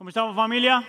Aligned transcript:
¿Cómo 0.00 0.08
estamos 0.08 0.34
familia? 0.34 0.82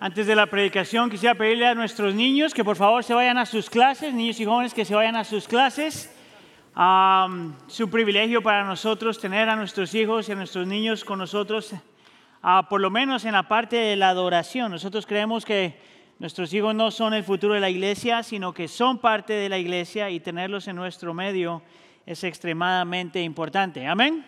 Antes 0.00 0.26
de 0.26 0.34
la 0.34 0.46
predicación 0.46 1.08
quisiera 1.08 1.36
pedirle 1.36 1.68
a 1.68 1.76
nuestros 1.76 2.12
niños 2.12 2.52
que 2.52 2.64
por 2.64 2.74
favor 2.74 3.04
se 3.04 3.14
vayan 3.14 3.38
a 3.38 3.46
sus 3.46 3.70
clases, 3.70 4.12
niños 4.12 4.40
y 4.40 4.44
jóvenes 4.44 4.74
que 4.74 4.84
se 4.84 4.96
vayan 4.96 5.14
a 5.14 5.22
sus 5.22 5.46
clases. 5.46 6.12
es 7.68 7.80
un 7.80 7.88
privilegio 7.88 8.42
para 8.42 8.64
nosotros 8.64 9.20
tener 9.20 9.48
a 9.48 9.54
nuestros 9.54 9.94
hijos 9.94 10.28
y 10.28 10.32
a 10.32 10.34
nuestros 10.34 10.66
niños 10.66 11.04
con 11.04 11.20
nosotros, 11.20 11.72
ah, 12.42 12.66
por 12.68 12.80
lo 12.80 12.90
menos 12.90 13.24
en 13.24 13.34
la 13.34 13.44
parte 13.44 13.76
de 13.76 13.94
la 13.94 14.08
adoración. 14.08 14.72
Nosotros 14.72 15.06
creemos 15.06 15.44
que 15.44 15.78
nuestros 16.18 16.52
hijos 16.52 16.74
no 16.74 16.90
son 16.90 17.14
el 17.14 17.22
futuro 17.22 17.54
de 17.54 17.60
la 17.60 17.70
iglesia, 17.70 18.24
sino 18.24 18.52
que 18.52 18.66
son 18.66 18.98
parte 18.98 19.34
de 19.34 19.48
la 19.48 19.58
iglesia 19.58 20.10
y 20.10 20.18
tenerlos 20.18 20.66
en 20.66 20.74
nuestro 20.74 21.14
medio 21.14 21.62
es 22.06 22.24
extremadamente 22.24 23.22
importante. 23.22 23.86
Amén. 23.86 24.26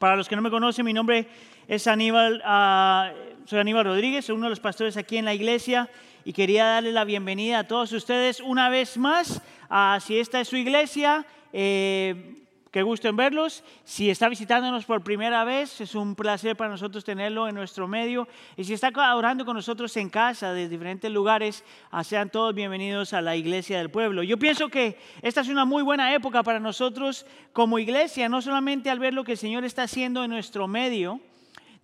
Para 0.00 0.16
los 0.16 0.28
que 0.28 0.34
no 0.34 0.42
me 0.42 0.50
conocen, 0.50 0.84
mi 0.84 0.92
nombre 0.92 1.20
es 1.20 1.53
Aníbal, 1.86 2.42
uh, 2.44 3.46
soy 3.46 3.58
Aníbal 3.58 3.84
Rodríguez, 3.84 4.24
soy 4.24 4.36
uno 4.36 4.46
de 4.46 4.50
los 4.50 4.60
pastores 4.60 4.96
aquí 4.96 5.16
en 5.16 5.24
la 5.24 5.34
iglesia 5.34 5.88
y 6.24 6.32
quería 6.32 6.64
darle 6.64 6.92
la 6.92 7.04
bienvenida 7.04 7.60
a 7.60 7.64
todos 7.64 7.92
ustedes 7.92 8.40
una 8.40 8.68
vez 8.68 8.96
más. 8.96 9.42
Uh, 9.70 10.00
si 10.00 10.18
esta 10.18 10.40
es 10.40 10.48
su 10.48 10.56
iglesia, 10.56 11.26
eh, 11.52 12.34
Qué 12.74 12.82
gusto 12.82 13.06
en 13.06 13.14
verlos. 13.14 13.62
Si 13.84 14.10
está 14.10 14.28
visitándonos 14.28 14.84
por 14.84 15.04
primera 15.04 15.44
vez, 15.44 15.80
es 15.80 15.94
un 15.94 16.16
placer 16.16 16.56
para 16.56 16.70
nosotros 16.70 17.04
tenerlo 17.04 17.46
en 17.46 17.54
nuestro 17.54 17.86
medio. 17.86 18.26
Y 18.56 18.64
si 18.64 18.72
está 18.72 18.90
orando 19.14 19.44
con 19.44 19.54
nosotros 19.54 19.96
en 19.96 20.10
casa, 20.10 20.52
de 20.52 20.68
diferentes 20.68 21.08
lugares, 21.08 21.62
ah, 21.92 22.02
sean 22.02 22.30
todos 22.30 22.52
bienvenidos 22.52 23.12
a 23.12 23.20
la 23.20 23.36
iglesia 23.36 23.78
del 23.78 23.92
pueblo. 23.92 24.24
Yo 24.24 24.40
pienso 24.40 24.70
que 24.70 24.98
esta 25.22 25.42
es 25.42 25.48
una 25.48 25.64
muy 25.64 25.84
buena 25.84 26.12
época 26.16 26.42
para 26.42 26.58
nosotros 26.58 27.26
como 27.52 27.78
iglesia, 27.78 28.28
no 28.28 28.42
solamente 28.42 28.90
al 28.90 28.98
ver 28.98 29.14
lo 29.14 29.22
que 29.22 29.32
el 29.32 29.38
Señor 29.38 29.64
está 29.64 29.84
haciendo 29.84 30.24
en 30.24 30.30
nuestro 30.32 30.66
medio, 30.66 31.20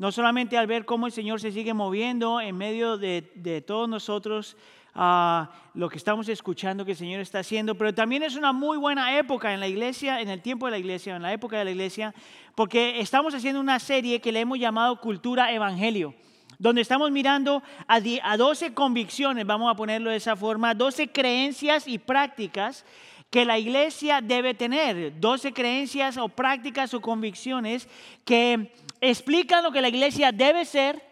no 0.01 0.11
solamente 0.11 0.57
al 0.57 0.67
ver 0.67 0.87
cómo 0.87 1.07
el 1.07 1.13
Señor 1.13 1.43
se 1.43 1.53
sigue 1.53 1.75
moviendo 1.75 2.41
en 2.41 2.57
medio 2.57 2.97
de, 2.97 3.31
de 3.35 3.61
todos 3.61 3.87
nosotros, 3.87 4.57
a 4.95 5.51
lo 5.75 5.91
que 5.91 5.99
estamos 5.99 6.27
escuchando 6.31 6.87
que 6.87 6.93
el 6.93 6.97
Señor 6.97 7.21
está 7.21 7.41
haciendo, 7.41 7.75
pero 7.75 7.93
también 7.93 8.23
es 8.23 8.35
una 8.35 8.55
muy 8.55 8.79
buena 8.79 9.19
época 9.19 9.53
en 9.53 9.61
la 9.61 9.69
iglesia, 9.69 10.23
en 10.23 10.31
el 10.31 10.41
tiempo 10.41 10.65
de 10.65 10.73
la 10.73 10.79
iglesia, 10.79 11.17
en 11.17 11.21
la 11.21 11.35
época 11.35 11.59
de 11.59 11.67
la 11.67 11.71
iglesia, 11.73 12.15
porque 12.55 12.99
estamos 12.99 13.35
haciendo 13.35 13.61
una 13.61 13.79
serie 13.79 14.23
que 14.23 14.33
le 14.33 14.41
hemos 14.41 14.59
llamado 14.59 14.99
Cultura 15.03 15.53
Evangelio 15.53 16.15
donde 16.59 16.83
estamos 16.83 17.11
mirando 17.11 17.63
a 17.87 18.37
12 18.37 18.75
convicciones, 18.75 19.47
vamos 19.47 19.71
a 19.71 19.77
ponerlo 19.77 20.11
de 20.11 20.17
esa 20.17 20.37
forma, 20.37 20.75
12 20.75 21.09
creencias 21.09 21.89
y 21.89 21.99
prácticas 21.99 22.85
que 23.31 23.47
la 23.47 23.59
iglesia 23.59 24.21
debe 24.21 24.53
tener, 24.53 25.19
12 25.19 25.53
creencias 25.55 26.19
o 26.19 26.29
prácticas 26.29 26.93
o 26.93 27.01
convicciones 27.01 27.89
que 28.27 28.73
explican 29.01 29.63
lo 29.63 29.73
que 29.73 29.81
la 29.81 29.89
iglesia 29.89 30.33
debe 30.33 30.65
ser, 30.65 31.11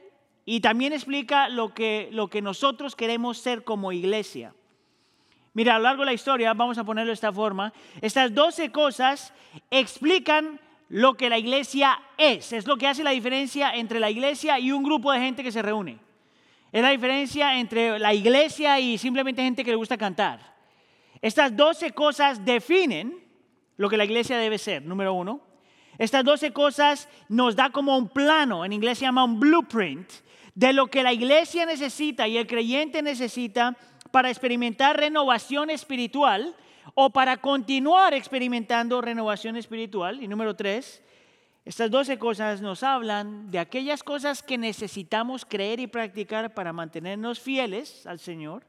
y 0.50 0.60
también 0.60 0.94
explica 0.94 1.50
lo 1.50 1.74
que, 1.74 2.08
lo 2.10 2.28
que 2.28 2.40
nosotros 2.40 2.96
queremos 2.96 3.36
ser 3.36 3.64
como 3.64 3.92
iglesia. 3.92 4.54
Mira, 5.52 5.74
a 5.74 5.78
lo 5.78 5.84
largo 5.84 6.00
de 6.02 6.06
la 6.06 6.12
historia, 6.14 6.54
vamos 6.54 6.78
a 6.78 6.84
ponerlo 6.84 7.08
de 7.10 7.14
esta 7.14 7.32
forma, 7.34 7.70
estas 8.00 8.34
12 8.34 8.72
cosas 8.72 9.34
explican 9.70 10.58
lo 10.88 11.18
que 11.18 11.28
la 11.28 11.36
iglesia 11.36 12.00
es. 12.16 12.52
Es 12.54 12.66
lo 12.66 12.78
que 12.78 12.86
hace 12.86 13.04
la 13.04 13.10
diferencia 13.10 13.74
entre 13.74 14.00
la 14.00 14.08
iglesia 14.08 14.58
y 14.58 14.72
un 14.72 14.82
grupo 14.82 15.12
de 15.12 15.20
gente 15.20 15.42
que 15.42 15.52
se 15.52 15.60
reúne. 15.60 15.98
Es 16.72 16.80
la 16.80 16.90
diferencia 16.90 17.58
entre 17.58 17.98
la 17.98 18.14
iglesia 18.14 18.80
y 18.80 18.96
simplemente 18.96 19.42
gente 19.42 19.64
que 19.64 19.70
le 19.70 19.76
gusta 19.76 19.98
cantar. 19.98 20.54
Estas 21.20 21.54
12 21.54 21.92
cosas 21.92 22.42
definen 22.42 23.22
lo 23.76 23.90
que 23.90 23.98
la 23.98 24.04
iglesia 24.06 24.38
debe 24.38 24.56
ser, 24.56 24.82
número 24.82 25.12
uno. 25.12 25.42
Estas 25.98 26.24
12 26.24 26.52
cosas 26.52 27.08
nos 27.28 27.56
da 27.56 27.70
como 27.70 27.98
un 27.98 28.08
plano, 28.08 28.64
en 28.64 28.72
inglés 28.72 28.98
se 28.98 29.04
llama 29.04 29.24
un 29.24 29.40
blueprint, 29.40 30.08
de 30.54 30.72
lo 30.72 30.86
que 30.86 31.02
la 31.02 31.12
iglesia 31.12 31.66
necesita 31.66 32.26
y 32.26 32.36
el 32.36 32.46
creyente 32.46 33.02
necesita 33.02 33.76
para 34.10 34.30
experimentar 34.30 34.96
renovación 34.96 35.70
espiritual 35.70 36.54
o 36.94 37.10
para 37.10 37.36
continuar 37.36 38.14
experimentando 38.14 39.00
renovación 39.00 39.56
espiritual. 39.56 40.22
Y 40.22 40.28
número 40.28 40.56
tres, 40.56 41.02
estas 41.64 41.90
doce 41.90 42.18
cosas 42.18 42.60
nos 42.60 42.82
hablan 42.82 43.50
de 43.50 43.58
aquellas 43.58 44.02
cosas 44.02 44.42
que 44.42 44.58
necesitamos 44.58 45.44
creer 45.44 45.80
y 45.80 45.86
practicar 45.86 46.54
para 46.54 46.72
mantenernos 46.72 47.40
fieles 47.40 48.06
al 48.06 48.18
Señor 48.18 48.64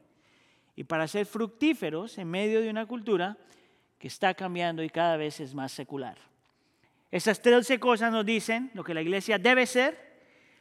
y 0.76 0.84
para 0.84 1.08
ser 1.08 1.26
fructíferos 1.26 2.18
en 2.18 2.28
medio 2.28 2.60
de 2.60 2.70
una 2.70 2.86
cultura 2.86 3.36
que 3.98 4.08
está 4.08 4.34
cambiando 4.34 4.82
y 4.82 4.90
cada 4.90 5.16
vez 5.16 5.40
es 5.40 5.54
más 5.54 5.72
secular. 5.72 6.29
Esas 7.10 7.42
trece 7.42 7.80
cosas 7.80 8.12
nos 8.12 8.24
dicen 8.24 8.70
lo 8.74 8.84
que 8.84 8.94
la 8.94 9.02
iglesia 9.02 9.38
debe 9.38 9.66
ser, 9.66 10.10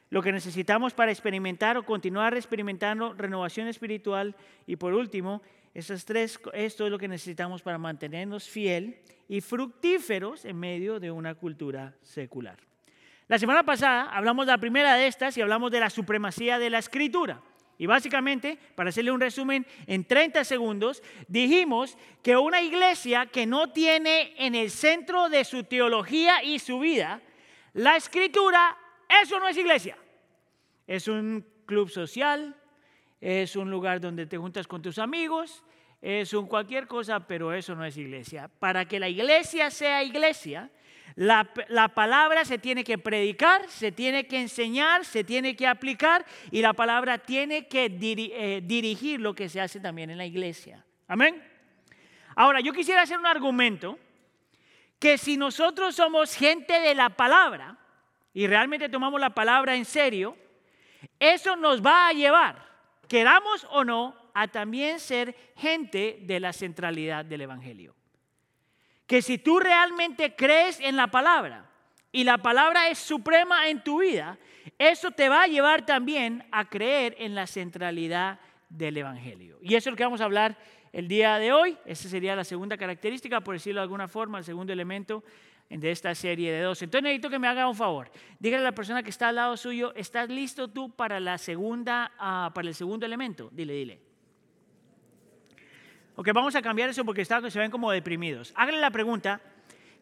lo 0.09 0.23
que 0.23 0.31
necesitamos 0.31 0.93
para 0.93 1.11
experimentar 1.11 1.77
o 1.77 1.83
continuar 1.83 2.33
experimentando 2.33 3.13
renovación 3.13 3.67
espiritual 3.67 4.35
y 4.65 4.75
por 4.75 4.93
último, 4.93 5.43
esas 5.75 6.03
tres, 6.05 6.39
esto 6.53 6.85
es 6.85 6.91
lo 6.91 6.97
que 6.97 7.07
necesitamos 7.07 7.61
para 7.61 7.77
mantenernos 7.77 8.49
fiel 8.49 8.99
y 9.27 9.41
fructíferos 9.41 10.45
en 10.45 10.57
medio 10.57 10.99
de 10.99 11.11
una 11.11 11.35
cultura 11.35 11.93
secular. 12.01 12.57
La 13.27 13.37
semana 13.37 13.63
pasada 13.63 14.09
hablamos 14.09 14.47
de 14.47 14.53
la 14.53 14.57
primera 14.57 14.95
de 14.95 15.05
estas 15.05 15.37
y 15.37 15.41
hablamos 15.41 15.69
de 15.69 15.79
la 15.79 15.91
supremacía 15.91 16.57
de 16.57 16.71
la 16.71 16.79
escritura. 16.79 17.39
Y 17.79 17.87
básicamente, 17.87 18.59
para 18.75 18.89
hacerle 18.89 19.11
un 19.11 19.21
resumen 19.21 19.65
en 19.87 20.05
30 20.05 20.43
segundos, 20.43 21.01
dijimos 21.27 21.97
que 22.21 22.37
una 22.37 22.61
iglesia 22.61 23.25
que 23.25 23.47
no 23.47 23.71
tiene 23.71 24.35
en 24.37 24.53
el 24.53 24.69
centro 24.69 25.29
de 25.29 25.43
su 25.43 25.63
teología 25.63 26.43
y 26.43 26.59
su 26.59 26.79
vida 26.79 27.23
la 27.73 27.95
escritura 27.95 28.77
eso 29.21 29.39
no 29.39 29.47
es 29.47 29.57
iglesia. 29.57 29.97
Es 30.85 31.07
un 31.07 31.45
club 31.65 31.89
social, 31.89 32.55
es 33.19 33.55
un 33.55 33.69
lugar 33.69 33.99
donde 33.99 34.25
te 34.25 34.37
juntas 34.37 34.67
con 34.67 34.81
tus 34.81 34.99
amigos, 34.99 35.63
es 36.01 36.33
un 36.33 36.47
cualquier 36.47 36.87
cosa, 36.87 37.25
pero 37.25 37.53
eso 37.53 37.75
no 37.75 37.85
es 37.85 37.97
iglesia. 37.97 38.49
Para 38.59 38.85
que 38.85 38.99
la 38.99 39.09
iglesia 39.09 39.69
sea 39.69 40.03
iglesia, 40.03 40.71
la, 41.19 41.89
palabra 41.89 42.45
se 42.45 42.57
tiene 42.59 42.85
que 42.85 42.97
predicar, 42.97 43.67
se 43.67 43.91
tiene 43.91 44.25
que 44.25 44.39
enseñar, 44.39 45.03
se 45.03 45.25
tiene 45.25 45.53
que 45.53 45.67
aplicar 45.67 46.25
y 46.49 46.61
la 46.61 46.71
palabra 46.71 47.17
tiene 47.17 47.67
que 47.67 47.87
eh, 47.91 48.61
dirigir 48.63 49.19
lo 49.19 49.35
que 49.35 49.49
se 49.49 49.59
hace 49.59 49.81
también 49.81 50.09
en 50.09 50.17
la 50.17 50.25
iglesia. 50.25 50.85
Amén. 51.09 51.43
Ahora, 52.37 52.61
yo 52.61 52.71
quisiera 52.71 53.01
hacer 53.01 53.19
un 53.19 53.25
argumento 53.25 53.99
que 54.97 55.17
si 55.17 55.35
nosotros 55.35 55.93
somos 55.93 56.33
gente 56.35 56.79
de 56.79 56.95
la 56.95 57.09
palabra, 57.09 57.77
y 58.33 58.47
realmente 58.47 58.87
tomamos 58.87 59.19
la 59.19 59.31
palabra 59.31 59.75
en 59.75 59.83
serio, 59.83 60.37
eso 61.19 61.57
nos 61.57 61.85
va 61.85 62.07
a 62.07 62.13
llevar, 62.13 62.65
queramos 63.09 63.67
o 63.71 63.83
no, 63.83 64.15
a 64.33 64.47
también 64.47 65.01
ser 65.01 65.35
gente 65.57 66.19
de 66.21 66.39
la 66.39 66.53
centralidad 66.53 67.25
del 67.25 67.41
Evangelio. 67.41 67.98
Que 69.09 69.23
si 69.23 69.39
tú 69.39 69.59
realmente 69.59 70.35
crees 70.35 70.79
en 70.79 70.95
la 70.95 71.07
palabra 71.07 71.65
y 72.11 72.23
la 72.23 72.37
palabra 72.37 72.89
es 72.89 72.99
suprema 72.99 73.67
en 73.67 73.83
tu 73.83 74.01
vida, 74.01 74.37
eso 74.77 75.09
te 75.09 75.29
va 75.29 75.41
a 75.41 75.47
llevar 75.47 75.83
también 75.83 76.45
a 76.51 76.69
creer 76.69 77.15
en 77.17 77.33
la 77.33 77.47
centralidad 77.47 78.39
del 78.69 78.97
Evangelio. 78.97 79.57
Y 79.63 79.73
eso 79.73 79.89
es 79.89 79.93
lo 79.93 79.97
que 79.97 80.03
vamos 80.03 80.21
a 80.21 80.25
hablar 80.25 80.55
el 80.93 81.07
día 81.07 81.39
de 81.39 81.51
hoy. 81.51 81.75
Esa 81.85 82.07
sería 82.07 82.35
la 82.35 82.43
segunda 82.43 82.77
característica, 82.77 83.41
por 83.41 83.55
decirlo 83.55 83.81
de 83.81 83.85
alguna 83.85 84.07
forma, 84.07 84.37
el 84.37 84.43
segundo 84.43 84.73
elemento 84.73 85.23
de 85.71 85.89
esta 85.89 86.13
serie 86.13 86.51
de 86.51 86.61
dos. 86.61 86.79
Entonces 86.83 87.01
necesito 87.01 87.31
que 87.31 87.39
me 87.39 87.47
haga 87.47 87.67
un 87.67 87.75
favor. 87.75 88.11
Dígale 88.37 88.61
a 88.61 88.69
la 88.69 88.75
persona 88.75 89.01
que 89.01 89.09
está 89.09 89.29
al 89.29 89.37
lado 89.37 89.57
suyo, 89.57 89.91
¿estás 89.95 90.29
listo 90.29 90.67
tú 90.67 90.91
para 90.91 91.19
la 91.19 91.39
segunda, 91.39 92.11
ah, 92.19 92.51
para 92.53 92.67
el 92.67 92.75
segundo 92.75 93.07
elemento? 93.07 93.49
Dile, 93.51 93.73
dile. 93.73 94.08
Ok, 96.19 96.27
vamos 96.33 96.53
a 96.53 96.61
cambiar 96.61 96.89
eso 96.89 97.05
porque 97.05 97.23
se 97.23 97.59
ven 97.59 97.71
como 97.71 97.91
deprimidos. 97.91 98.51
Hágale 98.57 98.81
la 98.81 98.91
pregunta, 98.91 99.39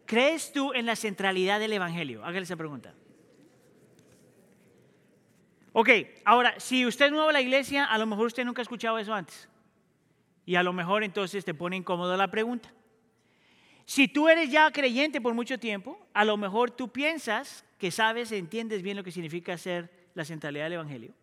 ¿crees 0.08 0.52
tú 0.52 0.74
en 0.74 0.88
la 0.88 0.96
centralidad 0.96 1.60
del 1.60 1.74
Evangelio? 1.74 2.26
Hágale 2.26 2.42
esa 2.42 2.56
pregunta. 2.56 2.96
Ok, 5.74 5.90
ahora, 6.26 6.60
si 6.60 6.88
usted 6.88 7.06
es 7.06 7.12
nuevo 7.12 7.30
a 7.30 7.34
la 7.34 7.42
iglesia, 7.42 7.86
a 7.86 8.00
lo 8.00 8.08
mejor 8.08 8.26
usted 8.26 8.46
nunca 8.46 8.62
ha 8.62 8.64
escuchado 8.64 8.98
eso 8.98 9.14
antes. 9.14 9.48
Y 10.44 10.56
a 10.56 10.64
lo 10.64 10.74
mejor 10.74 11.04
entonces 11.04 11.46
te 11.46 11.54
pone 11.54 11.76
incómodo 11.76 12.18
la 12.18 12.32
pregunta. 12.32 12.74
Si 13.86 14.08
tú 14.08 14.28
eres 14.28 14.50
ya 14.50 14.72
creyente 14.72 15.22
por 15.22 15.36
mucho 15.36 15.60
tiempo, 15.60 16.04
a 16.16 16.26
lo 16.26 16.36
mejor 16.36 16.72
tú 16.72 16.92
piensas 16.92 17.64
que 17.78 17.92
sabes, 17.92 18.32
entiendes 18.32 18.82
bien 18.82 18.98
lo 18.98 19.04
que 19.04 19.12
significa 19.12 19.56
ser 19.56 19.92
la 20.16 20.26
centralidad 20.26 20.64
del 20.64 20.74
Evangelio. 20.74 21.14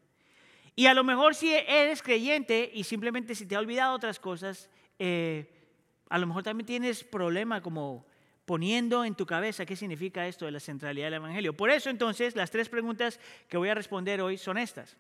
Y 0.77 0.87
a 0.87 0.95
lo 0.95 1.03
mejor 1.03 1.35
si 1.35 1.53
eres 1.53 2.01
creyente 2.01 2.71
y 2.73 2.85
simplemente 2.85 3.35
si 3.35 3.45
te 3.45 3.57
ha 3.57 3.59
olvidado 3.59 3.93
otras 3.93 4.21
cosas, 4.21 4.71
eh, 4.99 5.51
a 6.09 6.19
lo 6.19 6.27
mejor 6.27 6.43
también 6.43 6.67
tienes 6.67 7.05
problema 7.05 7.61
como 7.61 8.07
poniendo 8.45 9.05
en 9.05 9.15
tu 9.15 9.27
cabeza 9.27 9.65
qué 9.65 9.77
significa 9.77 10.27
esto 10.27 10.45
de 10.45 10.51
la 10.51 10.61
centralidad 10.61 11.07
del 11.07 11.15
Evangelio. 11.15 11.57
Por 11.57 11.71
eso 11.71 11.91
entonces 11.91 12.37
las 12.37 12.51
tres 12.51 12.69
preguntas 12.69 13.19
que 13.49 13.57
voy 13.57 13.69
a 13.69 13.75
responder 13.75 14.21
hoy 14.21 14.37
son 14.39 14.59
estas. 14.59 14.97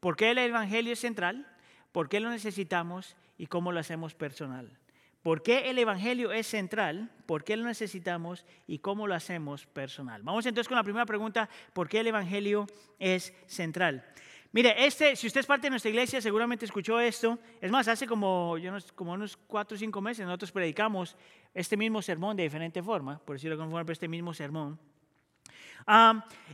¿Por 0.00 0.16
qué 0.16 0.30
el 0.30 0.38
Evangelio 0.38 0.92
es 0.92 1.00
central? 1.00 1.46
¿Por 1.92 2.08
qué 2.08 2.20
lo 2.20 2.30
necesitamos? 2.30 3.16
¿Y 3.38 3.46
cómo 3.46 3.72
lo 3.72 3.80
hacemos 3.80 4.14
personal? 4.14 4.80
por 5.22 5.42
qué 5.42 5.70
el 5.70 5.78
Evangelio 5.78 6.32
es 6.32 6.46
central, 6.46 7.10
por 7.26 7.44
qué 7.44 7.56
lo 7.56 7.64
necesitamos 7.66 8.46
y 8.66 8.78
cómo 8.78 9.06
lo 9.06 9.14
hacemos 9.14 9.66
personal. 9.66 10.22
Vamos 10.22 10.46
entonces 10.46 10.68
con 10.68 10.76
la 10.76 10.84
primera 10.84 11.06
pregunta, 11.06 11.48
¿por 11.72 11.88
qué 11.88 12.00
el 12.00 12.06
Evangelio 12.06 12.66
es 12.98 13.34
central? 13.46 14.04
Mire, 14.52 14.84
este, 14.84 15.14
si 15.14 15.28
usted 15.28 15.40
es 15.40 15.46
parte 15.46 15.66
de 15.66 15.70
nuestra 15.70 15.90
iglesia, 15.90 16.20
seguramente 16.20 16.64
escuchó 16.64 16.98
esto. 16.98 17.38
Es 17.60 17.70
más, 17.70 17.86
hace 17.86 18.06
como, 18.06 18.58
yo 18.58 18.72
como 18.96 19.12
unos 19.12 19.36
cuatro 19.36 19.76
o 19.76 19.78
cinco 19.78 20.00
meses 20.00 20.26
nosotros 20.26 20.50
predicamos 20.50 21.16
este 21.54 21.76
mismo 21.76 22.02
sermón 22.02 22.36
de 22.36 22.42
diferente 22.42 22.82
forma, 22.82 23.18
por 23.18 23.36
decirlo 23.36 23.56
de 23.56 23.62
alguna 23.62 23.84
pero 23.84 23.92
este 23.92 24.08
mismo 24.08 24.34
sermón. 24.34 24.78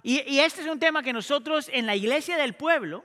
y, 0.02 0.20
y, 0.30 0.40
este 0.40 0.60
es 0.60 0.66
un 0.66 0.78
tema 0.78 1.02
que 1.02 1.12
nosotros 1.12 1.70
en 1.72 1.86
la 1.86 1.96
iglesia 1.96 2.36
del 2.36 2.54
pueblo 2.54 3.02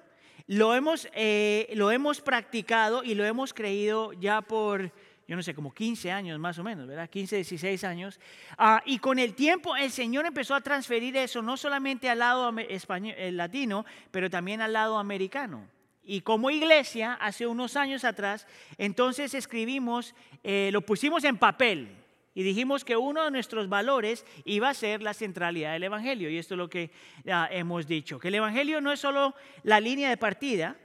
lo 0.48 0.76
hemos, 0.76 1.08
eh, 1.14 1.72
lo 1.76 1.92
hemos 1.92 2.20
practicado 2.20 3.04
y 3.04 3.16
lo 3.16 3.24
hemos 3.24 3.54
creído 3.54 4.12
ya 4.14 4.42
por 4.42 4.92
yo 5.32 5.38
no 5.38 5.44
sé, 5.44 5.56
como 5.56 5.74
15 5.74 6.12
años 6.12 6.38
más 6.40 6.60
o 6.60 6.64
menos, 6.66 6.86
¿verdad? 6.86 7.10
15, 7.10 7.38
16 7.38 7.86
años. 7.86 8.20
Ah, 8.58 8.84
y 8.86 9.00
con 9.00 9.18
el 9.18 9.34
tiempo 9.34 9.78
el 9.78 9.90
Señor 9.90 10.26
empezó 10.26 10.56
a 10.56 10.60
transferir 10.60 11.16
eso 11.16 11.42
no 11.42 11.56
solamente 11.56 12.10
al 12.10 12.20
lado 12.20 12.54
español, 12.60 13.16
el 13.18 13.38
latino, 13.38 13.86
pero 14.12 14.30
también 14.30 14.60
al 14.60 14.74
lado 14.74 14.98
americano. 14.98 15.70
Y 16.04 16.20
como 16.20 16.52
iglesia, 16.52 17.14
hace 17.14 17.48
unos 17.48 17.78
años 17.78 18.04
atrás, 18.04 18.46
entonces 18.78 19.34
escribimos, 19.34 20.16
eh, 20.44 20.70
lo 20.74 20.82
pusimos 20.82 21.24
en 21.24 21.38
papel 21.38 21.96
y 22.36 22.44
dijimos 22.44 22.84
que 22.84 22.98
uno 22.98 23.24
de 23.24 23.32
nuestros 23.32 23.70
valores 23.70 24.26
iba 24.44 24.68
a 24.68 24.74
ser 24.74 25.02
la 25.02 25.14
centralidad 25.14 25.72
del 25.72 25.84
Evangelio. 25.84 26.30
Y 26.30 26.40
esto 26.40 26.56
es 26.56 26.58
lo 26.58 26.70
que 26.70 26.92
ah, 27.32 27.48
hemos 27.52 27.88
dicho, 27.88 28.20
que 28.20 28.28
el 28.28 28.36
Evangelio 28.36 28.82
no 28.82 28.92
es 28.92 29.00
solo 29.00 29.34
la 29.64 29.80
línea 29.80 30.10
de 30.10 30.18
partida, 30.18 30.76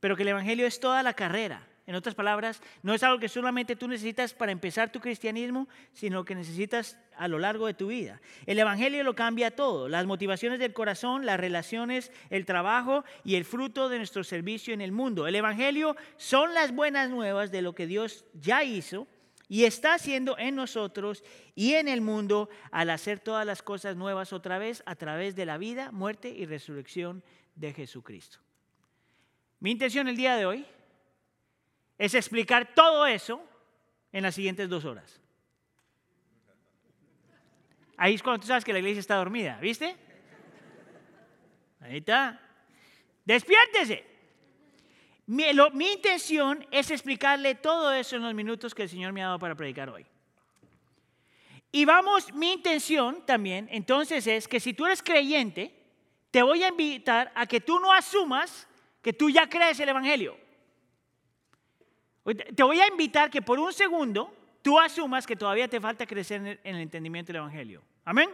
pero 0.00 0.16
que 0.16 0.24
el 0.24 0.30
Evangelio 0.30 0.66
es 0.66 0.80
toda 0.80 1.04
la 1.04 1.14
carrera. 1.14 1.68
En 1.86 1.94
otras 1.94 2.16
palabras, 2.16 2.60
no 2.82 2.94
es 2.94 3.02
algo 3.04 3.20
que 3.20 3.28
solamente 3.28 3.76
tú 3.76 3.86
necesitas 3.86 4.34
para 4.34 4.50
empezar 4.50 4.90
tu 4.90 4.98
cristianismo, 4.98 5.68
sino 5.92 6.24
que 6.24 6.34
necesitas 6.34 6.98
a 7.16 7.28
lo 7.28 7.38
largo 7.38 7.68
de 7.68 7.74
tu 7.74 7.86
vida. 7.86 8.20
El 8.44 8.58
Evangelio 8.58 9.04
lo 9.04 9.14
cambia 9.14 9.54
todo, 9.54 9.88
las 9.88 10.04
motivaciones 10.04 10.58
del 10.58 10.72
corazón, 10.72 11.24
las 11.24 11.38
relaciones, 11.38 12.10
el 12.28 12.44
trabajo 12.44 13.04
y 13.22 13.36
el 13.36 13.44
fruto 13.44 13.88
de 13.88 13.98
nuestro 13.98 14.24
servicio 14.24 14.74
en 14.74 14.80
el 14.80 14.90
mundo. 14.90 15.28
El 15.28 15.36
Evangelio 15.36 15.96
son 16.16 16.54
las 16.54 16.74
buenas 16.74 17.08
nuevas 17.08 17.52
de 17.52 17.62
lo 17.62 17.74
que 17.74 17.86
Dios 17.86 18.24
ya 18.34 18.64
hizo 18.64 19.06
y 19.48 19.62
está 19.62 19.94
haciendo 19.94 20.36
en 20.38 20.56
nosotros 20.56 21.22
y 21.54 21.74
en 21.74 21.86
el 21.86 22.00
mundo 22.00 22.48
al 22.72 22.90
hacer 22.90 23.20
todas 23.20 23.46
las 23.46 23.62
cosas 23.62 23.94
nuevas 23.94 24.32
otra 24.32 24.58
vez 24.58 24.82
a 24.86 24.96
través 24.96 25.36
de 25.36 25.46
la 25.46 25.56
vida, 25.56 25.92
muerte 25.92 26.30
y 26.30 26.46
resurrección 26.46 27.22
de 27.54 27.72
Jesucristo. 27.72 28.38
Mi 29.60 29.70
intención 29.70 30.08
el 30.08 30.16
día 30.16 30.34
de 30.34 30.46
hoy 30.46 30.66
es 31.98 32.14
explicar 32.14 32.74
todo 32.74 33.06
eso 33.06 33.42
en 34.12 34.22
las 34.22 34.34
siguientes 34.34 34.68
dos 34.68 34.84
horas. 34.84 35.20
Ahí 37.96 38.14
es 38.14 38.22
cuando 38.22 38.40
tú 38.40 38.46
sabes 38.46 38.64
que 38.64 38.72
la 38.72 38.78
iglesia 38.78 39.00
está 39.00 39.16
dormida, 39.16 39.58
¿viste? 39.60 39.96
Ahí 41.80 41.98
está. 41.98 42.40
Despiértese. 43.24 44.04
Mi, 45.26 45.44
mi, 45.72 45.92
intención 45.92 46.64
es 46.70 46.90
explicarle 46.90 47.56
todo 47.56 47.92
eso 47.92 48.16
en 48.16 48.22
los 48.22 48.34
minutos 48.34 48.74
que 48.74 48.82
el 48.82 48.88
Señor 48.88 49.12
me 49.12 49.22
ha 49.22 49.26
dado 49.26 49.38
para 49.38 49.54
predicar 49.54 49.88
hoy. 49.88 50.06
Y 51.72 51.84
vamos, 51.84 52.32
mi 52.32 52.52
intención 52.52 53.24
también, 53.26 53.68
entonces 53.72 54.26
es 54.26 54.46
que 54.46 54.60
si 54.60 54.72
tú 54.72 54.86
eres 54.86 55.02
creyente, 55.02 55.74
te 56.30 56.42
voy 56.42 56.62
a 56.62 56.68
invitar 56.68 57.32
a 57.34 57.46
que 57.46 57.60
tú 57.60 57.80
no 57.80 57.92
asumas 57.92 58.68
que 59.02 59.12
tú 59.12 59.30
ya 59.30 59.48
crees 59.48 59.78
el 59.80 59.88
Evangelio. 59.88 60.45
Te 62.34 62.62
voy 62.62 62.80
a 62.80 62.88
invitar 62.88 63.30
que 63.30 63.42
por 63.42 63.58
un 63.58 63.72
segundo 63.72 64.34
tú 64.62 64.80
asumas 64.80 65.26
que 65.26 65.36
todavía 65.36 65.68
te 65.68 65.80
falta 65.80 66.06
crecer 66.06 66.58
en 66.62 66.74
el 66.74 66.82
entendimiento 66.82 67.32
del 67.32 67.40
Evangelio. 67.42 67.82
Amén. 68.04 68.28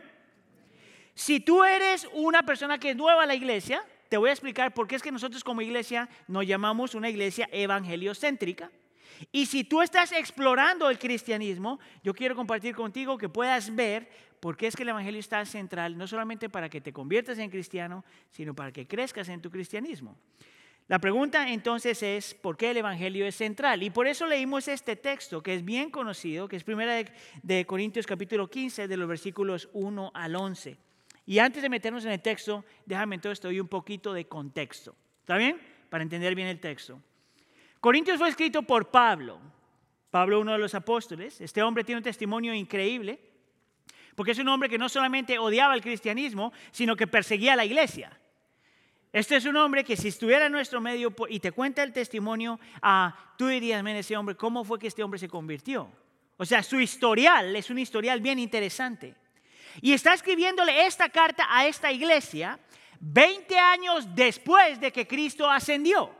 Si 1.14 1.40
tú 1.40 1.62
eres 1.62 2.08
una 2.14 2.42
persona 2.42 2.78
que 2.78 2.90
es 2.90 2.96
nueva 2.96 3.24
a 3.24 3.26
la 3.26 3.34
iglesia, 3.34 3.84
te 4.08 4.16
voy 4.16 4.30
a 4.30 4.32
explicar 4.32 4.72
por 4.72 4.88
qué 4.88 4.96
es 4.96 5.02
que 5.02 5.12
nosotros 5.12 5.44
como 5.44 5.60
iglesia 5.60 6.08
nos 6.26 6.46
llamamos 6.46 6.94
una 6.94 7.10
iglesia 7.10 7.48
evangeliocéntrica. 7.52 8.70
Y 9.30 9.46
si 9.46 9.64
tú 9.64 9.82
estás 9.82 10.12
explorando 10.12 10.88
el 10.88 10.98
cristianismo, 10.98 11.78
yo 12.02 12.14
quiero 12.14 12.34
compartir 12.34 12.74
contigo 12.74 13.18
que 13.18 13.28
puedas 13.28 13.74
ver 13.74 14.08
por 14.40 14.56
qué 14.56 14.66
es 14.66 14.74
que 14.74 14.82
el 14.82 14.88
Evangelio 14.88 15.20
está 15.20 15.44
central, 15.44 15.96
no 15.96 16.06
solamente 16.06 16.48
para 16.48 16.68
que 16.68 16.80
te 16.80 16.92
conviertas 16.92 17.38
en 17.38 17.50
cristiano, 17.50 18.04
sino 18.30 18.54
para 18.54 18.72
que 18.72 18.86
crezcas 18.86 19.28
en 19.28 19.40
tu 19.40 19.50
cristianismo. 19.50 20.16
La 20.88 20.98
pregunta 20.98 21.48
entonces 21.48 22.02
es, 22.02 22.34
¿por 22.34 22.56
qué 22.56 22.70
el 22.70 22.76
Evangelio 22.78 23.24
es 23.24 23.36
central? 23.36 23.82
Y 23.82 23.90
por 23.90 24.06
eso 24.06 24.26
leímos 24.26 24.68
este 24.68 24.96
texto 24.96 25.42
que 25.42 25.54
es 25.54 25.64
bien 25.64 25.90
conocido, 25.90 26.48
que 26.48 26.56
es 26.56 26.64
primera 26.64 27.02
de, 27.42 27.66
Corintios 27.66 28.06
capítulo 28.06 28.50
15, 28.50 28.88
de 28.88 28.96
los 28.96 29.08
versículos 29.08 29.68
1 29.72 30.10
al 30.12 30.36
11. 30.36 30.76
Y 31.24 31.38
antes 31.38 31.62
de 31.62 31.68
meternos 31.68 32.04
en 32.04 32.12
el 32.12 32.20
texto, 32.20 32.64
déjame 32.84 33.14
entonces 33.14 33.40
te 33.40 33.46
doy 33.46 33.60
un 33.60 33.68
poquito 33.68 34.12
de 34.12 34.26
contexto. 34.26 34.94
¿Está 35.20 35.36
bien? 35.36 35.56
Para 35.88 36.02
entender 36.02 36.34
bien 36.34 36.48
el 36.48 36.60
texto. 36.60 37.00
Corintios 37.80 38.18
fue 38.18 38.28
escrito 38.28 38.62
por 38.62 38.90
Pablo. 38.90 39.40
Pablo, 40.10 40.40
uno 40.40 40.52
de 40.52 40.58
los 40.58 40.74
apóstoles. 40.74 41.40
Este 41.40 41.62
hombre 41.62 41.84
tiene 41.84 41.98
un 41.98 42.04
testimonio 42.04 42.52
increíble, 42.52 43.18
porque 44.14 44.32
es 44.32 44.38
un 44.38 44.48
hombre 44.48 44.68
que 44.68 44.78
no 44.78 44.88
solamente 44.88 45.38
odiaba 45.38 45.74
el 45.74 45.80
cristianismo, 45.80 46.52
sino 46.70 46.96
que 46.96 47.06
perseguía 47.06 47.54
a 47.54 47.56
la 47.56 47.64
iglesia. 47.64 48.18
Este 49.12 49.36
es 49.36 49.44
un 49.44 49.56
hombre 49.56 49.84
que 49.84 49.96
si 49.96 50.08
estuviera 50.08 50.46
en 50.46 50.52
nuestro 50.52 50.80
medio 50.80 51.14
y 51.28 51.38
te 51.38 51.52
cuenta 51.52 51.82
el 51.82 51.92
testimonio, 51.92 52.58
ah, 52.80 53.34
tú 53.36 53.46
dirías, 53.46 53.82
men, 53.82 53.96
ese 53.96 54.16
hombre, 54.16 54.36
¿cómo 54.36 54.64
fue 54.64 54.78
que 54.78 54.86
este 54.86 55.02
hombre 55.02 55.18
se 55.18 55.28
convirtió? 55.28 55.90
O 56.38 56.46
sea, 56.46 56.62
su 56.62 56.80
historial 56.80 57.54
es 57.54 57.68
un 57.68 57.78
historial 57.78 58.20
bien 58.20 58.38
interesante. 58.38 59.14
Y 59.82 59.92
está 59.92 60.14
escribiéndole 60.14 60.86
esta 60.86 61.08
carta 61.10 61.46
a 61.48 61.66
esta 61.66 61.92
iglesia 61.92 62.58
20 63.00 63.58
años 63.58 64.14
después 64.14 64.80
de 64.80 64.92
que 64.92 65.06
Cristo 65.06 65.50
ascendió. 65.50 66.14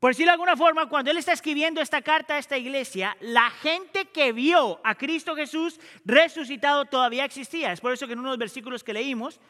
Por 0.00 0.12
decirlo 0.12 0.30
de 0.30 0.34
alguna 0.34 0.56
forma, 0.56 0.88
cuando 0.88 1.10
él 1.10 1.18
está 1.18 1.32
escribiendo 1.32 1.80
esta 1.80 2.00
carta 2.02 2.34
a 2.34 2.38
esta 2.38 2.56
iglesia, 2.56 3.16
la 3.20 3.50
gente 3.50 4.06
que 4.06 4.32
vio 4.32 4.80
a 4.82 4.94
Cristo 4.94 5.36
Jesús 5.36 5.78
resucitado 6.04 6.86
todavía 6.86 7.24
existía. 7.24 7.72
Es 7.72 7.80
por 7.80 7.92
eso 7.92 8.06
que 8.06 8.14
en 8.14 8.20
unos 8.20 8.38
versículos 8.38 8.82
que 8.82 8.94
leímos, 8.94 9.40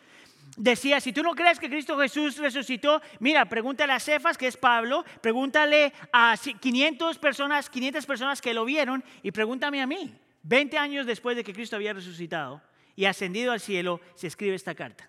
decía, 0.56 1.00
si 1.00 1.12
tú 1.12 1.22
no 1.22 1.34
crees 1.34 1.58
que 1.58 1.68
Cristo 1.68 1.98
Jesús 1.98 2.36
resucitó, 2.38 3.00
mira, 3.18 3.48
pregúntale 3.48 3.92
a 3.92 4.00
Cefas, 4.00 4.36
que 4.36 4.46
es 4.46 4.56
Pablo, 4.56 5.04
pregúntale 5.20 5.92
a 6.12 6.36
500 6.36 7.18
personas, 7.18 7.70
500 7.70 8.06
personas 8.06 8.40
que 8.40 8.54
lo 8.54 8.64
vieron 8.64 9.04
y 9.22 9.30
pregúntame 9.30 9.80
a 9.80 9.86
mí. 9.86 10.14
20 10.42 10.78
años 10.78 11.06
después 11.06 11.36
de 11.36 11.44
que 11.44 11.52
Cristo 11.52 11.76
había 11.76 11.92
resucitado 11.92 12.62
y 12.96 13.04
ascendido 13.04 13.52
al 13.52 13.60
cielo, 13.60 14.00
se 14.14 14.26
escribe 14.26 14.54
esta 14.54 14.74
carta. 14.74 15.08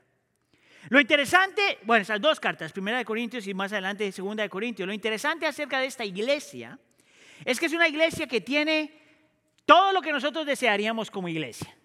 Lo 0.89 0.99
interesante, 0.99 1.77
bueno, 1.83 2.01
esas 2.01 2.19
dos 2.19 2.39
cartas, 2.39 2.71
primera 2.71 2.97
de 2.97 3.05
Corintios 3.05 3.45
y 3.47 3.53
más 3.53 3.71
adelante 3.71 4.11
segunda 4.11 4.43
de 4.43 4.49
Corintios, 4.49 4.87
lo 4.87 4.93
interesante 4.93 5.45
acerca 5.45 5.79
de 5.79 5.85
esta 5.85 6.03
iglesia 6.03 6.79
es 7.45 7.59
que 7.59 7.67
es 7.67 7.73
una 7.73 7.87
iglesia 7.87 8.27
que 8.27 8.41
tiene 8.41 8.91
todo 9.65 9.91
lo 9.93 10.01
que 10.01 10.11
nosotros 10.11 10.45
desearíamos 10.45 11.11
como 11.11 11.27
iglesia. 11.27 11.75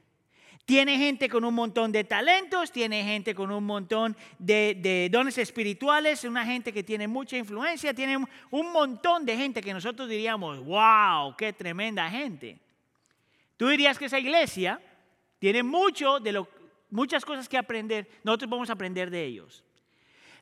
Tiene 0.67 0.99
gente 0.99 1.29
con 1.29 1.45
un 1.45 1.55
montón 1.55 1.93
de 1.93 2.03
talentos, 2.03 2.73
tiene 2.73 3.05
gente 3.05 3.37
con 3.37 3.53
un 3.53 3.63
montón 3.63 4.17
de, 4.37 5.09
dones 5.13 5.39
espirituales, 5.39 6.25
una 6.25 6.45
gente 6.45 6.73
que 6.73 6.83
tiene 6.83 7.07
mucha 7.07 7.37
influencia, 7.37 7.95
tiene 7.95 8.17
un 8.51 8.73
montón 8.73 9.25
de 9.25 9.37
gente 9.37 9.63
que 9.63 9.73
nosotros 9.73 10.09
diríamos, 10.09 10.59
wow, 10.59 11.37
qué 11.37 11.53
tremenda 11.53 12.11
gente. 12.11 12.59
Tú 13.57 13.69
dirías 13.69 13.97
que 13.97 14.07
esa 14.07 14.19
iglesia 14.19 14.81
tiene 15.39 15.63
mucho 15.63 16.19
de 16.19 16.33
lo, 16.33 16.49
muchas 16.91 17.25
cosas 17.25 17.49
que 17.49 17.57
aprender, 17.57 18.09
nosotros 18.25 18.51
vamos 18.51 18.69
a 18.69 18.73
aprender 18.73 19.09
de 19.09 19.23
ellos. 19.23 19.63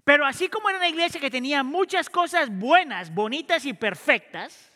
Pero 0.05 0.25
así 0.25 0.49
como 0.49 0.71
era 0.71 0.79
una 0.79 0.89
iglesia 0.89 1.21
que 1.21 1.31
tenía 1.31 1.63
muchas 1.63 2.09
cosas 2.09 2.49
buenas, 2.49 3.13
bonitas 3.15 3.67
y 3.67 3.75
perfectas, 3.75 4.73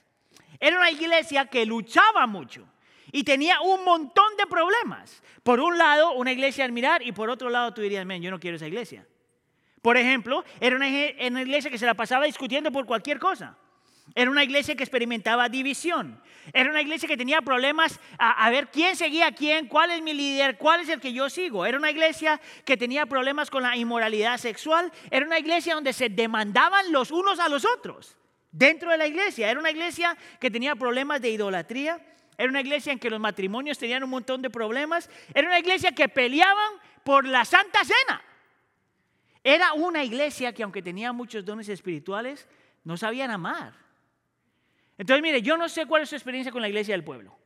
era 0.61 0.77
una 0.77 0.91
iglesia 0.91 1.47
que 1.47 1.65
luchaba 1.65 2.27
mucho 2.27 2.69
y 3.13 3.25
tenía 3.25 3.61
un 3.61 3.85
montón 3.85 4.37
de 4.37 4.47
problemas. 4.47 5.23
Por 5.43 5.61
un 5.61 5.79
lado, 5.79 6.13
una 6.13 6.33
iglesia 6.33 6.65
a 6.65 6.67
admirar 6.67 7.03
y 7.03 7.13
por 7.13 7.31
otro 7.31 7.51
lado 7.51 7.73
tú 7.73 7.81
dirías, 7.81 8.05
men, 8.05 8.23
yo 8.23 8.31
no 8.31 8.41
quiero 8.41 8.57
esa 8.57 8.67
iglesia. 8.67 9.07
Por 9.83 9.97
ejemplo, 9.97 10.45
era 10.61 10.77
una, 10.77 10.89
iglesia 10.89 11.71
que 11.71 11.79
se 11.79 11.87
la 11.87 11.95
pasaba 11.95 12.25
discutiendo 12.25 12.71
por 12.73 12.85
cualquier 12.85 13.19
cosa. 13.19 13.57
Era 14.15 14.31
una 14.31 14.43
iglesia 14.43 14.75
que 14.75 14.83
experimentaba 14.83 15.49
división. 15.49 16.21
Era 16.53 16.71
una 16.71 16.81
iglesia 16.81 17.07
que 17.07 17.17
tenía 17.17 17.43
problemas 17.43 18.01
a, 18.19 18.45
a, 18.47 18.51
ver 18.51 18.69
quién 18.69 18.97
seguía 18.97 19.29
a 19.29 19.33
quién, 19.33 19.69
cuál 19.69 19.91
es 19.91 20.03
mi 20.03 20.15
líder, 20.15 20.57
cuál 20.57 20.81
es 20.81 20.89
el 20.89 20.99
que 20.99 21.13
yo 21.13 21.29
sigo. 21.29 21.67
Era 21.67 21.79
una 21.79 21.91
iglesia 21.91 22.41
que 22.65 22.77
tenía 22.77 23.07
problemas 23.07 23.51
con 23.51 23.63
la 23.63 23.77
inmoralidad 23.77 24.39
sexual. 24.39 24.91
Era 25.11 25.27
una 25.27 25.39
iglesia 25.39 25.75
donde 25.75 25.93
se 25.93 26.09
demandaban 26.09 26.91
los 26.91 27.11
unos 27.11 27.39
a 27.39 27.49
los 27.49 27.65
otros 27.65 28.17
dentro 28.51 28.91
de 28.91 28.99
la 28.99 29.07
iglesia. 29.07 29.51
Era 29.51 29.61
una 29.61 29.71
iglesia 29.71 30.17
que 30.41 30.51
tenía 30.51 30.75
problemas 30.75 31.21
de 31.21 31.31
idolatría. 31.31 32.01
Era 32.39 32.49
una 32.49 32.61
iglesia 32.61 32.93
en 32.93 33.01
que 33.01 33.11
los 33.11 33.19
matrimonios 33.19 33.77
tenían 33.77 34.05
un 34.05 34.11
montón 34.11 34.41
de 34.41 34.49
problemas. 34.49 35.11
Era 35.35 35.49
una 35.49 35.59
iglesia 35.59 35.91
que 35.93 36.09
peleaban 36.09 36.73
por 37.03 37.27
la 37.27 37.45
Santa 37.45 37.81
Cena. 37.85 38.23
Era 39.43 39.73
una 39.73 40.05
iglesia 40.05 40.53
que 40.55 40.63
aunque 40.63 40.81
tenía 40.81 41.13
muchos 41.13 41.45
dones 41.45 41.69
espirituales, 41.69 42.47
no 42.85 42.97
sabían 42.97 43.33
amar. 43.33 43.75
Entonces, 44.97 45.23
mire, 45.23 45.43
yo 45.43 45.57
no 45.57 45.69
sé 45.69 45.87
cuál 45.87 46.03
es 46.03 46.11
su 46.11 46.15
experiencia 46.15 46.53
con 46.53 46.63
la 46.63 46.69
iglesia 46.69 46.95
del 46.95 47.05
pueblo. 47.05 47.37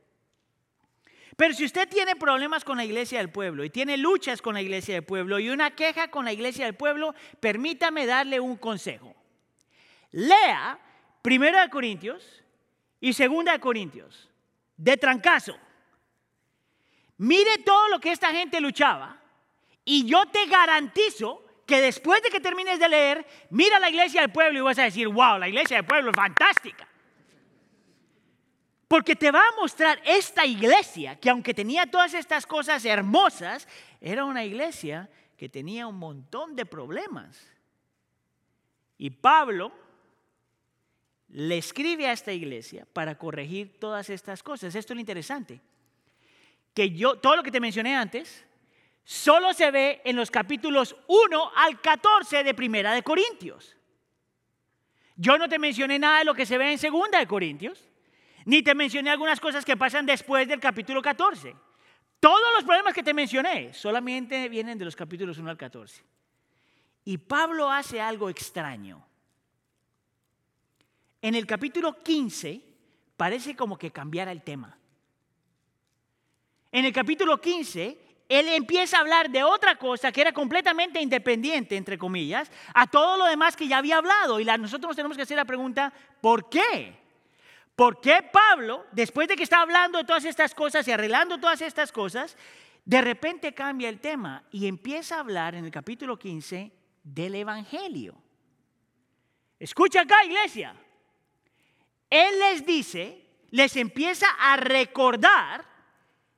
Pero 1.35 1.55
si 1.55 1.65
usted 1.65 1.89
tiene 1.89 2.15
problemas 2.15 2.63
con 2.63 2.77
la 2.77 2.85
iglesia 2.85 3.17
del 3.17 3.31
pueblo 3.31 3.63
y 3.63 3.71
tiene 3.71 3.97
luchas 3.97 4.41
con 4.43 4.53
la 4.53 4.61
iglesia 4.61 4.93
del 4.93 5.03
pueblo 5.03 5.39
y 5.39 5.49
una 5.49 5.71
queja 5.71 6.09
con 6.09 6.25
la 6.25 6.33
iglesia 6.33 6.65
del 6.65 6.75
pueblo, 6.75 7.15
permítame 7.39 8.05
darle 8.05 8.39
un 8.39 8.57
consejo. 8.57 9.15
Lea 10.11 10.79
Primera 11.23 11.63
de 11.63 11.69
Corintios 11.69 12.43
y 12.99 13.13
Segunda 13.13 13.53
de 13.53 13.59
Corintios, 13.59 14.29
de 14.83 14.97
trancazo. 14.97 15.57
Mire 17.17 17.59
todo 17.59 17.87
lo 17.87 17.99
que 17.99 18.11
esta 18.11 18.31
gente 18.31 18.59
luchaba 18.59 19.17
y 19.85 20.05
yo 20.05 20.25
te 20.25 20.45
garantizo 20.47 21.41
que 21.65 21.79
después 21.81 22.21
de 22.21 22.29
que 22.29 22.41
termines 22.41 22.79
de 22.79 22.89
leer, 22.89 23.25
mira 23.49 23.79
la 23.79 23.89
iglesia 23.89 24.21
del 24.21 24.31
pueblo 24.31 24.59
y 24.59 24.61
vas 24.61 24.79
a 24.79 24.83
decir, 24.83 25.07
wow, 25.07 25.37
la 25.37 25.47
iglesia 25.47 25.77
del 25.77 25.85
pueblo 25.85 26.09
es 26.09 26.15
fantástica. 26.15 26.85
Porque 28.89 29.15
te 29.15 29.31
va 29.31 29.39
a 29.39 29.55
mostrar 29.55 30.01
esta 30.03 30.45
iglesia 30.45 31.17
que 31.17 31.29
aunque 31.29 31.53
tenía 31.53 31.85
todas 31.85 32.13
estas 32.13 32.45
cosas 32.45 32.83
hermosas, 32.83 33.67
era 34.01 34.25
una 34.25 34.43
iglesia 34.43 35.09
que 35.37 35.47
tenía 35.47 35.87
un 35.87 35.97
montón 35.97 36.57
de 36.57 36.65
problemas. 36.65 37.41
Y 38.97 39.09
Pablo 39.09 39.71
le 41.33 41.57
escribe 41.57 42.07
a 42.07 42.11
esta 42.11 42.31
iglesia 42.31 42.85
para 42.93 43.17
corregir 43.17 43.79
todas 43.79 44.09
estas 44.11 44.43
cosas. 44.43 44.75
Esto 44.75 44.93
es 44.93 44.95
lo 44.95 45.01
interesante. 45.01 45.59
Que 46.75 46.91
yo, 46.91 47.17
todo 47.17 47.35
lo 47.35 47.43
que 47.43 47.51
te 47.51 47.59
mencioné 47.59 47.95
antes, 47.95 48.45
solo 49.03 49.51
se 49.53 49.71
ve 49.71 50.01
en 50.05 50.15
los 50.15 50.29
capítulos 50.29 50.95
1 51.07 51.51
al 51.55 51.81
14 51.81 52.43
de 52.43 52.53
Primera 52.53 52.93
de 52.93 53.01
Corintios. 53.01 53.75
Yo 55.15 55.39
no 55.39 55.49
te 55.49 55.57
mencioné 55.57 55.97
nada 55.97 56.19
de 56.19 56.25
lo 56.25 56.35
que 56.35 56.45
se 56.45 56.57
ve 56.57 56.71
en 56.71 56.77
Segunda 56.77 57.17
de 57.17 57.27
Corintios. 57.27 57.89
Ni 58.45 58.61
te 58.61 58.75
mencioné 58.75 59.09
algunas 59.09 59.39
cosas 59.39 59.65
que 59.65 59.75
pasan 59.75 60.05
después 60.05 60.47
del 60.47 60.59
capítulo 60.59 61.01
14. 61.01 61.55
Todos 62.19 62.53
los 62.55 62.63
problemas 62.63 62.93
que 62.93 63.03
te 63.03 63.13
mencioné 63.13 63.73
solamente 63.73 64.49
vienen 64.49 64.77
de 64.77 64.85
los 64.85 64.95
capítulos 64.95 65.39
1 65.39 65.49
al 65.49 65.57
14. 65.57 66.03
Y 67.05 67.17
Pablo 67.17 67.71
hace 67.71 67.99
algo 67.99 68.29
extraño. 68.29 69.03
En 71.23 71.35
el 71.35 71.47
capítulo 71.47 72.03
15 72.03 72.61
parece 73.15 73.55
como 73.55 73.77
que 73.77 73.91
cambiara 73.91 74.33
el 74.33 74.43
tema. 74.43 74.77
En 76.69 76.83
el 76.83 76.91
capítulo 76.91 77.39
15, 77.39 77.97
él 78.27 78.49
empieza 78.49 78.97
a 78.97 78.99
hablar 78.99 79.29
de 79.29 79.41
otra 79.41 79.77
cosa 79.77 80.11
que 80.11 80.19
era 80.19 80.33
completamente 80.33 80.99
independiente, 80.99 81.77
entre 81.77 81.97
comillas, 81.97 82.51
a 82.73 82.87
todo 82.87 83.15
lo 83.15 83.25
demás 83.25 83.55
que 83.55 83.69
ya 83.69 83.77
había 83.77 83.99
hablado. 83.99 84.37
Y 84.41 84.43
nosotros 84.43 84.97
tenemos 84.97 85.15
que 85.15 85.23
hacer 85.23 85.37
la 85.37 85.45
pregunta, 85.45 85.93
¿por 86.19 86.49
qué? 86.49 86.93
¿Por 87.73 88.01
qué 88.01 88.29
Pablo, 88.29 88.85
después 88.91 89.29
de 89.29 89.37
que 89.37 89.43
está 89.43 89.61
hablando 89.61 89.99
de 89.99 90.03
todas 90.03 90.25
estas 90.25 90.53
cosas 90.53 90.85
y 90.89 90.91
arreglando 90.91 91.39
todas 91.39 91.61
estas 91.61 91.93
cosas, 91.93 92.35
de 92.83 93.01
repente 93.01 93.53
cambia 93.53 93.87
el 93.87 94.01
tema 94.01 94.43
y 94.51 94.67
empieza 94.67 95.15
a 95.15 95.19
hablar 95.21 95.55
en 95.55 95.63
el 95.63 95.71
capítulo 95.71 96.19
15 96.19 96.69
del 97.01 97.35
Evangelio? 97.35 98.21
Escucha 99.57 100.01
acá, 100.01 100.25
iglesia. 100.25 100.75
Él 102.13 102.39
les 102.41 102.63
dice, 102.63 103.25
les 103.49 103.75
empieza 103.75 104.27
a 104.39 104.55
recordar 104.55 105.65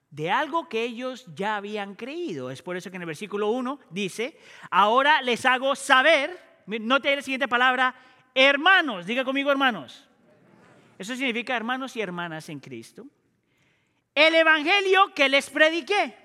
de 0.09 0.31
algo 0.31 0.69
que 0.69 0.83
ellos 0.83 1.25
ya 1.35 1.57
habían 1.57 1.95
creído. 1.95 2.49
Es 2.49 2.61
por 2.61 2.77
eso 2.77 2.89
que 2.89 2.95
en 2.95 3.01
el 3.01 3.07
versículo 3.07 3.49
1 3.49 3.81
dice, 3.89 4.39
ahora 4.71 5.21
les 5.21 5.45
hago 5.45 5.75
saber, 5.75 6.63
note 6.65 7.13
la 7.13 7.21
siguiente 7.21 7.49
palabra, 7.49 7.93
hermanos, 8.33 9.05
diga 9.05 9.25
conmigo 9.25 9.51
hermanos. 9.51 10.07
Eso 10.97 11.13
significa 11.13 11.57
hermanos 11.57 11.93
y 11.97 12.01
hermanas 12.01 12.47
en 12.47 12.61
Cristo. 12.61 13.05
El 14.13 14.33
Evangelio 14.33 15.13
que 15.13 15.27
les 15.27 15.49
prediqué, 15.49 16.15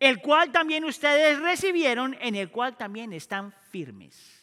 el 0.00 0.22
cual 0.22 0.50
también 0.52 0.86
ustedes 0.86 1.38
recibieron, 1.40 2.16
en 2.18 2.34
el 2.34 2.50
cual 2.50 2.78
también 2.78 3.12
están 3.12 3.52
firmes. 3.70 4.42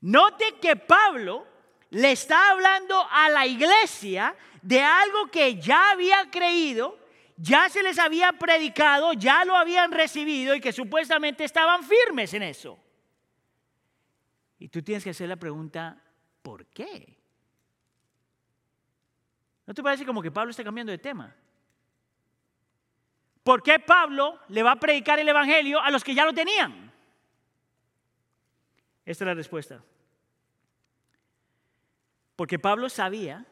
Note 0.00 0.56
que 0.60 0.74
Pablo 0.74 1.46
le 1.90 2.12
está 2.12 2.50
hablando 2.50 3.06
a 3.10 3.28
la 3.30 3.46
iglesia 3.46 4.34
de 4.62 4.82
algo 4.82 5.28
que 5.28 5.60
ya 5.60 5.90
había 5.90 6.30
creído, 6.30 6.98
ya 7.36 7.68
se 7.68 7.82
les 7.82 7.98
había 7.98 8.32
predicado, 8.32 9.12
ya 9.12 9.44
lo 9.44 9.54
habían 9.56 9.92
recibido 9.92 10.54
y 10.54 10.60
que 10.60 10.72
supuestamente 10.72 11.44
estaban 11.44 11.84
firmes 11.84 12.34
en 12.34 12.42
eso. 12.42 12.78
Y 14.58 14.68
tú 14.68 14.82
tienes 14.82 15.04
que 15.04 15.10
hacer 15.10 15.28
la 15.28 15.36
pregunta, 15.36 16.02
¿por 16.42 16.66
qué? 16.66 17.16
¿No 19.66 19.74
te 19.74 19.82
parece 19.82 20.06
como 20.06 20.22
que 20.22 20.30
Pablo 20.30 20.50
está 20.50 20.64
cambiando 20.64 20.92
de 20.92 20.98
tema? 20.98 21.34
¿Por 23.42 23.62
qué 23.62 23.78
Pablo 23.78 24.40
le 24.48 24.62
va 24.62 24.72
a 24.72 24.80
predicar 24.80 25.18
el 25.20 25.28
Evangelio 25.28 25.80
a 25.80 25.90
los 25.90 26.02
que 26.02 26.14
ya 26.14 26.24
lo 26.24 26.32
tenían? 26.32 26.92
Esta 29.04 29.24
es 29.24 29.26
la 29.26 29.34
respuesta. 29.34 29.84
Porque 32.36 32.58
Pablo 32.58 32.88
sabía 32.88 33.46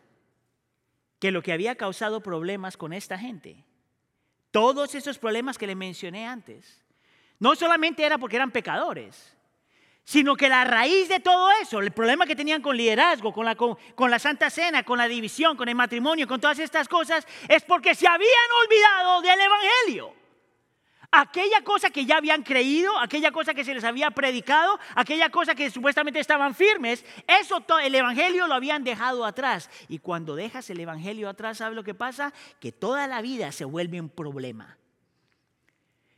que 1.18 1.30
lo 1.30 1.42
que 1.42 1.52
había 1.52 1.74
causado 1.74 2.22
problemas 2.22 2.76
con 2.76 2.92
esta 2.92 3.18
gente, 3.18 3.64
todos 4.50 4.94
esos 4.94 5.18
problemas 5.18 5.56
que 5.56 5.66
le 5.66 5.74
mencioné 5.74 6.26
antes, 6.26 6.84
no 7.38 7.54
solamente 7.56 8.04
era 8.04 8.18
porque 8.18 8.36
eran 8.36 8.50
pecadores, 8.50 9.34
sino 10.04 10.36
que 10.36 10.50
la 10.50 10.64
raíz 10.64 11.08
de 11.08 11.18
todo 11.18 11.50
eso, 11.62 11.80
el 11.80 11.92
problema 11.92 12.26
que 12.26 12.36
tenían 12.36 12.60
con 12.60 12.76
liderazgo, 12.76 13.32
con 13.32 13.46
la, 13.46 13.56
con, 13.56 13.76
la 14.10 14.18
Santa 14.18 14.50
Cena, 14.50 14.82
con 14.82 14.98
la 14.98 15.08
división, 15.08 15.56
con 15.56 15.68
el 15.68 15.74
matrimonio, 15.74 16.28
con 16.28 16.40
todas 16.40 16.58
estas 16.58 16.88
cosas, 16.88 17.26
es 17.48 17.62
porque 17.62 17.94
se 17.94 18.06
habían 18.06 18.30
olvidado 18.62 19.22
del 19.22 19.40
Evangelio. 19.40 20.23
Aquella 21.16 21.62
cosa 21.62 21.90
que 21.90 22.06
ya 22.06 22.16
habían 22.16 22.42
creído, 22.42 22.98
aquella 22.98 23.30
cosa 23.30 23.54
que 23.54 23.64
se 23.64 23.72
les 23.72 23.84
había 23.84 24.10
predicado, 24.10 24.80
aquella 24.96 25.30
cosa 25.30 25.54
que 25.54 25.70
supuestamente 25.70 26.18
estaban 26.18 26.56
firmes, 26.56 27.04
eso 27.28 27.64
el 27.80 27.94
Evangelio 27.94 28.48
lo 28.48 28.54
habían 28.54 28.82
dejado 28.82 29.24
atrás. 29.24 29.70
Y 29.88 30.00
cuando 30.00 30.34
dejas 30.34 30.68
el 30.70 30.80
Evangelio 30.80 31.28
atrás, 31.28 31.58
¿sabes 31.58 31.76
lo 31.76 31.84
que 31.84 31.94
pasa? 31.94 32.34
Que 32.58 32.72
toda 32.72 33.06
la 33.06 33.22
vida 33.22 33.52
se 33.52 33.64
vuelve 33.64 34.00
un 34.00 34.08
problema. 34.08 34.76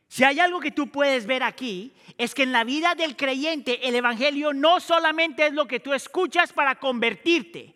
Si 0.08 0.24
hay 0.24 0.40
algo 0.40 0.60
que 0.60 0.70
tú 0.70 0.88
puedes 0.88 1.26
ver 1.26 1.42
aquí, 1.42 1.92
es 2.16 2.34
que 2.34 2.44
en 2.44 2.52
la 2.52 2.64
vida 2.64 2.94
del 2.94 3.16
creyente 3.16 3.86
el 3.86 3.96
Evangelio 3.96 4.54
no 4.54 4.80
solamente 4.80 5.48
es 5.48 5.52
lo 5.52 5.66
que 5.66 5.78
tú 5.78 5.92
escuchas 5.92 6.54
para 6.54 6.76
convertirte, 6.76 7.75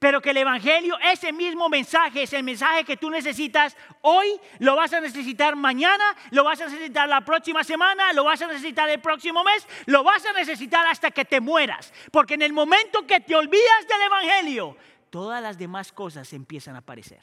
pero 0.00 0.22
que 0.22 0.30
el 0.30 0.38
Evangelio, 0.38 0.98
ese 1.12 1.30
mismo 1.30 1.68
mensaje, 1.68 2.22
es 2.22 2.32
el 2.32 2.42
mensaje 2.42 2.84
que 2.84 2.96
tú 2.96 3.10
necesitas 3.10 3.76
hoy, 4.00 4.40
lo 4.58 4.74
vas 4.74 4.94
a 4.94 5.00
necesitar 5.00 5.54
mañana, 5.56 6.16
lo 6.30 6.42
vas 6.42 6.58
a 6.62 6.68
necesitar 6.68 7.06
la 7.06 7.20
próxima 7.20 7.62
semana, 7.62 8.14
lo 8.14 8.24
vas 8.24 8.40
a 8.40 8.46
necesitar 8.46 8.88
el 8.88 9.00
próximo 9.00 9.44
mes, 9.44 9.68
lo 9.84 10.02
vas 10.02 10.24
a 10.24 10.32
necesitar 10.32 10.86
hasta 10.86 11.10
que 11.10 11.26
te 11.26 11.38
mueras. 11.42 11.92
Porque 12.10 12.32
en 12.32 12.40
el 12.40 12.54
momento 12.54 13.06
que 13.06 13.20
te 13.20 13.34
olvidas 13.34 13.86
del 13.86 14.00
Evangelio, 14.06 14.74
todas 15.10 15.42
las 15.42 15.58
demás 15.58 15.92
cosas 15.92 16.32
empiezan 16.32 16.76
a 16.76 16.78
aparecer. 16.78 17.20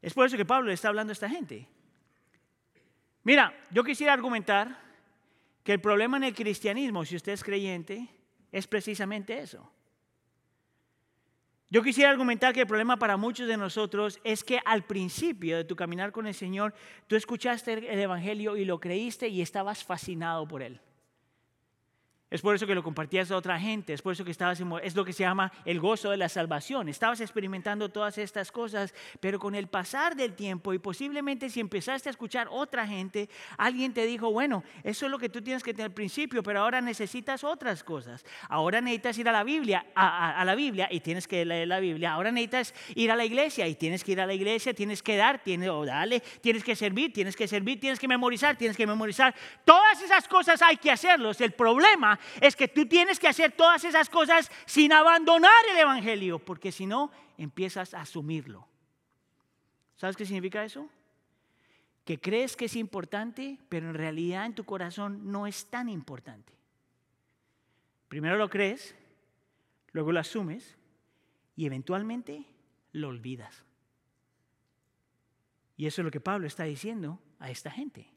Es 0.00 0.14
por 0.14 0.26
eso 0.26 0.38
que 0.38 0.46
Pablo 0.46 0.68
le 0.68 0.74
está 0.74 0.88
hablando 0.88 1.10
a 1.10 1.12
esta 1.12 1.28
gente. 1.28 1.68
Mira, 3.24 3.54
yo 3.70 3.84
quisiera 3.84 4.14
argumentar 4.14 4.80
que 5.62 5.74
el 5.74 5.82
problema 5.82 6.16
en 6.16 6.24
el 6.24 6.34
cristianismo, 6.34 7.04
si 7.04 7.14
usted 7.14 7.32
es 7.32 7.44
creyente, 7.44 8.08
es 8.50 8.66
precisamente 8.66 9.38
eso. 9.38 9.70
Yo 11.70 11.82
quisiera 11.82 12.10
argumentar 12.10 12.54
que 12.54 12.62
el 12.62 12.66
problema 12.66 12.96
para 12.96 13.18
muchos 13.18 13.46
de 13.46 13.58
nosotros 13.58 14.20
es 14.24 14.42
que 14.42 14.58
al 14.64 14.84
principio 14.84 15.58
de 15.58 15.64
tu 15.64 15.76
caminar 15.76 16.12
con 16.12 16.26
el 16.26 16.32
Señor, 16.32 16.72
tú 17.06 17.14
escuchaste 17.14 17.74
el 17.74 17.98
Evangelio 17.98 18.56
y 18.56 18.64
lo 18.64 18.80
creíste 18.80 19.28
y 19.28 19.42
estabas 19.42 19.84
fascinado 19.84 20.48
por 20.48 20.62
él. 20.62 20.80
Es 22.30 22.42
por 22.42 22.54
eso 22.54 22.66
que 22.66 22.74
lo 22.74 22.82
compartías 22.82 23.30
a 23.30 23.36
otra 23.36 23.58
gente, 23.58 23.94
es 23.94 24.02
por 24.02 24.12
eso 24.12 24.22
que 24.22 24.30
estabas, 24.30 24.62
es 24.82 24.94
lo 24.94 25.04
que 25.04 25.14
se 25.14 25.22
llama 25.22 25.50
el 25.64 25.80
gozo 25.80 26.10
de 26.10 26.18
la 26.18 26.28
salvación. 26.28 26.90
Estabas 26.90 27.22
experimentando 27.22 27.88
todas 27.88 28.18
estas 28.18 28.52
cosas, 28.52 28.94
pero 29.20 29.38
con 29.38 29.54
el 29.54 29.68
pasar 29.68 30.14
del 30.14 30.34
tiempo 30.34 30.74
y 30.74 30.78
posiblemente 30.78 31.48
si 31.48 31.60
empezaste 31.60 32.10
a 32.10 32.12
escuchar 32.12 32.46
otra 32.50 32.86
gente, 32.86 33.30
alguien 33.56 33.94
te 33.94 34.04
dijo, 34.04 34.30
bueno, 34.30 34.62
eso 34.84 35.06
es 35.06 35.10
lo 35.10 35.18
que 35.18 35.30
tú 35.30 35.40
tienes 35.40 35.62
que 35.62 35.72
tener 35.72 35.86
al 35.86 35.94
principio, 35.94 36.42
pero 36.42 36.60
ahora 36.60 36.82
necesitas 36.82 37.44
otras 37.44 37.82
cosas. 37.82 38.22
Ahora 38.50 38.82
necesitas 38.82 39.16
ir 39.16 39.28
a 39.30 39.32
la 39.32 39.42
Biblia, 39.42 39.86
a, 39.94 40.44
la 40.44 40.54
Biblia 40.54 40.88
y 40.90 41.00
tienes 41.00 41.26
que 41.26 41.46
leer 41.46 41.66
la 41.66 41.80
Biblia. 41.80 42.12
Ahora 42.12 42.30
necesitas 42.30 42.74
ir 42.94 43.10
a 43.10 43.16
la 43.16 43.24
iglesia 43.24 43.66
y 43.68 43.74
tienes 43.74 44.04
que 44.04 44.12
ir 44.12 44.20
a 44.20 44.26
la 44.26 44.34
iglesia, 44.34 44.74
tienes 44.74 45.02
que 45.02 45.16
dar, 45.16 45.42
tienes, 45.42 45.70
o 45.70 45.86
dale, 45.86 46.20
tienes 46.42 46.62
que 46.62 46.76
servir, 46.76 47.10
tienes 47.10 47.36
que 47.36 47.48
servir, 47.48 47.80
tienes 47.80 47.98
que 47.98 48.06
memorizar, 48.06 48.56
tienes 48.56 48.76
que 48.76 48.86
memorizar. 48.86 49.34
Todas 49.64 50.02
esas 50.02 50.28
cosas 50.28 50.60
hay 50.60 50.76
que 50.76 50.90
hacerlos. 50.90 51.40
El 51.40 51.52
problema 51.52 52.17
es 52.40 52.56
que 52.56 52.68
tú 52.68 52.86
tienes 52.86 53.18
que 53.18 53.28
hacer 53.28 53.52
todas 53.52 53.84
esas 53.84 54.08
cosas 54.08 54.50
sin 54.66 54.92
abandonar 54.92 55.64
el 55.70 55.78
Evangelio, 55.78 56.38
porque 56.38 56.72
si 56.72 56.86
no, 56.86 57.10
empiezas 57.36 57.94
a 57.94 58.00
asumirlo. 58.00 58.66
¿Sabes 59.96 60.16
qué 60.16 60.24
significa 60.24 60.64
eso? 60.64 60.88
Que 62.04 62.20
crees 62.20 62.56
que 62.56 62.66
es 62.66 62.76
importante, 62.76 63.58
pero 63.68 63.88
en 63.88 63.94
realidad 63.94 64.46
en 64.46 64.54
tu 64.54 64.64
corazón 64.64 65.30
no 65.30 65.46
es 65.46 65.66
tan 65.66 65.88
importante. 65.88 66.52
Primero 68.08 68.36
lo 68.36 68.48
crees, 68.48 68.94
luego 69.92 70.12
lo 70.12 70.20
asumes, 70.20 70.76
y 71.56 71.66
eventualmente 71.66 72.44
lo 72.92 73.08
olvidas. 73.08 73.64
Y 75.76 75.86
eso 75.86 76.00
es 76.00 76.04
lo 76.04 76.10
que 76.10 76.20
Pablo 76.20 76.46
está 76.46 76.64
diciendo 76.64 77.20
a 77.38 77.50
esta 77.50 77.70
gente. 77.70 78.08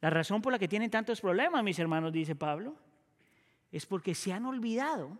La 0.00 0.10
razón 0.10 0.40
por 0.40 0.52
la 0.52 0.58
que 0.58 0.68
tienen 0.68 0.90
tantos 0.90 1.20
problemas, 1.20 1.62
mis 1.62 1.78
hermanos, 1.78 2.12
dice 2.12 2.34
Pablo, 2.34 2.74
es 3.70 3.86
porque 3.86 4.14
se 4.14 4.32
han 4.32 4.46
olvidado 4.46 5.18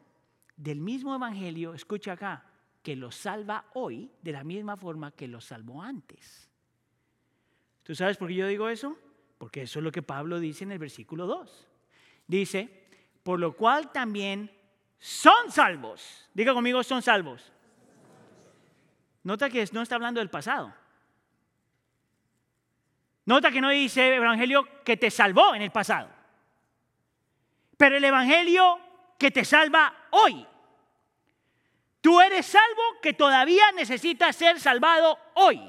del 0.56 0.80
mismo 0.80 1.14
evangelio, 1.14 1.74
escucha 1.74 2.12
acá, 2.12 2.44
que 2.82 2.96
los 2.96 3.14
salva 3.14 3.66
hoy 3.74 4.10
de 4.22 4.32
la 4.32 4.42
misma 4.42 4.76
forma 4.76 5.10
que 5.12 5.28
los 5.28 5.44
salvó 5.44 5.82
antes. 5.82 6.48
¿Tú 7.82 7.94
sabes 7.94 8.16
por 8.16 8.28
qué 8.28 8.34
yo 8.36 8.46
digo 8.46 8.68
eso? 8.68 8.96
Porque 9.38 9.62
eso 9.62 9.80
es 9.80 9.84
lo 9.84 9.92
que 9.92 10.02
Pablo 10.02 10.38
dice 10.40 10.64
en 10.64 10.72
el 10.72 10.78
versículo 10.78 11.26
2. 11.26 11.68
Dice, 12.26 12.88
por 13.22 13.38
lo 13.38 13.56
cual 13.56 13.92
también 13.92 14.50
son 14.98 15.50
salvos. 15.50 16.28
Diga 16.34 16.54
conmigo, 16.54 16.82
son 16.82 17.02
salvos. 17.02 17.52
Nota 19.22 19.50
que 19.50 19.66
no 19.72 19.82
está 19.82 19.94
hablando 19.96 20.20
del 20.20 20.30
pasado. 20.30 20.74
Nota 23.26 23.50
que 23.50 23.60
no 23.60 23.70
dice 23.70 24.14
evangelio 24.14 24.66
que 24.84 24.96
te 24.96 25.10
salvó 25.10 25.54
en 25.54 25.62
el 25.62 25.70
pasado, 25.70 26.08
pero 27.76 27.96
el 27.96 28.04
evangelio 28.04 28.78
que 29.18 29.30
te 29.30 29.44
salva 29.44 29.94
hoy. 30.10 30.46
Tú 32.00 32.20
eres 32.20 32.46
salvo 32.46 32.82
que 33.02 33.12
todavía 33.12 33.70
necesitas 33.72 34.34
ser 34.34 34.58
salvado 34.58 35.18
hoy. 35.34 35.60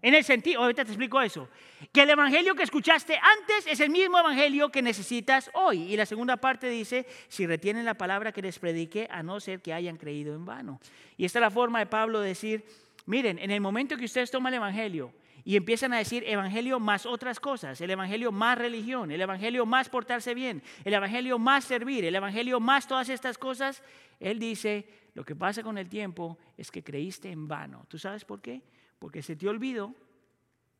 En 0.00 0.14
el 0.14 0.24
sentido, 0.24 0.62
ahorita 0.62 0.84
te 0.84 0.92
explico 0.92 1.20
eso, 1.20 1.48
que 1.92 2.02
el 2.02 2.10
evangelio 2.10 2.54
que 2.54 2.62
escuchaste 2.62 3.18
antes 3.18 3.66
es 3.66 3.80
el 3.80 3.90
mismo 3.90 4.18
evangelio 4.18 4.70
que 4.70 4.80
necesitas 4.80 5.50
hoy. 5.54 5.82
Y 5.92 5.96
la 5.96 6.06
segunda 6.06 6.36
parte 6.36 6.68
dice, 6.68 7.06
si 7.28 7.46
retienen 7.46 7.84
la 7.84 7.94
palabra 7.94 8.32
que 8.32 8.40
les 8.40 8.58
prediqué, 8.58 9.08
a 9.10 9.22
no 9.22 9.40
ser 9.40 9.60
que 9.60 9.72
hayan 9.72 9.96
creído 9.96 10.34
en 10.34 10.44
vano. 10.44 10.80
Y 11.16 11.24
esta 11.24 11.38
es 11.38 11.42
la 11.42 11.50
forma 11.50 11.80
de 11.80 11.86
Pablo 11.86 12.20
de 12.20 12.28
decir, 12.28 12.64
miren, 13.06 13.38
en 13.38 13.50
el 13.50 13.60
momento 13.60 13.96
que 13.96 14.04
ustedes 14.04 14.30
toman 14.30 14.54
el 14.54 14.58
evangelio 14.58 15.12
y 15.46 15.54
empiezan 15.54 15.92
a 15.92 15.98
decir 15.98 16.24
evangelio 16.26 16.80
más 16.80 17.06
otras 17.06 17.38
cosas, 17.38 17.80
el 17.80 17.88
evangelio 17.88 18.32
más 18.32 18.58
religión, 18.58 19.12
el 19.12 19.20
evangelio 19.20 19.64
más 19.64 19.88
portarse 19.88 20.34
bien, 20.34 20.60
el 20.84 20.92
evangelio 20.92 21.38
más 21.38 21.64
servir, 21.64 22.04
el 22.04 22.16
evangelio 22.16 22.58
más 22.58 22.88
todas 22.88 23.08
estas 23.10 23.38
cosas, 23.38 23.80
él 24.18 24.40
dice, 24.40 24.88
lo 25.14 25.24
que 25.24 25.36
pasa 25.36 25.62
con 25.62 25.78
el 25.78 25.88
tiempo 25.88 26.36
es 26.56 26.72
que 26.72 26.82
creíste 26.82 27.30
en 27.30 27.46
vano. 27.46 27.86
¿Tú 27.86 27.96
sabes 27.96 28.24
por 28.24 28.40
qué? 28.40 28.60
Porque 28.98 29.22
se 29.22 29.36
te 29.36 29.48
olvidó 29.48 29.94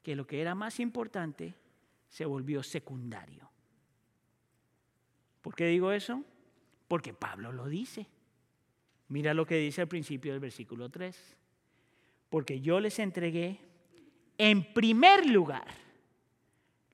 que 0.02 0.16
lo 0.16 0.26
que 0.26 0.40
era 0.40 0.56
más 0.56 0.80
importante 0.80 1.54
se 2.08 2.24
volvió 2.24 2.64
secundario. 2.64 3.48
¿Por 5.42 5.54
qué 5.54 5.66
digo 5.66 5.92
eso? 5.92 6.24
Porque 6.88 7.14
Pablo 7.14 7.52
lo 7.52 7.66
dice. 7.66 8.08
Mira 9.10 9.32
lo 9.32 9.46
que 9.46 9.58
dice 9.58 9.82
al 9.82 9.88
principio 9.88 10.32
del 10.32 10.40
versículo 10.40 10.88
3. 10.90 11.36
Porque 12.30 12.60
yo 12.60 12.80
les 12.80 12.98
entregué 12.98 13.60
en 14.38 14.72
primer 14.72 15.26
lugar 15.26 15.66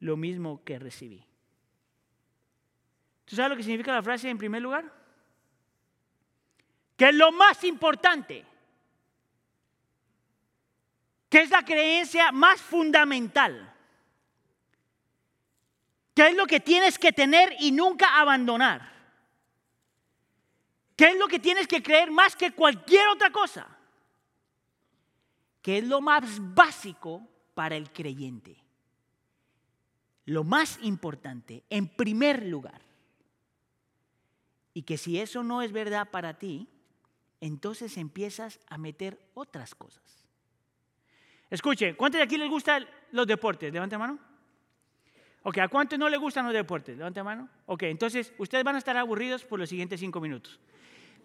lo 0.01 0.17
mismo 0.17 0.63
que 0.65 0.79
recibí. 0.79 1.25
¿Tú 3.25 3.37
sabes 3.37 3.51
lo 3.51 3.57
que 3.57 3.63
significa 3.63 3.93
la 3.93 4.03
frase 4.03 4.29
en 4.29 4.39
primer 4.39 4.61
lugar? 4.61 4.93
Que 6.97 7.09
es 7.09 7.15
lo 7.15 7.33
más 7.33 7.65
importante. 7.65 8.45
Que 11.29 11.41
es 11.41 11.51
la 11.51 11.65
creencia 11.65 12.31
más 12.31 12.61
fundamental. 12.61 13.75
Que 16.15 16.29
es 16.29 16.37
lo 16.37 16.47
que 16.47 16.61
tienes 16.61 16.99
que 16.99 17.13
tener 17.13 17.57
y 17.59 17.73
nunca 17.73 18.21
abandonar. 18.21 18.93
Que 20.95 21.07
es 21.07 21.17
lo 21.17 21.27
que 21.27 21.39
tienes 21.39 21.67
que 21.67 21.83
creer 21.83 22.11
más 22.11 22.37
que 22.37 22.53
cualquier 22.53 23.09
otra 23.09 23.31
cosa. 23.31 23.67
Que 25.63 25.79
es 25.79 25.85
lo 25.85 26.01
más 26.01 26.25
básico 26.55 27.32
para 27.55 27.77
el 27.77 27.91
creyente. 27.93 28.57
Lo 30.25 30.45
más 30.45 30.79
importante, 30.83 31.65
en 31.69 31.89
primer 31.89 32.47
lugar. 32.47 32.81
Y 34.75 34.83
que 34.83 34.97
si 34.97 35.19
eso 35.19 35.43
no 35.43 35.63
es 35.63 35.73
verdad 35.73 36.11
para 36.11 36.39
ti, 36.39 36.69
entonces 37.41 37.97
empiezas 37.97 38.61
a 38.69 38.79
meter 38.79 39.19
otras 39.35 39.75
cosas. 39.75 40.03
Escuche, 41.51 41.95
¿cuántos 41.97 42.19
de 42.19 42.23
aquí 42.23 42.39
les 42.39 42.49
gustan 42.49 42.87
los 43.11 43.27
deportes? 43.27 43.73
Levante 43.73 43.99
mano. 43.99 44.19
Ok, 45.43 45.59
¿a 45.59 45.69
cuántos 45.69 45.99
no 45.99 46.09
les 46.09 46.21
gustan 46.21 46.45
los 46.45 46.55
deportes? 46.55 46.97
Levante 46.97 47.23
mano. 47.23 47.49
Ok, 47.67 47.83
entonces 47.83 48.33
ustedes 48.39 48.65
van 48.65 48.77
a 48.77 48.79
estar 48.79 48.97
aburridos 48.97 49.45
por 49.45 49.59
los 49.59 49.69
siguientes 49.69 50.01
cinco 50.01 50.21
minutos. 50.21 50.59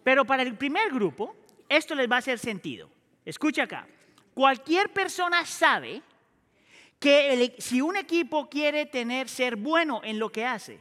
Pero 0.02 0.24
para 0.24 0.42
el 0.42 0.56
primer 0.56 0.92
grupo, 0.92 1.36
esto 1.68 1.94
les 1.94 2.10
va 2.10 2.16
a 2.16 2.18
hacer 2.18 2.38
sentido. 2.38 2.90
Escucha 3.24 3.62
acá. 3.62 3.86
Cualquier 4.34 4.92
persona 4.92 5.46
sabe 5.46 6.02
que 6.98 7.54
si 7.58 7.80
un 7.80 7.96
equipo 7.96 8.48
quiere 8.48 8.86
tener, 8.86 9.28
ser 9.28 9.56
bueno 9.56 10.00
en 10.02 10.18
lo 10.18 10.30
que 10.30 10.44
hace, 10.44 10.80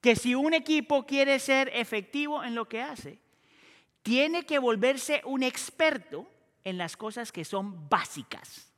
que 0.00 0.16
si 0.16 0.34
un 0.34 0.52
equipo 0.52 1.06
quiere 1.06 1.38
ser 1.38 1.70
efectivo 1.74 2.42
en 2.44 2.54
lo 2.54 2.68
que 2.68 2.82
hace, 2.82 3.18
tiene 4.02 4.44
que 4.44 4.58
volverse 4.58 5.22
un 5.24 5.42
experto 5.42 6.26
en 6.64 6.76
las 6.76 6.96
cosas 6.96 7.32
que 7.32 7.44
son 7.44 7.88
básicas. 7.88 8.72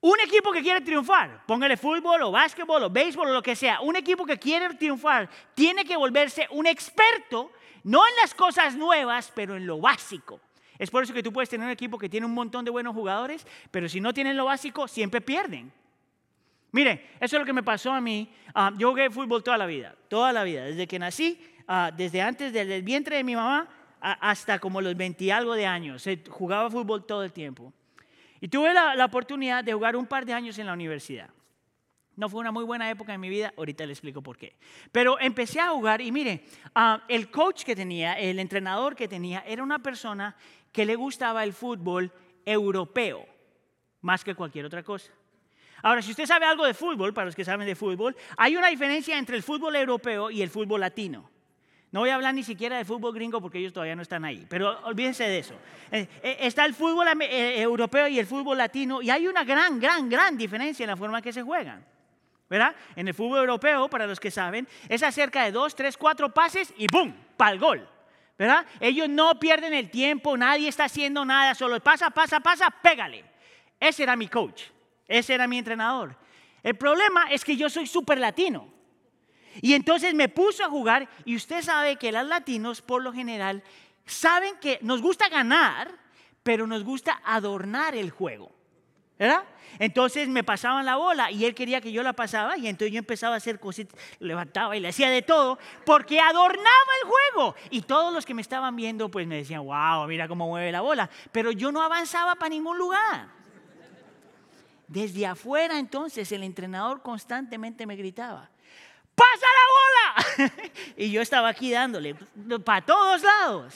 Un 0.00 0.20
equipo 0.20 0.52
que 0.52 0.62
quiere 0.62 0.82
triunfar, 0.82 1.46
póngale 1.46 1.76
fútbol 1.76 2.22
o 2.22 2.30
básquetbol 2.30 2.84
o 2.84 2.90
béisbol 2.90 3.28
o 3.28 3.32
lo 3.32 3.42
que 3.42 3.56
sea, 3.56 3.80
un 3.80 3.96
equipo 3.96 4.26
que 4.26 4.38
quiere 4.38 4.74
triunfar 4.74 5.30
tiene 5.54 5.84
que 5.84 5.96
volverse 5.96 6.46
un 6.50 6.66
experto, 6.66 7.50
no 7.84 8.06
en 8.06 8.16
las 8.16 8.34
cosas 8.34 8.76
nuevas, 8.76 9.32
pero 9.34 9.56
en 9.56 9.66
lo 9.66 9.80
básico. 9.80 10.40
Es 10.78 10.90
por 10.90 11.02
eso 11.02 11.14
que 11.14 11.22
tú 11.22 11.32
puedes 11.32 11.48
tener 11.48 11.66
un 11.66 11.72
equipo 11.72 11.98
que 11.98 12.08
tiene 12.08 12.26
un 12.26 12.34
montón 12.34 12.64
de 12.64 12.70
buenos 12.70 12.94
jugadores, 12.94 13.46
pero 13.70 13.88
si 13.88 14.00
no 14.00 14.12
tienen 14.12 14.36
lo 14.36 14.46
básico, 14.46 14.88
siempre 14.88 15.20
pierden. 15.20 15.72
Mire, 16.72 17.10
eso 17.20 17.36
es 17.36 17.40
lo 17.40 17.46
que 17.46 17.52
me 17.52 17.62
pasó 17.62 17.92
a 17.92 18.00
mí. 18.00 18.28
Ah, 18.52 18.72
yo 18.76 18.90
jugué 18.90 19.08
fútbol 19.08 19.44
toda 19.44 19.56
la 19.56 19.66
vida, 19.66 19.94
toda 20.08 20.32
la 20.32 20.42
vida, 20.42 20.64
desde 20.64 20.88
que 20.88 20.98
nací, 20.98 21.40
ah, 21.68 21.92
desde 21.96 22.20
antes 22.20 22.52
del 22.52 22.82
vientre 22.82 23.16
de 23.16 23.24
mi 23.24 23.36
mamá 23.36 23.68
hasta 24.00 24.58
como 24.58 24.80
los 24.80 24.96
20 24.96 25.24
y 25.24 25.30
algo 25.30 25.54
de 25.54 25.66
años. 25.66 26.04
jugaba 26.28 26.68
fútbol 26.70 27.06
todo 27.06 27.22
el 27.22 27.32
tiempo. 27.32 27.72
Y 28.40 28.48
tuve 28.48 28.74
la, 28.74 28.94
la 28.96 29.04
oportunidad 29.04 29.62
de 29.64 29.72
jugar 29.72 29.96
un 29.96 30.06
par 30.06 30.26
de 30.26 30.34
años 30.34 30.58
en 30.58 30.66
la 30.66 30.72
universidad. 30.72 31.30
No 32.16 32.28
fue 32.28 32.40
una 32.40 32.52
muy 32.52 32.64
buena 32.64 32.90
época 32.90 33.14
en 33.14 33.20
mi 33.20 33.28
vida, 33.28 33.52
ahorita 33.56 33.86
le 33.86 33.92
explico 33.92 34.22
por 34.22 34.36
qué. 34.36 34.56
Pero 34.92 35.18
empecé 35.18 35.60
a 35.60 35.70
jugar 35.70 36.00
y 36.00 36.12
mire, 36.12 36.44
ah, 36.74 37.02
el 37.08 37.30
coach 37.30 37.64
que 37.64 37.74
tenía, 37.74 38.14
el 38.14 38.38
entrenador 38.38 38.94
que 38.94 39.08
tenía, 39.08 39.44
era 39.46 39.62
una 39.62 39.80
persona 39.80 40.36
que 40.74 40.84
le 40.84 40.96
gustaba 40.96 41.44
el 41.44 41.52
fútbol 41.52 42.12
europeo 42.44 43.24
más 44.02 44.22
que 44.22 44.34
cualquier 44.34 44.66
otra 44.66 44.82
cosa. 44.82 45.10
Ahora, 45.82 46.02
si 46.02 46.10
usted 46.10 46.26
sabe 46.26 46.46
algo 46.46 46.64
de 46.66 46.74
fútbol, 46.74 47.14
para 47.14 47.26
los 47.26 47.34
que 47.34 47.44
saben 47.44 47.66
de 47.66 47.74
fútbol, 47.74 48.16
hay 48.36 48.56
una 48.56 48.68
diferencia 48.68 49.16
entre 49.16 49.36
el 49.36 49.42
fútbol 49.42 49.76
europeo 49.76 50.30
y 50.30 50.42
el 50.42 50.50
fútbol 50.50 50.80
latino. 50.80 51.30
No 51.92 52.00
voy 52.00 52.10
a 52.10 52.16
hablar 52.16 52.34
ni 52.34 52.42
siquiera 52.42 52.76
de 52.76 52.84
fútbol 52.84 53.14
gringo 53.14 53.40
porque 53.40 53.58
ellos 53.58 53.72
todavía 53.72 53.94
no 53.94 54.02
están 54.02 54.24
ahí, 54.24 54.46
pero 54.48 54.80
olvídense 54.84 55.24
de 55.24 55.38
eso. 55.38 55.54
Eh, 55.92 56.08
eh, 56.22 56.36
está 56.40 56.64
el 56.64 56.74
fútbol 56.74 57.06
eh, 57.22 57.62
europeo 57.62 58.08
y 58.08 58.18
el 58.18 58.26
fútbol 58.26 58.58
latino 58.58 59.00
y 59.00 59.10
hay 59.10 59.28
una 59.28 59.44
gran, 59.44 59.78
gran, 59.78 60.08
gran 60.08 60.36
diferencia 60.36 60.82
en 60.82 60.90
la 60.90 60.96
forma 60.96 61.18
en 61.18 61.24
que 61.24 61.32
se 61.32 61.42
juegan. 61.42 61.86
¿Verdad? 62.50 62.74
En 62.96 63.06
el 63.08 63.14
fútbol 63.14 63.38
europeo, 63.38 63.88
para 63.88 64.06
los 64.06 64.18
que 64.18 64.30
saben, 64.30 64.66
es 64.88 65.02
acerca 65.02 65.44
de 65.44 65.52
dos, 65.52 65.74
tres, 65.74 65.96
cuatro 65.96 66.34
pases 66.34 66.74
y 66.76 66.86
¡boom! 66.92 67.14
Para 67.36 67.52
el 67.52 67.58
gol. 67.58 67.88
¿Verdad? 68.38 68.66
Ellos 68.80 69.08
no 69.08 69.38
pierden 69.38 69.74
el 69.74 69.90
tiempo, 69.90 70.36
nadie 70.36 70.68
está 70.68 70.84
haciendo 70.84 71.24
nada, 71.24 71.54
solo 71.54 71.80
pasa, 71.80 72.10
pasa, 72.10 72.40
pasa, 72.40 72.70
pégale. 72.70 73.24
Ese 73.78 74.02
era 74.02 74.16
mi 74.16 74.28
coach, 74.28 74.62
ese 75.06 75.34
era 75.34 75.46
mi 75.46 75.58
entrenador. 75.58 76.16
El 76.62 76.76
problema 76.76 77.26
es 77.30 77.44
que 77.44 77.56
yo 77.56 77.68
soy 77.68 77.86
súper 77.86 78.18
latino. 78.18 78.72
Y 79.60 79.74
entonces 79.74 80.14
me 80.14 80.28
puso 80.28 80.64
a 80.64 80.68
jugar 80.68 81.08
y 81.24 81.36
usted 81.36 81.62
sabe 81.62 81.96
que 81.96 82.10
los 82.10 82.26
latinos 82.26 82.82
por 82.82 83.02
lo 83.02 83.12
general 83.12 83.62
saben 84.04 84.56
que 84.60 84.78
nos 84.82 85.00
gusta 85.00 85.28
ganar, 85.28 85.92
pero 86.42 86.66
nos 86.66 86.82
gusta 86.82 87.20
adornar 87.24 87.94
el 87.94 88.10
juego. 88.10 88.50
¿Verdad? 89.18 89.44
Entonces 89.78 90.28
me 90.28 90.44
pasaban 90.44 90.84
la 90.84 90.96
bola 90.96 91.30
y 91.30 91.44
él 91.44 91.54
quería 91.54 91.80
que 91.80 91.92
yo 91.92 92.02
la 92.02 92.12
pasaba 92.12 92.56
y 92.56 92.68
entonces 92.68 92.92
yo 92.92 92.98
empezaba 92.98 93.34
a 93.34 93.38
hacer 93.38 93.58
cositas, 93.58 93.98
levantaba 94.18 94.76
y 94.76 94.80
le 94.80 94.88
hacía 94.88 95.10
de 95.10 95.22
todo 95.22 95.58
porque 95.84 96.20
adornaba 96.20 96.92
el 97.02 97.08
juego. 97.08 97.54
Y 97.70 97.82
todos 97.82 98.12
los 98.12 98.24
que 98.24 98.34
me 98.34 98.42
estaban 98.42 98.74
viendo 98.76 99.10
pues 99.10 99.26
me 99.26 99.36
decían, 99.36 99.64
wow, 99.64 100.06
mira 100.06 100.28
cómo 100.28 100.46
mueve 100.46 100.70
la 100.70 100.80
bola. 100.80 101.10
Pero 101.32 101.50
yo 101.50 101.72
no 101.72 101.82
avanzaba 101.82 102.34
para 102.36 102.50
ningún 102.50 102.78
lugar. 102.78 103.28
Desde 104.86 105.26
afuera 105.26 105.78
entonces 105.78 106.30
el 106.32 106.42
entrenador 106.42 107.02
constantemente 107.02 107.86
me 107.86 107.96
gritaba, 107.96 108.50
pasa 109.14 109.46
la 109.46 110.46
bola. 110.46 110.54
y 110.96 111.10
yo 111.10 111.22
estaba 111.22 111.48
aquí 111.48 111.70
dándole 111.70 112.14
para 112.64 112.84
todos 112.84 113.22
lados. 113.22 113.74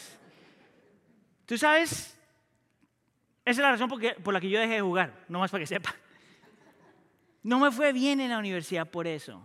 ¿Tú 1.47 1.57
sabes? 1.57 2.18
Esa 3.49 3.63
es 3.63 3.65
la 3.65 3.71
razón 3.71 3.89
por 3.89 4.35
la 4.35 4.41
que 4.43 4.51
yo 4.51 4.61
dejé 4.61 4.75
de 4.75 4.81
jugar, 4.83 5.25
no 5.27 5.39
más 5.39 5.51
para 5.51 5.63
que 5.63 5.67
sepa. 5.67 5.95
No 7.43 7.59
me 7.59 7.73
fue 7.73 7.95
bien 7.95 8.21
en 8.21 8.29
la 8.29 8.37
universidad 8.39 8.87
por 8.87 9.07
eso. 9.07 9.41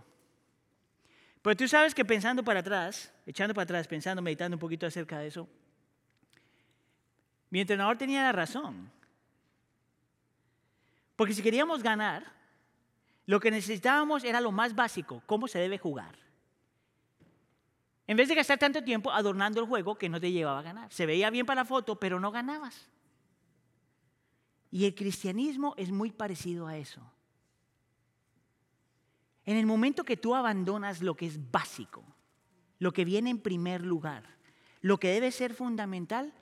Pero 1.41 1.55
tú 1.55 1.69
sabes 1.69 1.95
que 1.95 2.03
pensando 2.03 2.43
para 2.43 2.59
atrás, 2.59 3.13
echando 3.25 3.53
para 3.53 3.63
atrás, 3.63 3.87
pensando, 3.87 4.21
meditando 4.21 4.57
un 4.57 4.59
poquito 4.59 4.85
acerca 4.85 5.19
de 5.19 5.27
eso, 5.27 5.47
Mi 7.49 7.61
entrenador 7.61 7.97
tenía 7.97 8.23
la 8.23 8.33
razón. 8.33 8.91
Porque 11.15 11.33
si 11.33 11.41
queríamos 11.41 11.81
ganar, 11.81 12.25
lo 13.25 13.39
que 13.39 13.51
necesitábamos 13.51 14.25
era 14.25 14.41
lo 14.41 14.51
más 14.51 14.75
básico, 14.75 15.23
cómo 15.25 15.47
se 15.47 15.59
debe 15.59 15.77
jugar. 15.77 16.17
En 18.05 18.17
vez 18.17 18.27
de 18.27 18.35
gastar 18.35 18.57
tanto 18.57 18.83
tiempo 18.83 19.11
adornando 19.11 19.61
el 19.61 19.67
juego 19.67 19.95
que 19.95 20.09
no 20.09 20.19
te 20.19 20.29
llevaba 20.29 20.59
a 20.59 20.63
ganar. 20.63 20.91
Se 20.91 21.05
veía 21.05 21.29
bien 21.29 21.45
para 21.45 21.61
la 21.61 21.65
foto, 21.65 21.97
pero 21.97 22.19
no 22.19 22.31
ganabas. 22.31 22.89
Y 24.73 24.85
el 24.85 24.95
cristianismo 24.95 25.75
es 25.77 25.91
muy 25.91 26.11
parecido 26.11 26.65
a 26.65 26.75
eso. 26.75 26.99
En 29.45 29.55
el 29.55 29.67
momento 29.67 30.03
que 30.03 30.17
tú 30.17 30.33
abandonas 30.33 31.03
lo 31.03 31.13
que 31.13 31.27
es 31.27 31.51
básico, 31.51 32.03
lo 32.79 32.91
que 32.91 33.05
viene 33.05 33.29
en 33.29 33.37
primer 33.37 33.85
lugar, 33.85 34.23
lo 34.81 34.97
que 34.97 35.09
debe 35.09 35.31
ser 35.31 35.53
fundamental, 35.53 36.33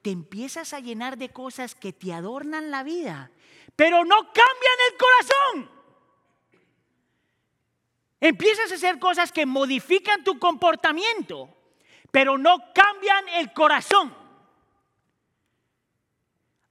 te 0.00 0.10
empiezas 0.10 0.72
a 0.72 0.80
llenar 0.80 1.18
de 1.18 1.28
cosas 1.28 1.74
que 1.74 1.92
te 1.92 2.14
adornan 2.14 2.70
la 2.70 2.84
vida, 2.84 3.30
pero 3.76 4.02
no 4.02 4.16
cambian 4.16 4.78
el 4.90 4.96
corazón. 4.96 5.70
Empiezas 8.18 8.72
a 8.72 8.76
hacer 8.76 8.98
cosas 8.98 9.30
que 9.30 9.44
modifican 9.44 10.24
tu 10.24 10.38
comportamiento, 10.38 11.54
pero 12.10 12.38
no 12.38 12.56
cambian 12.72 13.28
el 13.28 13.52
corazón. 13.52 14.23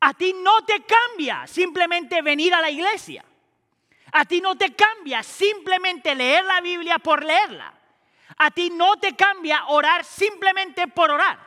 A 0.06 0.14
ti 0.14 0.34
no 0.34 0.66
te 0.66 0.84
cambia 0.84 1.48
simplemente 1.48 2.22
venir 2.22 2.54
a 2.54 2.60
la 2.60 2.70
iglesia. 2.70 3.24
A 4.12 4.26
ti 4.26 4.42
no 4.42 4.58
te 4.58 4.76
cambia 4.76 5.24
simplemente 5.24 6.14
leer 6.14 6.44
la 6.44 6.60
Biblia 6.60 7.00
por 7.00 7.24
leerla. 7.24 7.74
A 8.38 8.52
ti 8.52 8.70
no 8.70 8.98
te 8.98 9.16
cambia 9.16 9.66
orar 9.68 10.04
simplemente 10.04 10.90
por 10.90 11.10
orar. 11.10 11.40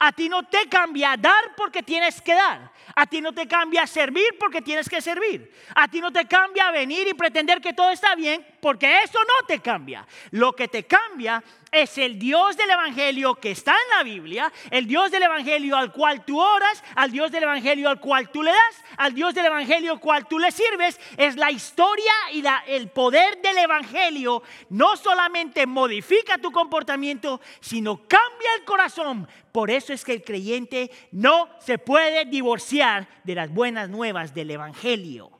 A 0.00 0.10
ti 0.10 0.28
no 0.28 0.42
te 0.42 0.68
cambia 0.68 1.16
dar 1.16 1.54
porque 1.56 1.84
tienes 1.84 2.20
que 2.20 2.34
dar. 2.34 2.72
A 2.96 3.06
ti 3.06 3.20
no 3.20 3.32
te 3.32 3.46
cambia 3.46 3.86
servir 3.86 4.36
porque 4.40 4.60
tienes 4.60 4.88
que 4.88 5.00
servir. 5.00 5.54
A 5.76 5.86
ti 5.86 6.00
no 6.00 6.10
te 6.10 6.26
cambia 6.26 6.70
venir 6.72 7.06
y 7.06 7.14
pretender 7.14 7.60
que 7.60 7.74
todo 7.74 7.90
está 7.90 8.16
bien 8.16 8.44
porque 8.60 9.02
eso 9.02 9.20
no 9.20 9.46
te 9.46 9.60
cambia. 9.60 10.04
Lo 10.32 10.52
que 10.56 10.66
te 10.66 10.84
cambia 10.84 11.44
es 11.72 11.98
el 11.98 12.18
Dios 12.18 12.56
del 12.56 12.70
Evangelio 12.70 13.34
que 13.34 13.52
está 13.52 13.72
en 13.72 13.98
la 13.98 14.02
Biblia, 14.02 14.52
el 14.70 14.86
Dios 14.86 15.10
del 15.10 15.22
Evangelio 15.22 15.76
al 15.76 15.92
cual 15.92 16.24
tú 16.24 16.40
oras, 16.40 16.82
al 16.94 17.10
Dios 17.10 17.30
del 17.30 17.44
Evangelio 17.44 17.88
al 17.88 18.00
cual 18.00 18.30
tú 18.30 18.42
le 18.42 18.50
das, 18.50 18.84
al 18.96 19.14
Dios 19.14 19.34
del 19.34 19.46
Evangelio 19.46 19.92
al 19.92 20.00
cual 20.00 20.26
tú 20.26 20.38
le 20.38 20.50
sirves. 20.50 21.00
Es 21.16 21.36
la 21.36 21.50
historia 21.50 22.12
y 22.32 22.42
el 22.66 22.88
poder 22.88 23.40
del 23.40 23.58
Evangelio 23.58 24.42
no 24.70 24.96
solamente 24.96 25.66
modifica 25.66 26.38
tu 26.38 26.50
comportamiento, 26.50 27.40
sino 27.60 27.98
cambia 28.08 28.48
el 28.58 28.64
corazón. 28.64 29.28
Por 29.52 29.70
eso 29.70 29.92
es 29.92 30.04
que 30.04 30.12
el 30.12 30.24
creyente 30.24 30.90
no 31.12 31.48
se 31.60 31.78
puede 31.78 32.24
divorciar 32.24 33.08
de 33.24 33.34
las 33.34 33.52
buenas 33.52 33.88
nuevas 33.88 34.34
del 34.34 34.50
Evangelio. 34.50 35.30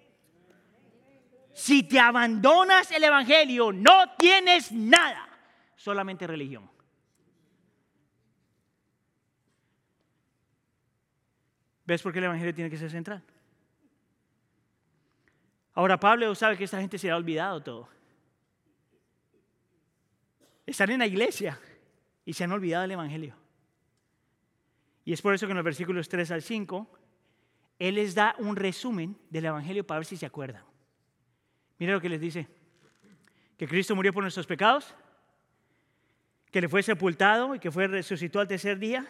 Si 1.52 1.82
te 1.82 2.00
abandonas 2.00 2.90
el 2.90 3.04
Evangelio, 3.04 3.72
no 3.72 4.14
tienes 4.16 4.72
nada, 4.72 5.29
solamente 5.80 6.26
religión. 6.26 6.70
¿Ves 11.86 12.02
por 12.02 12.12
qué 12.12 12.18
el 12.18 12.26
Evangelio 12.26 12.54
tiene 12.54 12.68
que 12.68 12.76
ser 12.76 12.90
central? 12.90 13.24
Ahora 15.72 15.98
Pablo 15.98 16.34
sabe 16.34 16.58
que 16.58 16.64
esta 16.64 16.78
gente 16.78 16.98
se 16.98 17.10
ha 17.10 17.16
olvidado 17.16 17.62
todo. 17.62 17.88
Están 20.66 20.90
en 20.90 20.98
la 20.98 21.06
iglesia 21.06 21.58
y 22.26 22.34
se 22.34 22.44
han 22.44 22.52
olvidado 22.52 22.82
del 22.82 22.90
Evangelio. 22.90 23.34
Y 25.06 25.14
es 25.14 25.22
por 25.22 25.32
eso 25.32 25.46
que 25.46 25.52
en 25.52 25.56
los 25.56 25.64
versículos 25.64 26.10
3 26.10 26.30
al 26.32 26.42
5, 26.42 26.90
Él 27.78 27.94
les 27.94 28.14
da 28.14 28.34
un 28.38 28.54
resumen 28.54 29.16
del 29.30 29.46
Evangelio 29.46 29.86
para 29.86 30.00
ver 30.00 30.06
si 30.06 30.18
se 30.18 30.26
acuerdan. 30.26 30.62
Mira 31.78 31.94
lo 31.94 32.02
que 32.02 32.10
les 32.10 32.20
dice. 32.20 32.46
Que 33.56 33.66
Cristo 33.66 33.96
murió 33.96 34.12
por 34.12 34.22
nuestros 34.22 34.46
pecados, 34.46 34.94
que 36.50 36.60
le 36.60 36.68
fue 36.68 36.82
sepultado 36.82 37.54
y 37.54 37.58
que 37.58 37.70
fue 37.70 37.86
resucitó 37.86 38.40
al 38.40 38.48
tercer 38.48 38.78
día, 38.78 39.06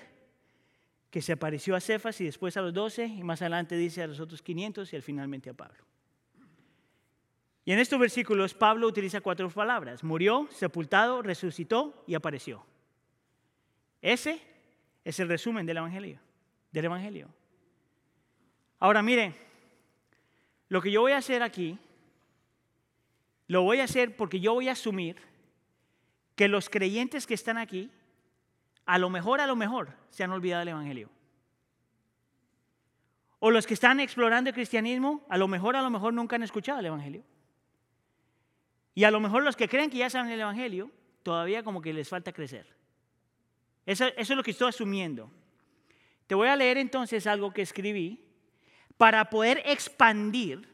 que 1.10 1.22
se 1.22 1.32
apareció 1.32 1.74
a 1.74 1.80
Cefas 1.80 2.20
y 2.20 2.24
después 2.24 2.56
a 2.56 2.62
los 2.62 2.72
doce 2.72 3.06
y 3.06 3.22
más 3.22 3.42
adelante 3.42 3.76
dice 3.76 4.02
a 4.02 4.06
los 4.06 4.20
otros 4.20 4.42
500 4.42 4.92
y 4.92 4.96
al 4.96 5.02
finalmente 5.02 5.50
a 5.50 5.54
Pablo. 5.54 5.84
Y 7.64 7.72
en 7.72 7.78
estos 7.78 7.98
versículos 7.98 8.54
Pablo 8.54 8.86
utiliza 8.86 9.20
cuatro 9.20 9.48
palabras. 9.50 10.02
Murió, 10.02 10.48
sepultado, 10.50 11.22
resucitó 11.22 12.04
y 12.06 12.14
apareció. 12.14 12.64
Ese 14.02 14.40
es 15.04 15.20
el 15.20 15.28
resumen 15.28 15.66
del 15.66 15.78
Evangelio. 15.78 16.18
Del 16.72 16.86
Evangelio. 16.86 17.28
Ahora 18.78 19.02
miren, 19.02 19.34
lo 20.68 20.80
que 20.80 20.90
yo 20.90 21.02
voy 21.02 21.12
a 21.12 21.18
hacer 21.18 21.42
aquí 21.42 21.78
lo 23.50 23.62
voy 23.62 23.80
a 23.80 23.84
hacer 23.84 24.14
porque 24.14 24.38
yo 24.38 24.54
voy 24.54 24.68
a 24.68 24.72
asumir 24.72 25.16
que 26.40 26.48
los 26.48 26.70
creyentes 26.70 27.26
que 27.26 27.34
están 27.34 27.58
aquí, 27.58 27.90
a 28.86 28.96
lo 28.96 29.10
mejor, 29.10 29.42
a 29.42 29.46
lo 29.46 29.56
mejor, 29.56 29.92
se 30.08 30.24
han 30.24 30.30
olvidado 30.30 30.60
del 30.60 30.68
Evangelio. 30.68 31.10
O 33.40 33.50
los 33.50 33.66
que 33.66 33.74
están 33.74 34.00
explorando 34.00 34.48
el 34.48 34.54
cristianismo, 34.54 35.22
a 35.28 35.36
lo 35.36 35.48
mejor, 35.48 35.76
a 35.76 35.82
lo 35.82 35.90
mejor 35.90 36.14
nunca 36.14 36.36
han 36.36 36.42
escuchado 36.42 36.80
el 36.80 36.86
Evangelio. 36.86 37.22
Y 38.94 39.04
a 39.04 39.10
lo 39.10 39.20
mejor 39.20 39.42
los 39.42 39.54
que 39.54 39.68
creen 39.68 39.90
que 39.90 39.98
ya 39.98 40.08
saben 40.08 40.32
el 40.32 40.40
Evangelio, 40.40 40.90
todavía 41.22 41.62
como 41.62 41.82
que 41.82 41.92
les 41.92 42.08
falta 42.08 42.32
crecer. 42.32 42.74
Eso, 43.84 44.06
eso 44.06 44.32
es 44.32 44.36
lo 44.38 44.42
que 44.42 44.52
estoy 44.52 44.70
asumiendo. 44.70 45.30
Te 46.26 46.34
voy 46.34 46.48
a 46.48 46.56
leer 46.56 46.78
entonces 46.78 47.26
algo 47.26 47.52
que 47.52 47.60
escribí 47.60 48.24
para 48.96 49.28
poder 49.28 49.62
expandir 49.66 50.66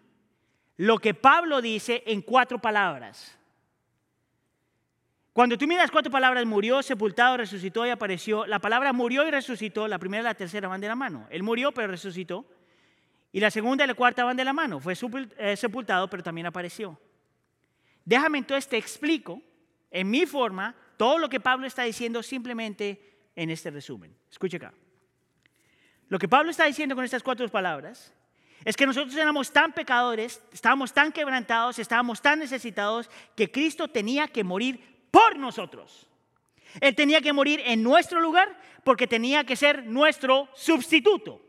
lo 0.76 1.00
que 1.00 1.12
Pablo 1.12 1.60
dice 1.60 2.04
en 2.06 2.22
cuatro 2.22 2.60
palabras. 2.60 3.36
Cuando 5.36 5.58
tú 5.58 5.66
miras 5.66 5.90
cuatro 5.90 6.10
palabras, 6.10 6.46
murió, 6.46 6.82
sepultado, 6.82 7.36
resucitó 7.36 7.84
y 7.84 7.90
apareció, 7.90 8.46
la 8.46 8.58
palabra 8.58 8.94
murió 8.94 9.28
y 9.28 9.30
resucitó, 9.30 9.86
la 9.86 9.98
primera 9.98 10.22
y 10.22 10.24
la 10.24 10.32
tercera 10.32 10.66
van 10.66 10.80
de 10.80 10.88
la 10.88 10.94
mano. 10.94 11.26
Él 11.28 11.42
murió 11.42 11.72
pero 11.72 11.88
resucitó. 11.88 12.46
Y 13.32 13.40
la 13.40 13.50
segunda 13.50 13.84
y 13.84 13.86
la 13.86 13.92
cuarta 13.92 14.24
van 14.24 14.38
de 14.38 14.44
la 14.46 14.54
mano. 14.54 14.80
Fue 14.80 14.94
eh, 15.36 15.54
sepultado 15.58 16.08
pero 16.08 16.22
también 16.22 16.46
apareció. 16.46 16.98
Déjame 18.02 18.38
entonces 18.38 18.66
te 18.66 18.78
explico 18.78 19.42
en 19.90 20.08
mi 20.08 20.24
forma 20.24 20.74
todo 20.96 21.18
lo 21.18 21.28
que 21.28 21.38
Pablo 21.38 21.66
está 21.66 21.82
diciendo 21.82 22.22
simplemente 22.22 23.28
en 23.36 23.50
este 23.50 23.70
resumen. 23.70 24.16
Escuche 24.30 24.56
acá. 24.56 24.72
Lo 26.08 26.18
que 26.18 26.28
Pablo 26.28 26.50
está 26.50 26.64
diciendo 26.64 26.94
con 26.94 27.04
estas 27.04 27.22
cuatro 27.22 27.46
palabras 27.50 28.10
es 28.64 28.74
que 28.74 28.86
nosotros 28.86 29.14
éramos 29.14 29.52
tan 29.52 29.74
pecadores, 29.74 30.42
estábamos 30.50 30.94
tan 30.94 31.12
quebrantados, 31.12 31.78
estábamos 31.78 32.22
tan 32.22 32.38
necesitados 32.38 33.10
que 33.36 33.50
Cristo 33.50 33.86
tenía 33.86 34.28
que 34.28 34.42
morir 34.42 34.95
por 35.10 35.36
nosotros. 35.36 36.08
Él 36.80 36.94
tenía 36.94 37.20
que 37.20 37.32
morir 37.32 37.60
en 37.64 37.82
nuestro 37.82 38.20
lugar 38.20 38.58
porque 38.84 39.06
tenía 39.06 39.44
que 39.44 39.56
ser 39.56 39.84
nuestro 39.84 40.48
sustituto. 40.54 41.40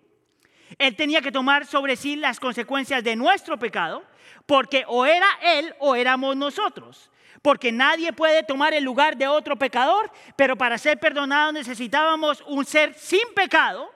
Él 0.77 0.95
tenía 0.95 1.21
que 1.21 1.31
tomar 1.31 1.65
sobre 1.65 1.95
sí 1.95 2.15
las 2.15 2.39
consecuencias 2.39 3.03
de 3.03 3.15
nuestro 3.15 3.57
pecado 3.57 4.03
porque 4.45 4.83
o 4.87 5.05
era 5.05 5.27
Él 5.41 5.73
o 5.79 5.95
éramos 5.95 6.35
nosotros. 6.35 7.11
Porque 7.41 7.71
nadie 7.71 8.13
puede 8.13 8.43
tomar 8.43 8.73
el 8.73 8.83
lugar 8.83 9.15
de 9.15 9.27
otro 9.27 9.55
pecador, 9.57 10.11
pero 10.35 10.55
para 10.57 10.77
ser 10.77 10.99
perdonados 10.99 11.53
necesitábamos 11.53 12.43
un 12.47 12.65
ser 12.65 12.93
sin 12.95 13.21
pecado 13.35 13.91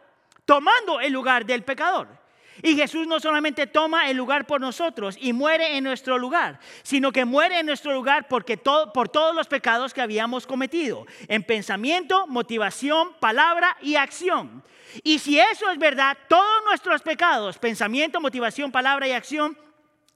tomando 0.45 0.99
el 0.99 1.11
lugar 1.11 1.45
del 1.45 1.63
pecador. 1.63 2.20
Y 2.63 2.75
Jesús 2.75 3.07
no 3.07 3.19
solamente 3.19 3.67
toma 3.67 4.09
el 4.09 4.17
lugar 4.17 4.45
por 4.45 4.61
nosotros 4.61 5.17
y 5.19 5.33
muere 5.33 5.77
en 5.77 5.83
nuestro 5.83 6.17
lugar, 6.17 6.59
sino 6.83 7.11
que 7.11 7.25
muere 7.25 7.59
en 7.59 7.65
nuestro 7.65 7.93
lugar 7.93 8.27
porque 8.27 8.57
por 8.57 9.09
todos 9.09 9.35
los 9.35 9.47
pecados 9.47 9.93
que 9.93 10.01
habíamos 10.01 10.45
cometido, 10.45 11.05
en 11.27 11.43
pensamiento, 11.43 12.27
motivación, 12.27 13.13
palabra 13.19 13.77
y 13.81 13.95
acción. 13.95 14.63
Y 15.03 15.19
si 15.19 15.39
eso 15.39 15.69
es 15.69 15.77
verdad, 15.77 16.17
todos 16.27 16.63
nuestros 16.65 17.01
pecados, 17.01 17.57
pensamiento, 17.57 18.19
motivación, 18.19 18.71
palabra 18.71 19.07
y 19.07 19.11
acción, 19.11 19.57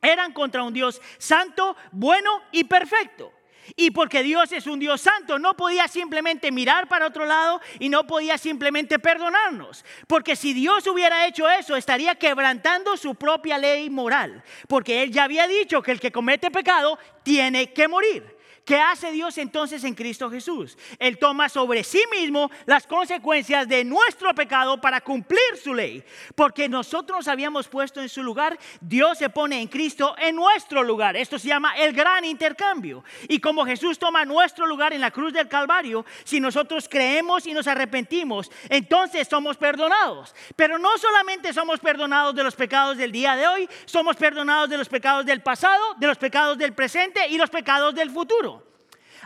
eran 0.01 0.33
contra 0.33 0.63
un 0.63 0.73
Dios 0.73 1.01
santo, 1.17 1.75
bueno 1.91 2.41
y 2.51 2.65
perfecto. 2.65 3.31
Y 3.75 3.91
porque 3.91 4.23
Dios 4.23 4.51
es 4.51 4.67
un 4.67 4.79
Dios 4.79 5.01
santo, 5.01 5.39
no 5.39 5.55
podía 5.55 5.87
simplemente 5.87 6.51
mirar 6.51 6.87
para 6.87 7.07
otro 7.07 7.25
lado 7.25 7.61
y 7.79 7.89
no 7.89 8.05
podía 8.05 8.37
simplemente 8.37 8.99
perdonarnos. 8.99 9.83
Porque 10.07 10.35
si 10.35 10.53
Dios 10.53 10.85
hubiera 10.87 11.27
hecho 11.27 11.49
eso, 11.49 11.75
estaría 11.75 12.15
quebrantando 12.15 12.97
su 12.97 13.15
propia 13.15 13.57
ley 13.57 13.89
moral. 13.89 14.43
Porque 14.67 15.03
Él 15.03 15.11
ya 15.11 15.23
había 15.23 15.47
dicho 15.47 15.81
que 15.81 15.91
el 15.91 15.99
que 15.99 16.11
comete 16.11 16.51
pecado 16.51 16.97
tiene 17.23 17.73
que 17.73 17.87
morir. 17.87 18.34
¿Qué 18.65 18.79
hace 18.79 19.11
Dios 19.11 19.37
entonces 19.37 19.83
en 19.83 19.93
Cristo 19.93 20.27
Jesús? 20.31 20.75
Él 20.97 21.19
toma 21.19 21.49
sobre 21.49 21.83
sí 21.83 22.03
mismo 22.11 22.49
las 22.65 22.87
consecuencias 22.87 23.67
de 23.67 23.85
nuestro 23.85 24.33
pecado 24.33 24.81
para 24.81 25.01
cumplir 25.01 25.39
su 25.63 25.71
ley. 25.71 26.03
Porque 26.33 26.67
nosotros 26.67 27.19
nos 27.19 27.27
habíamos 27.27 27.67
puesto 27.67 28.01
en 28.01 28.09
su 28.09 28.23
lugar, 28.23 28.57
Dios 28.81 29.19
se 29.19 29.29
pone 29.29 29.61
en 29.61 29.67
Cristo 29.67 30.15
en 30.17 30.35
nuestro 30.35 30.81
lugar. 30.81 31.15
Esto 31.15 31.37
se 31.37 31.49
llama 31.49 31.77
el 31.77 31.93
gran 31.93 32.25
intercambio. 32.25 33.03
Y 33.27 33.37
como 33.37 33.65
Jesús 33.65 33.99
toma 33.99 34.25
nuestro 34.25 34.65
lugar 34.65 34.93
en 34.93 35.01
la 35.01 35.11
cruz 35.11 35.31
del 35.31 35.47
Calvario, 35.47 36.03
si 36.23 36.39
nosotros 36.39 36.89
creemos 36.89 37.45
y 37.45 37.53
nos 37.53 37.67
arrepentimos, 37.67 38.49
entonces 38.69 39.27
somos 39.27 39.57
perdonados. 39.57 40.33
Pero 40.55 40.79
no 40.79 40.97
solamente 40.97 41.53
somos 41.53 41.79
perdonados 41.79 42.33
de 42.33 42.43
los 42.43 42.55
pecados 42.55 42.97
del 42.97 43.11
día 43.11 43.35
de 43.35 43.47
hoy, 43.47 43.69
somos 43.85 44.15
perdonados 44.15 44.71
de 44.71 44.79
los 44.79 44.89
pecados 44.89 45.23
del 45.23 45.43
pasado, 45.43 45.93
de 45.97 46.07
los 46.07 46.17
pecados 46.17 46.57
del 46.57 46.73
presente 46.73 47.27
y 47.29 47.37
los 47.37 47.51
pecados 47.51 47.93
del 47.93 48.09
futuro. 48.09 48.54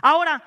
Ahora, 0.02 0.42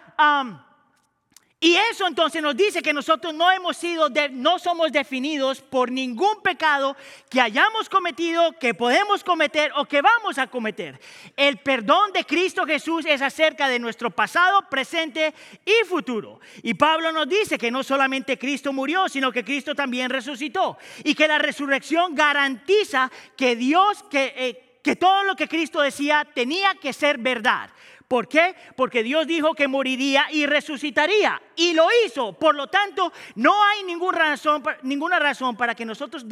y 1.64 1.76
eso 1.76 2.08
entonces 2.08 2.42
nos 2.42 2.56
dice 2.56 2.82
que 2.82 2.92
nosotros 2.92 3.32
no 3.32 3.48
hemos 3.52 3.76
sido, 3.76 4.08
no 4.32 4.58
somos 4.58 4.90
definidos 4.90 5.60
por 5.60 5.92
ningún 5.92 6.42
pecado 6.42 6.96
que 7.30 7.40
hayamos 7.40 7.88
cometido, 7.88 8.58
que 8.58 8.74
podemos 8.74 9.22
cometer 9.22 9.70
o 9.76 9.84
que 9.84 10.02
vamos 10.02 10.38
a 10.38 10.48
cometer. 10.48 11.00
El 11.36 11.58
perdón 11.58 12.10
de 12.12 12.24
Cristo 12.24 12.66
Jesús 12.66 13.06
es 13.06 13.22
acerca 13.22 13.68
de 13.68 13.78
nuestro 13.78 14.10
pasado, 14.10 14.68
presente 14.68 15.32
y 15.64 15.86
futuro. 15.86 16.40
Y 16.64 16.74
Pablo 16.74 17.12
nos 17.12 17.28
dice 17.28 17.56
que 17.56 17.70
no 17.70 17.84
solamente 17.84 18.40
Cristo 18.40 18.72
murió, 18.72 19.08
sino 19.08 19.30
que 19.30 19.44
Cristo 19.44 19.72
también 19.72 20.10
resucitó. 20.10 20.78
Y 21.04 21.14
que 21.14 21.28
la 21.28 21.38
resurrección 21.38 22.16
garantiza 22.16 23.08
que 23.36 23.54
Dios, 23.54 24.02
que, 24.10 24.34
eh, 24.36 24.80
que 24.82 24.96
todo 24.96 25.22
lo 25.22 25.36
que 25.36 25.46
Cristo 25.46 25.80
decía 25.80 26.26
tenía 26.34 26.74
que 26.74 26.92
ser 26.92 27.18
verdad. 27.18 27.70
¿Por 28.12 28.28
qué? 28.28 28.54
Porque 28.76 29.02
Dios 29.02 29.26
dijo 29.26 29.54
que 29.54 29.66
moriría 29.66 30.26
y 30.30 30.44
resucitaría. 30.44 31.40
Y 31.56 31.72
lo 31.72 31.86
hizo. 32.04 32.34
Por 32.34 32.54
lo 32.54 32.66
tanto, 32.66 33.10
no 33.36 33.64
hay 33.64 33.84
ninguna 33.84 34.18
razón, 34.18 34.62
ninguna 34.82 35.18
razón 35.18 35.56
para 35.56 35.74
que 35.74 35.86
nosotros 35.86 36.26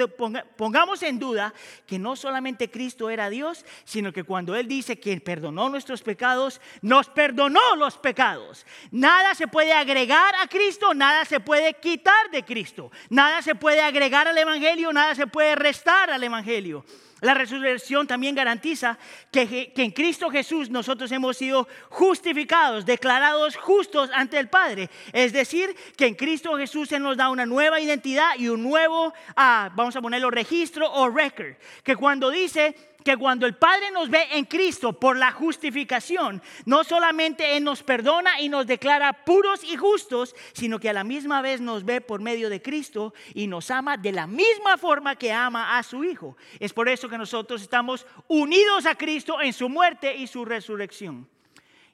pongamos 0.58 1.02
en 1.02 1.18
duda 1.18 1.54
que 1.86 1.98
no 1.98 2.16
solamente 2.16 2.70
Cristo 2.70 3.08
era 3.08 3.30
Dios, 3.30 3.64
sino 3.84 4.12
que 4.12 4.24
cuando 4.24 4.54
Él 4.56 4.68
dice 4.68 5.00
que 5.00 5.18
perdonó 5.22 5.70
nuestros 5.70 6.02
pecados, 6.02 6.60
nos 6.82 7.08
perdonó 7.08 7.74
los 7.76 7.96
pecados. 7.96 8.66
Nada 8.90 9.34
se 9.34 9.48
puede 9.48 9.72
agregar 9.72 10.34
a 10.34 10.48
Cristo, 10.48 10.92
nada 10.92 11.24
se 11.24 11.40
puede 11.40 11.72
quitar 11.72 12.30
de 12.30 12.44
Cristo. 12.44 12.92
Nada 13.08 13.40
se 13.40 13.54
puede 13.54 13.80
agregar 13.80 14.28
al 14.28 14.36
Evangelio, 14.36 14.92
nada 14.92 15.14
se 15.14 15.26
puede 15.26 15.54
restar 15.54 16.10
al 16.10 16.22
Evangelio. 16.22 16.84
La 17.20 17.34
resurrección 17.34 18.06
también 18.06 18.34
garantiza 18.34 18.98
que, 19.30 19.72
en 19.76 19.90
Cristo 19.90 20.30
Jesús 20.30 20.70
nosotros 20.70 21.12
hemos 21.12 21.36
sido 21.36 21.68
justificados, 21.88 22.86
declarados 22.86 23.56
justos 23.56 24.10
ante 24.14 24.38
el 24.38 24.48
Padre. 24.48 24.90
Es 25.12 25.32
decir, 25.32 25.74
que 25.96 26.06
en 26.06 26.14
Cristo 26.14 26.56
Jesús 26.56 26.88
se 26.88 26.98
nos 26.98 27.16
da 27.16 27.30
una 27.30 27.46
nueva 27.46 27.80
identidad 27.80 28.30
y 28.38 28.48
un 28.48 28.62
nuevo, 28.62 29.12
ah, 29.36 29.70
vamos 29.74 29.96
a 29.96 30.02
ponerlo, 30.02 30.30
registro 30.30 30.90
o 30.92 31.08
record. 31.08 31.54
Que 31.82 31.96
cuando 31.96 32.30
dice 32.30 32.74
que 33.04 33.16
cuando 33.16 33.46
el 33.46 33.54
Padre 33.54 33.90
nos 33.90 34.10
ve 34.10 34.26
en 34.32 34.44
Cristo 34.44 34.92
por 34.92 35.16
la 35.16 35.32
justificación, 35.32 36.42
no 36.64 36.84
solamente 36.84 37.56
Él 37.56 37.64
nos 37.64 37.82
perdona 37.82 38.40
y 38.40 38.48
nos 38.48 38.66
declara 38.66 39.12
puros 39.24 39.64
y 39.64 39.76
justos, 39.76 40.34
sino 40.52 40.78
que 40.78 40.90
a 40.90 40.92
la 40.92 41.04
misma 41.04 41.42
vez 41.42 41.60
nos 41.60 41.84
ve 41.84 42.00
por 42.00 42.20
medio 42.20 42.50
de 42.50 42.62
Cristo 42.62 43.14
y 43.34 43.46
nos 43.46 43.70
ama 43.70 43.96
de 43.96 44.12
la 44.12 44.26
misma 44.26 44.76
forma 44.76 45.16
que 45.16 45.32
ama 45.32 45.78
a 45.78 45.82
su 45.82 46.04
Hijo. 46.04 46.36
Es 46.58 46.72
por 46.72 46.88
eso 46.88 47.08
que 47.08 47.18
nosotros 47.18 47.62
estamos 47.62 48.06
unidos 48.28 48.86
a 48.86 48.94
Cristo 48.94 49.40
en 49.40 49.52
su 49.52 49.68
muerte 49.68 50.14
y 50.16 50.26
su 50.26 50.44
resurrección. 50.44 51.28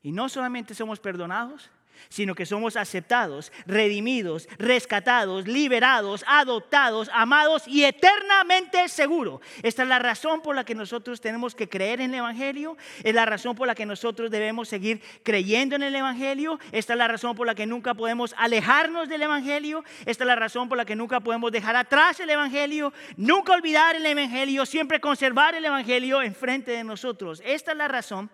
Y 0.07 0.13
no 0.13 0.29
solamente 0.29 0.73
somos 0.73 1.01
perdonados, 1.01 1.69
sino 2.09 2.37
que 2.37 2.47
somos 2.47 2.77
aceptados, 2.77 3.51
redimidos, 3.67 4.49
rescatados, 4.57 5.49
liberados, 5.49 6.25
adoptados, 6.29 7.11
amados 7.13 7.67
y 7.67 7.83
eternamente 7.83 8.89
seguros. 8.89 9.41
Esta 9.65 9.83
es 9.83 9.89
la 9.89 9.99
razón 9.99 10.43
por 10.43 10.55
la 10.55 10.63
que 10.63 10.77
nosotros 10.77 11.21
tenemos 11.21 11.57
que 11.57 11.69
creer 11.69 12.01
en 12.01 12.15
el 12.15 12.21
Evangelio, 12.21 12.77
es 13.03 13.13
la 13.17 13.27
razón 13.27 13.57
por 13.57 13.67
la 13.67 13.75
que 13.75 13.85
nosotros 13.85 14.31
debemos 14.31 14.69
seguir 14.69 15.03
creyendo 15.25 15.75
en 15.75 15.83
el 15.83 15.97
Evangelio, 15.97 16.61
esta 16.71 16.93
es 16.93 16.99
la 17.01 17.09
razón 17.09 17.35
por 17.35 17.49
la 17.49 17.57
que 17.57 17.67
nunca 17.67 17.95
podemos 17.95 18.33
alejarnos 18.39 19.09
del 19.09 19.25
Evangelio, 19.25 19.83
esta 20.05 20.23
es 20.23 20.29
la 20.29 20.37
razón 20.37 20.69
por 20.69 20.79
la 20.79 20.85
que 20.85 20.95
nunca 20.95 21.19
podemos 21.19 21.51
dejar 21.51 21.75
atrás 21.75 22.21
el 22.21 22.31
Evangelio, 22.31 22.93
nunca 23.17 23.55
olvidar 23.55 23.97
el 23.97 24.07
Evangelio, 24.07 24.67
siempre 24.67 25.01
conservar 25.01 25.57
el 25.57 25.65
Evangelio 25.65 26.23
enfrente 26.23 26.71
de 26.71 26.85
nosotros. 26.85 27.43
Esta 27.45 27.73
es 27.73 27.77
la 27.77 27.89
razón 27.89 28.31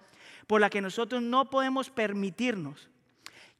por 0.46 0.60
la 0.60 0.70
que 0.70 0.80
nosotros 0.80 1.22
no 1.22 1.50
podemos 1.50 1.90
permitirnos 1.90 2.88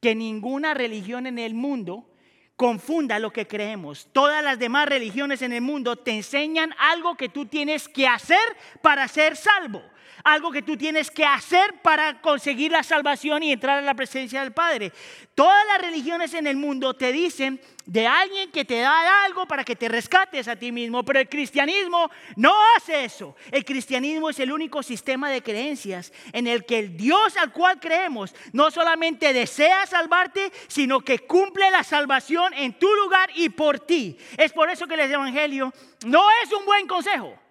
que 0.00 0.14
ninguna 0.14 0.74
religión 0.74 1.26
en 1.26 1.38
el 1.38 1.54
mundo 1.54 2.08
confunda 2.56 3.18
lo 3.18 3.32
que 3.32 3.46
creemos. 3.46 4.08
Todas 4.12 4.42
las 4.42 4.58
demás 4.58 4.88
religiones 4.88 5.42
en 5.42 5.52
el 5.52 5.62
mundo 5.62 5.96
te 5.96 6.12
enseñan 6.12 6.74
algo 6.78 7.16
que 7.16 7.28
tú 7.28 7.46
tienes 7.46 7.88
que 7.88 8.06
hacer 8.06 8.38
para 8.82 9.06
ser 9.08 9.36
salvo 9.36 9.82
algo 10.24 10.52
que 10.52 10.62
tú 10.62 10.76
tienes 10.76 11.10
que 11.10 11.24
hacer 11.24 11.80
para 11.82 12.20
conseguir 12.20 12.70
la 12.72 12.82
salvación 12.82 13.42
y 13.42 13.52
entrar 13.52 13.78
a 13.78 13.82
la 13.82 13.94
presencia 13.94 14.42
del 14.42 14.52
Padre. 14.52 14.92
Todas 15.34 15.66
las 15.66 15.80
religiones 15.80 16.34
en 16.34 16.46
el 16.46 16.56
mundo 16.56 16.94
te 16.94 17.12
dicen 17.12 17.60
de 17.86 18.06
alguien 18.06 18.50
que 18.50 18.64
te 18.64 18.80
da 18.80 19.24
algo 19.24 19.46
para 19.46 19.64
que 19.64 19.76
te 19.76 19.88
rescates 19.88 20.48
a 20.48 20.56
ti 20.56 20.72
mismo, 20.72 21.04
pero 21.04 21.20
el 21.20 21.28
cristianismo 21.28 22.10
no 22.36 22.54
hace 22.76 23.04
eso. 23.04 23.36
El 23.50 23.64
cristianismo 23.64 24.30
es 24.30 24.38
el 24.38 24.52
único 24.52 24.82
sistema 24.82 25.30
de 25.30 25.42
creencias 25.42 26.12
en 26.32 26.46
el 26.46 26.64
que 26.64 26.78
el 26.78 26.96
Dios 26.96 27.36
al 27.36 27.52
cual 27.52 27.80
creemos 27.80 28.34
no 28.52 28.70
solamente 28.70 29.32
desea 29.32 29.86
salvarte, 29.86 30.52
sino 30.68 31.00
que 31.00 31.20
cumple 31.20 31.70
la 31.70 31.82
salvación 31.82 32.52
en 32.54 32.78
tu 32.78 32.92
lugar 32.94 33.30
y 33.34 33.48
por 33.48 33.80
ti. 33.80 34.16
Es 34.36 34.52
por 34.52 34.70
eso 34.70 34.86
que 34.86 34.94
el 34.94 35.00
Evangelio 35.00 35.72
no 36.04 36.24
es 36.42 36.52
un 36.52 36.64
buen 36.64 36.86
consejo. 36.86 37.41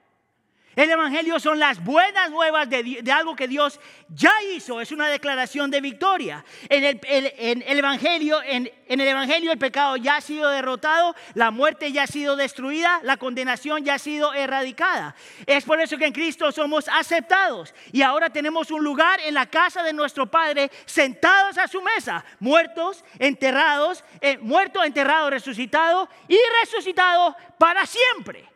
El 0.76 0.90
Evangelio 0.90 1.38
son 1.40 1.60
las 1.60 1.84
buenas 1.84 2.30
nuevas 2.32 2.70
de, 2.70 3.04
algo 3.14 3.36
que 3.36 3.48
Dios 3.48 3.80
ya 4.08 4.32
hizo. 4.54 4.80
Es 4.80 4.94
una 4.94 5.10
declaración 5.10 5.70
de 5.70 5.82
victoria. 5.82 6.46
En 6.70 6.84
el, 6.86 7.78
Evangelio, 7.78 8.42
en, 8.42 8.72
el 8.88 9.02
Evangelio 9.02 9.52
el 9.52 9.58
pecado 9.58 9.98
ya 9.98 10.16
ha 10.16 10.22
sido 10.22 10.50
derrotado, 10.50 11.14
la 11.34 11.52
muerte 11.52 11.92
ya 11.92 12.04
ha 12.04 12.08
sido 12.08 12.38
destruida, 12.38 13.02
la 13.04 13.18
condenación 13.18 13.84
ya 13.84 13.96
ha 13.96 14.00
sido 14.00 14.34
erradicada. 14.34 15.14
Es 15.46 15.66
por 15.66 15.82
eso 15.82 15.98
que 15.98 16.06
en 16.06 16.14
Cristo 16.14 16.52
somos 16.54 16.88
aceptados 16.88 17.74
y 17.92 18.02
ahora 18.02 18.30
tenemos 18.30 18.72
un 18.72 18.82
lugar 18.82 19.20
en 19.26 19.34
la 19.34 19.48
casa 19.48 19.84
de 19.84 19.92
nuestro 19.92 20.32
Padre, 20.32 20.72
sentados 20.86 21.58
a 21.58 21.68
su 21.68 21.82
mesa, 21.82 22.24
muertos, 22.40 23.04
enterrados, 23.20 24.06
eh, 24.22 24.38
muerto, 24.38 24.82
enterrado, 24.84 25.30
resucitado 25.30 26.08
y 26.30 26.38
resucitado 26.64 27.36
para 27.58 27.86
siempre. 27.86 28.51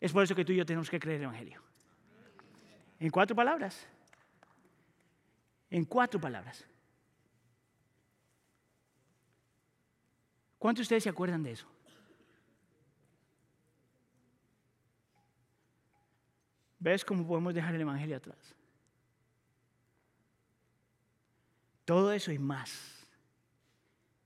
Es 0.00 0.12
por 0.12 0.22
eso 0.22 0.34
que 0.34 0.44
tú 0.44 0.52
y 0.52 0.56
yo 0.56 0.66
tenemos 0.66 0.88
que 0.88 1.00
creer 1.00 1.18
el 1.18 1.24
Evangelio. 1.24 1.62
En 3.00 3.10
cuatro 3.10 3.34
palabras. 3.34 3.86
En 5.70 5.84
cuatro 5.84 6.20
palabras. 6.20 6.64
¿Cuántos 10.58 10.80
de 10.80 10.82
ustedes 10.82 11.02
se 11.04 11.08
acuerdan 11.08 11.42
de 11.42 11.52
eso? 11.52 11.66
¿Ves 16.80 17.04
cómo 17.04 17.26
podemos 17.26 17.54
dejar 17.54 17.74
el 17.74 17.80
Evangelio 17.80 18.16
atrás? 18.16 18.54
Todo 21.84 22.12
eso 22.12 22.30
y 22.32 22.38
más 22.38 23.06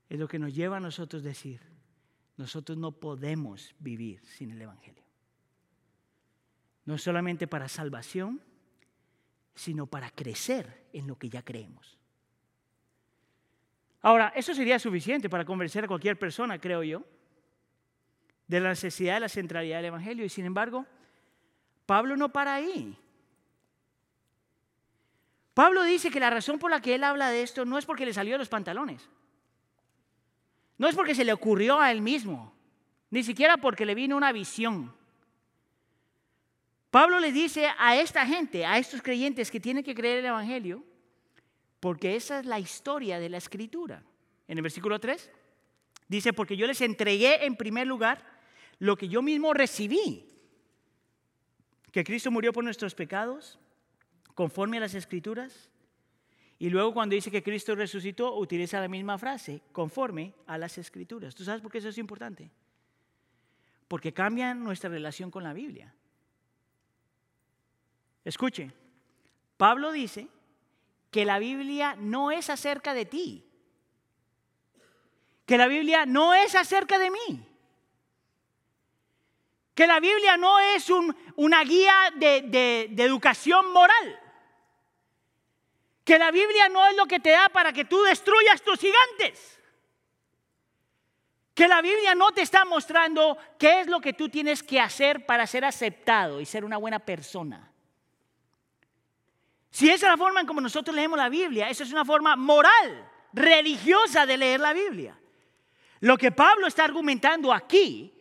es 0.09 0.19
lo 0.19 0.27
que 0.27 0.37
nos 0.37 0.53
lleva 0.53 0.77
a 0.77 0.79
nosotros 0.79 1.23
decir, 1.23 1.61
nosotros 2.37 2.77
no 2.77 2.91
podemos 2.91 3.73
vivir 3.79 4.23
sin 4.25 4.51
el 4.51 4.61
Evangelio. 4.61 5.02
No 6.85 6.97
solamente 6.97 7.47
para 7.47 7.67
salvación, 7.67 8.41
sino 9.55 9.87
para 9.87 10.09
crecer 10.09 10.87
en 10.93 11.07
lo 11.07 11.17
que 11.17 11.29
ya 11.29 11.43
creemos. 11.43 11.97
Ahora, 14.01 14.33
eso 14.35 14.53
sería 14.53 14.79
suficiente 14.79 15.29
para 15.29 15.45
convencer 15.45 15.85
a 15.85 15.87
cualquier 15.87 16.19
persona, 16.19 16.59
creo 16.59 16.83
yo, 16.83 17.03
de 18.47 18.59
la 18.59 18.69
necesidad 18.69 19.15
de 19.15 19.21
la 19.21 19.29
centralidad 19.29 19.77
del 19.77 19.85
Evangelio. 19.85 20.25
Y 20.25 20.29
sin 20.29 20.45
embargo, 20.45 20.85
Pablo 21.85 22.17
no 22.17 22.29
para 22.29 22.55
ahí. 22.55 22.97
Pablo 25.53 25.83
dice 25.83 26.09
que 26.09 26.19
la 26.19 26.31
razón 26.31 26.59
por 26.59 26.71
la 26.71 26.81
que 26.81 26.95
él 26.95 27.03
habla 27.03 27.29
de 27.29 27.43
esto 27.43 27.63
no 27.63 27.77
es 27.77 27.85
porque 27.85 28.05
le 28.05 28.13
salió 28.13 28.33
de 28.33 28.39
los 28.39 28.49
pantalones. 28.49 29.07
No 30.77 30.87
es 30.87 30.95
porque 30.95 31.15
se 31.15 31.23
le 31.23 31.31
ocurrió 31.31 31.79
a 31.79 31.91
él 31.91 32.01
mismo. 32.01 32.53
Ni 33.09 33.23
siquiera 33.23 33.57
porque 33.57 33.85
le 33.85 33.95
vino 33.95 34.17
una 34.17 34.31
visión. 34.31 34.93
Pablo 36.93 37.19
le 37.19 37.31
dice 37.31 37.65
a 37.79 37.99
esta 37.99 38.23
gente, 38.23 38.67
a 38.67 38.77
estos 38.77 39.01
creyentes 39.01 39.49
que 39.49 39.59
tienen 39.59 39.83
que 39.83 39.95
creer 39.95 40.19
el 40.19 40.25
Evangelio, 40.25 40.83
porque 41.79 42.15
esa 42.15 42.37
es 42.37 42.45
la 42.45 42.59
historia 42.59 43.17
de 43.17 43.29
la 43.29 43.37
escritura. 43.37 44.03
En 44.47 44.59
el 44.59 44.61
versículo 44.61 44.99
3 44.99 45.31
dice, 46.07 46.33
porque 46.33 46.55
yo 46.55 46.67
les 46.67 46.81
entregué 46.81 47.47
en 47.47 47.55
primer 47.55 47.87
lugar 47.87 48.23
lo 48.77 48.95
que 48.95 49.09
yo 49.09 49.23
mismo 49.23 49.55
recibí, 49.55 50.27
que 51.91 52.03
Cristo 52.03 52.29
murió 52.29 52.53
por 52.53 52.63
nuestros 52.63 52.93
pecados, 52.93 53.57
conforme 54.35 54.77
a 54.77 54.81
las 54.81 54.93
escrituras, 54.93 55.71
Y 56.59 56.69
luego 56.69 56.93
cuando 56.93 57.15
dice 57.15 57.31
que 57.31 57.41
Cristo 57.41 57.73
resucitó, 57.73 58.35
utiliza 58.37 58.79
la 58.79 58.87
misma 58.87 59.17
frase, 59.17 59.63
conforme 59.71 60.35
a 60.45 60.59
las 60.59 60.77
escrituras. 60.77 61.33
¿Tú 61.33 61.43
sabes 61.43 61.59
por 61.59 61.71
qué 61.71 61.79
eso 61.79 61.89
es 61.89 61.97
importante? 61.97 62.51
Porque 63.87 64.13
cambia 64.13 64.53
nuestra 64.53 64.91
relación 64.91 65.31
con 65.31 65.43
la 65.43 65.53
Biblia. 65.53 65.91
Escuche, 68.23 68.71
Pablo 69.57 69.91
dice 69.91 70.27
que 71.11 71.25
la 71.25 71.39
Biblia 71.39 71.95
no 71.97 72.31
es 72.31 72.49
acerca 72.49 72.93
de 72.93 73.05
ti, 73.05 73.45
que 75.45 75.57
la 75.57 75.67
Biblia 75.67 76.05
no 76.05 76.33
es 76.33 76.55
acerca 76.55 76.97
de 76.99 77.11
mí, 77.11 77.45
que 79.75 79.87
la 79.87 79.99
Biblia 79.99 80.37
no 80.37 80.59
es 80.59 80.89
una 81.35 81.63
guía 81.63 82.13
de, 82.15 82.89
de 82.89 83.03
educación 83.03 83.71
moral, 83.73 84.19
que 86.03 86.17
la 86.17 86.31
Biblia 86.31 86.69
no 86.69 86.85
es 86.87 86.95
lo 86.95 87.05
que 87.05 87.19
te 87.19 87.31
da 87.31 87.49
para 87.49 87.71
que 87.71 87.85
tú 87.85 88.01
destruyas 88.03 88.61
tus 88.61 88.79
gigantes. 88.79 89.59
Que 91.53 91.67
la 91.67 91.81
Biblia 91.81 92.15
no 92.15 92.31
te 92.31 92.41
está 92.41 92.65
mostrando 92.65 93.37
qué 93.59 93.81
es 93.81 93.87
lo 93.87 94.01
que 94.01 94.13
tú 94.13 94.27
tienes 94.27 94.63
que 94.63 94.79
hacer 94.79 95.25
para 95.25 95.45
ser 95.45 95.63
aceptado 95.63 96.41
y 96.41 96.45
ser 96.45 96.65
una 96.65 96.77
buena 96.77 96.99
persona. 96.99 97.72
Si 99.73 99.89
esa 99.89 100.05
es 100.05 100.11
la 100.11 100.17
forma 100.17 100.39
en 100.39 100.45
como 100.45 100.61
nosotros 100.61 100.95
leemos 100.95 101.17
la 101.17 101.29
Biblia, 101.29 101.67
eso 101.67 101.81
es 101.81 101.91
una 101.91 102.05
forma 102.05 102.35
moral, 102.35 103.09
religiosa 103.33 104.27
de 104.27 104.37
leer 104.37 104.59
la 104.59 104.71
Biblia. 104.71 105.19
Lo 105.99 106.15
que 106.15 106.31
Pablo 106.31 106.67
está 106.67 106.83
argumentando 106.83 107.51
aquí 107.51 108.13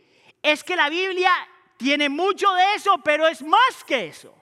es 0.42 0.64
que 0.64 0.74
la 0.74 0.88
Biblia 0.88 1.30
tiene 1.76 2.08
mucho 2.08 2.50
de 2.54 2.74
eso, 2.74 3.02
pero 3.04 3.28
es 3.28 3.42
más 3.42 3.84
que 3.86 4.06
eso. 4.06 4.34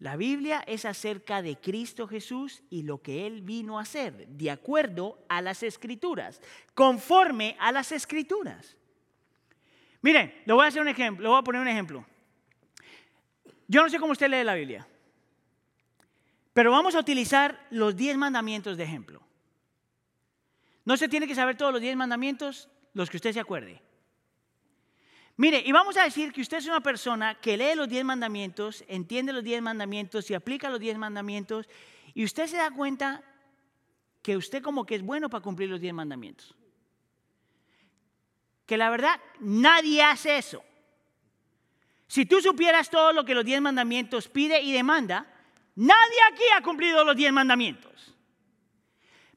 La 0.00 0.16
Biblia 0.16 0.64
es 0.66 0.84
acerca 0.84 1.42
de 1.42 1.60
Cristo 1.60 2.08
Jesús 2.08 2.64
y 2.70 2.82
lo 2.82 3.00
que 3.00 3.28
Él 3.28 3.42
vino 3.42 3.78
a 3.78 3.82
hacer, 3.82 4.26
de 4.26 4.50
acuerdo 4.50 5.24
a 5.28 5.40
las 5.40 5.62
escrituras, 5.62 6.42
conforme 6.74 7.56
a 7.60 7.70
las 7.70 7.92
escrituras. 7.92 8.76
Miren, 10.02 10.42
le 10.44 10.52
voy 10.52 10.64
a 10.64 10.68
hacer 10.68 10.82
un 10.82 10.88
ejemplo, 10.88 11.22
le 11.22 11.28
voy 11.28 11.38
a 11.38 11.44
poner 11.44 11.62
un 11.62 11.68
ejemplo. 11.68 12.04
Yo 13.68 13.80
no 13.80 13.88
sé 13.88 14.00
cómo 14.00 14.10
usted 14.10 14.28
lee 14.28 14.42
la 14.42 14.54
Biblia. 14.54 14.88
Pero 16.52 16.72
vamos 16.72 16.94
a 16.94 17.00
utilizar 17.00 17.66
los 17.70 17.96
diez 17.96 18.16
mandamientos 18.16 18.76
de 18.76 18.84
ejemplo. 18.84 19.22
No 20.84 20.96
se 20.96 21.08
tiene 21.08 21.26
que 21.26 21.34
saber 21.34 21.56
todos 21.56 21.72
los 21.72 21.80
diez 21.80 21.96
mandamientos, 21.96 22.68
los 22.94 23.08
que 23.08 23.16
usted 23.16 23.32
se 23.32 23.40
acuerde. 23.40 23.82
Mire, 25.36 25.62
y 25.64 25.72
vamos 25.72 25.96
a 25.96 26.02
decir 26.02 26.32
que 26.32 26.40
usted 26.40 26.58
es 26.58 26.66
una 26.66 26.80
persona 26.80 27.36
que 27.40 27.56
lee 27.56 27.74
los 27.74 27.88
diez 27.88 28.04
mandamientos, 28.04 28.84
entiende 28.88 29.32
los 29.32 29.44
diez 29.44 29.62
mandamientos 29.62 30.30
y 30.30 30.34
aplica 30.34 30.68
los 30.68 30.80
diez 30.80 30.98
mandamientos, 30.98 31.68
y 32.12 32.24
usted 32.24 32.46
se 32.46 32.56
da 32.56 32.70
cuenta 32.70 33.22
que 34.20 34.36
usted 34.36 34.62
como 34.62 34.84
que 34.84 34.96
es 34.96 35.02
bueno 35.02 35.30
para 35.30 35.42
cumplir 35.42 35.70
los 35.70 35.80
diez 35.80 35.94
mandamientos. 35.94 36.54
Que 38.66 38.76
la 38.76 38.90
verdad, 38.90 39.18
nadie 39.38 40.02
hace 40.02 40.36
eso. 40.36 40.62
Si 42.06 42.26
tú 42.26 42.40
supieras 42.40 42.90
todo 42.90 43.12
lo 43.12 43.24
que 43.24 43.34
los 43.34 43.44
diez 43.44 43.60
mandamientos 43.60 44.28
pide 44.28 44.60
y 44.60 44.72
demanda, 44.72 45.26
Nadie 45.80 46.18
aquí 46.30 46.42
ha 46.54 46.60
cumplido 46.60 47.02
los 47.04 47.16
diez 47.16 47.32
mandamientos. 47.32 48.14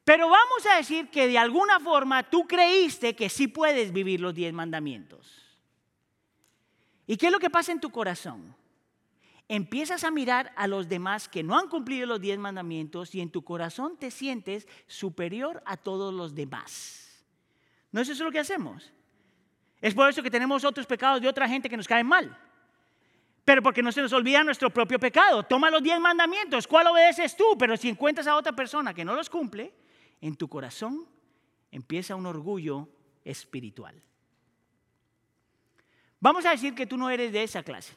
Pero 0.04 0.28
vamos 0.28 0.66
a 0.70 0.76
decir 0.76 1.10
que 1.10 1.30
de 1.30 1.38
alguna 1.38 1.80
forma 1.80 2.22
tú 2.24 2.46
creíste 2.46 3.16
que 3.16 3.30
sí 3.30 3.48
puedes 3.48 3.94
vivir 3.94 4.20
los 4.20 4.34
diez 4.34 4.52
mandamientos. 4.52 5.42
¿Y 7.08 7.16
qué 7.16 7.28
es 7.28 7.32
lo 7.32 7.40
que 7.40 7.50
pasa 7.50 7.72
en 7.72 7.80
tu 7.80 7.92
corazón? 7.92 8.54
Empiezas 9.48 10.04
a 10.04 10.12
mirar 10.12 10.52
a 10.58 10.68
los 10.68 10.90
demás 10.90 11.30
que 11.30 11.44
no 11.44 11.58
han 11.58 11.70
cumplido 11.70 12.08
los 12.08 12.20
diez 12.20 12.38
mandamientos 12.38 13.16
y 13.16 13.22
en 13.22 13.32
tu 13.32 13.46
corazón 13.46 13.96
te 13.98 14.12
sientes 14.12 14.68
superior 14.88 15.64
a 15.66 15.78
todos 15.78 16.14
los 16.14 16.36
demás. 16.36 17.26
¿No 17.90 18.02
es 18.02 18.10
eso 18.10 18.26
lo 18.26 18.34
que 18.34 18.40
hacemos? 18.40 18.92
Es 19.80 19.94
por 19.94 20.10
eso 20.10 20.22
que 20.22 20.30
tenemos 20.30 20.66
otros 20.66 20.88
pecados 20.88 21.22
de 21.22 21.30
otra 21.30 21.48
gente 21.48 21.70
que 21.70 21.78
nos 21.78 21.88
caen 21.88 22.08
mal. 22.08 22.38
Pero 23.46 23.62
porque 23.62 23.84
no 23.84 23.92
se 23.92 24.02
nos 24.02 24.14
olvida 24.14 24.44
nuestro 24.44 24.70
propio 24.70 25.00
pecado. 25.00 25.44
Toma 25.44 25.70
los 25.70 25.84
diez 25.84 26.00
mandamientos. 26.00 26.68
¿Cuál 26.68 26.88
obedeces 26.88 27.36
tú? 27.36 27.58
Pero 27.60 27.76
si 27.76 27.90
encuentras 27.90 28.28
a 28.28 28.38
otra 28.38 28.54
persona 28.54 28.94
que 28.94 29.04
no 29.04 29.16
los 29.16 29.30
cumple, 29.30 29.74
en 30.22 30.36
tu 30.36 30.48
corazón 30.48 31.06
empieza 31.72 32.16
un 32.16 32.26
orgullo 32.26 32.88
espiritual. 33.26 34.02
Vamos 36.20 36.46
a 36.46 36.52
decir 36.52 36.74
que 36.74 36.88
tú 36.88 36.96
no 36.96 37.10
eres 37.10 37.34
de 37.34 37.44
esa 37.44 37.64
clase. 37.64 37.94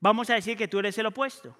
Vamos 0.00 0.30
a 0.30 0.34
decir 0.34 0.56
que 0.56 0.66
tú 0.66 0.78
eres 0.78 0.96
el 0.96 1.04
opuesto. 1.06 1.54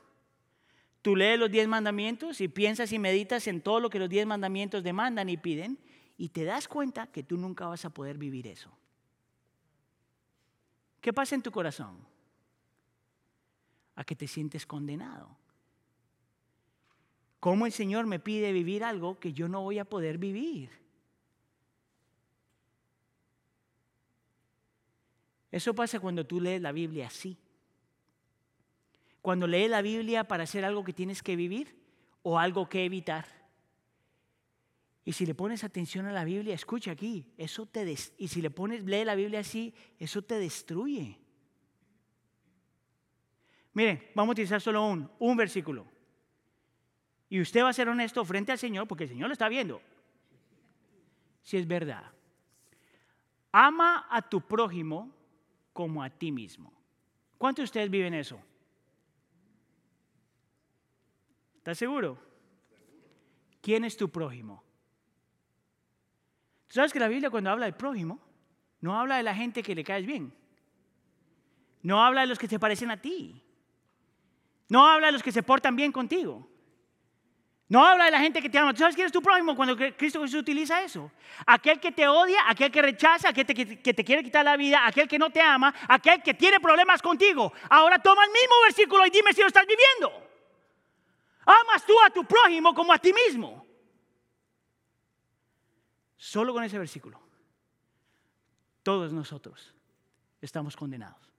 Tú 1.02 1.14
lees 1.16 1.38
los 1.38 1.50
diez 1.50 1.68
mandamientos 1.68 2.40
y 2.40 2.48
piensas 2.48 2.92
y 2.92 2.98
meditas 2.98 3.46
en 3.46 3.60
todo 3.60 3.80
lo 3.80 3.90
que 3.90 3.98
los 3.98 4.08
diez 4.08 4.26
mandamientos 4.26 4.82
demandan 4.82 5.28
y 5.28 5.36
piden 5.36 5.78
y 6.16 6.30
te 6.30 6.44
das 6.44 6.68
cuenta 6.68 7.06
que 7.06 7.22
tú 7.22 7.36
nunca 7.36 7.66
vas 7.66 7.84
a 7.84 7.90
poder 7.90 8.16
vivir 8.16 8.46
eso. 8.46 8.70
¿Qué 11.00 11.12
pasa 11.12 11.34
en 11.34 11.42
tu 11.42 11.50
corazón? 11.50 12.09
A 13.94 14.04
que 14.04 14.16
te 14.16 14.26
sientes 14.26 14.66
condenado. 14.66 15.36
¿Cómo 17.40 17.66
el 17.66 17.72
Señor 17.72 18.06
me 18.06 18.18
pide 18.18 18.52
vivir 18.52 18.84
algo 18.84 19.18
que 19.18 19.32
yo 19.32 19.48
no 19.48 19.62
voy 19.62 19.78
a 19.78 19.84
poder 19.84 20.18
vivir? 20.18 20.70
Eso 25.50 25.74
pasa 25.74 25.98
cuando 25.98 26.26
tú 26.26 26.40
lees 26.40 26.60
la 26.60 26.72
Biblia 26.72 27.06
así. 27.06 27.36
Cuando 29.22 29.46
lees 29.46 29.70
la 29.70 29.82
Biblia 29.82 30.24
para 30.24 30.44
hacer 30.44 30.64
algo 30.64 30.84
que 30.84 30.92
tienes 30.92 31.22
que 31.22 31.36
vivir 31.36 31.76
o 32.22 32.38
algo 32.38 32.68
que 32.68 32.84
evitar. 32.84 33.26
Y 35.04 35.12
si 35.12 35.26
le 35.26 35.34
pones 35.34 35.64
atención 35.64 36.06
a 36.06 36.12
la 36.12 36.24
Biblia, 36.24 36.54
escucha 36.54 36.92
aquí, 36.92 37.26
eso 37.36 37.66
te 37.66 37.96
y 38.18 38.28
si 38.28 38.42
le 38.42 38.50
pones 38.50 38.84
lee 38.84 39.04
la 39.04 39.14
Biblia 39.14 39.40
así, 39.40 39.74
eso 39.98 40.22
te 40.22 40.38
destruye. 40.38 41.18
Mire, 43.72 44.10
vamos 44.14 44.30
a 44.30 44.32
utilizar 44.32 44.60
solo 44.60 44.86
un, 44.86 45.10
un 45.18 45.36
versículo. 45.36 45.86
Y 47.28 47.40
usted 47.40 47.62
va 47.62 47.68
a 47.68 47.72
ser 47.72 47.88
honesto 47.88 48.24
frente 48.24 48.52
al 48.52 48.58
Señor 48.58 48.88
porque 48.88 49.04
el 49.04 49.10
Señor 49.10 49.28
lo 49.28 49.32
está 49.32 49.48
viendo. 49.48 49.80
Si 51.42 51.56
es 51.56 51.66
verdad. 51.66 52.10
Ama 53.52 54.06
a 54.10 54.22
tu 54.22 54.40
prójimo 54.40 55.14
como 55.72 56.02
a 56.02 56.10
ti 56.10 56.32
mismo. 56.32 56.72
¿Cuántos 57.38 57.62
de 57.62 57.64
ustedes 57.64 57.90
viven 57.90 58.14
eso? 58.14 58.40
¿Estás 61.56 61.78
seguro? 61.78 62.18
¿Quién 63.60 63.84
es 63.84 63.96
tu 63.96 64.08
prójimo? 64.08 64.62
¿Tú 66.66 66.74
sabes 66.74 66.92
que 66.92 67.00
la 67.00 67.08
Biblia 67.08 67.30
cuando 67.30 67.50
habla 67.50 67.66
del 67.66 67.74
prójimo, 67.74 68.20
no 68.80 68.98
habla 68.98 69.16
de 69.16 69.22
la 69.22 69.34
gente 69.34 69.62
que 69.62 69.74
le 69.74 69.84
caes 69.84 70.06
bien? 70.06 70.32
No 71.82 72.02
habla 72.02 72.22
de 72.22 72.26
los 72.26 72.38
que 72.38 72.46
se 72.46 72.58
parecen 72.58 72.90
a 72.90 73.00
ti. 73.00 73.42
No 74.70 74.86
habla 74.86 75.08
de 75.08 75.12
los 75.12 75.22
que 75.22 75.32
se 75.32 75.42
portan 75.42 75.74
bien 75.76 75.90
contigo. 75.92 76.48
No 77.68 77.84
habla 77.84 78.04
de 78.04 78.12
la 78.12 78.20
gente 78.20 78.40
que 78.40 78.48
te 78.48 78.56
ama. 78.56 78.72
¿Tú 78.72 78.78
sabes 78.78 78.94
quién 78.94 79.06
es 79.06 79.12
tu 79.12 79.20
prójimo 79.20 79.54
cuando 79.54 79.76
Cristo 79.76 80.22
Jesús 80.22 80.40
utiliza 80.40 80.82
eso? 80.82 81.10
Aquel 81.44 81.80
que 81.80 81.90
te 81.90 82.06
odia, 82.06 82.40
aquel 82.46 82.70
que 82.70 82.80
rechaza, 82.80 83.30
aquel 83.30 83.46
que 83.46 83.94
te 83.94 84.04
quiere 84.04 84.22
quitar 84.22 84.44
la 84.44 84.56
vida, 84.56 84.86
aquel 84.86 85.08
que 85.08 85.18
no 85.18 85.30
te 85.30 85.40
ama, 85.40 85.74
aquel 85.88 86.22
que 86.22 86.34
tiene 86.34 86.60
problemas 86.60 87.02
contigo. 87.02 87.52
Ahora 87.68 87.98
toma 87.98 88.24
el 88.24 88.30
mismo 88.30 88.54
versículo 88.64 89.04
y 89.06 89.10
dime 89.10 89.32
si 89.32 89.40
lo 89.40 89.48
estás 89.48 89.66
viviendo. 89.66 90.28
Amas 91.44 91.84
tú 91.84 91.94
a 92.04 92.10
tu 92.10 92.24
prójimo 92.24 92.72
como 92.72 92.92
a 92.92 92.98
ti 92.98 93.12
mismo. 93.12 93.66
Solo 96.16 96.52
con 96.52 96.62
ese 96.62 96.78
versículo. 96.78 97.20
Todos 98.84 99.12
nosotros 99.12 99.74
estamos 100.40 100.76
condenados. 100.76 101.29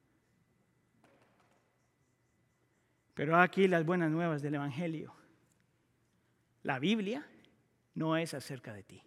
Pero 3.13 3.37
aquí 3.37 3.67
las 3.67 3.85
buenas 3.85 4.11
nuevas 4.11 4.41
del 4.41 4.55
Evangelio. 4.55 5.13
La 6.63 6.79
Biblia 6.79 7.27
no 7.95 8.17
es 8.17 8.33
acerca 8.33 8.73
de 8.73 8.83
ti. 8.83 9.03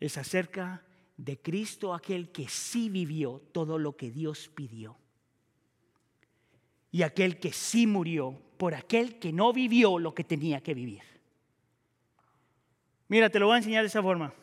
Es 0.00 0.18
acerca 0.18 0.82
de 1.16 1.40
Cristo 1.40 1.94
aquel 1.94 2.30
que 2.30 2.48
sí 2.48 2.88
vivió 2.88 3.40
todo 3.52 3.78
lo 3.78 3.96
que 3.96 4.10
Dios 4.10 4.50
pidió. 4.54 4.96
Y 6.90 7.02
aquel 7.02 7.40
que 7.40 7.52
sí 7.52 7.86
murió 7.86 8.40
por 8.58 8.74
aquel 8.74 9.18
que 9.18 9.32
no 9.32 9.52
vivió 9.52 9.98
lo 9.98 10.14
que 10.14 10.24
tenía 10.24 10.60
que 10.60 10.74
vivir. 10.74 11.02
Mira, 13.08 13.30
te 13.30 13.38
lo 13.38 13.46
voy 13.46 13.54
a 13.54 13.58
enseñar 13.58 13.82
de 13.82 13.88
esa 13.88 14.02
forma. 14.02 14.34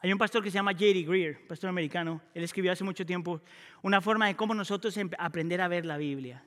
Hay 0.00 0.12
un 0.12 0.18
pastor 0.18 0.42
que 0.42 0.50
se 0.50 0.54
llama 0.54 0.72
J.D. 0.72 1.02
Greer, 1.02 1.46
pastor 1.46 1.70
americano. 1.70 2.20
Él 2.34 2.44
escribió 2.44 2.72
hace 2.72 2.84
mucho 2.84 3.06
tiempo 3.06 3.40
una 3.82 4.00
forma 4.00 4.26
de 4.26 4.36
cómo 4.36 4.54
nosotros 4.54 4.96
em, 4.96 5.10
aprender 5.18 5.60
a 5.60 5.68
ver 5.68 5.86
la 5.86 5.96
Biblia. 5.96 6.44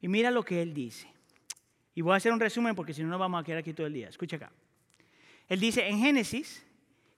Y 0.00 0.08
mira 0.08 0.30
lo 0.30 0.42
que 0.42 0.62
él 0.62 0.72
dice. 0.72 1.06
Y 1.94 2.00
voy 2.00 2.14
a 2.14 2.16
hacer 2.16 2.32
un 2.32 2.40
resumen 2.40 2.74
porque 2.74 2.94
si 2.94 3.02
no, 3.02 3.08
nos 3.08 3.20
vamos 3.20 3.40
a 3.40 3.44
quedar 3.44 3.58
aquí 3.58 3.74
todo 3.74 3.86
el 3.86 3.92
día. 3.92 4.08
Escucha 4.08 4.36
acá. 4.36 4.50
Él 5.48 5.60
dice, 5.60 5.86
en 5.86 5.98
Génesis, 5.98 6.64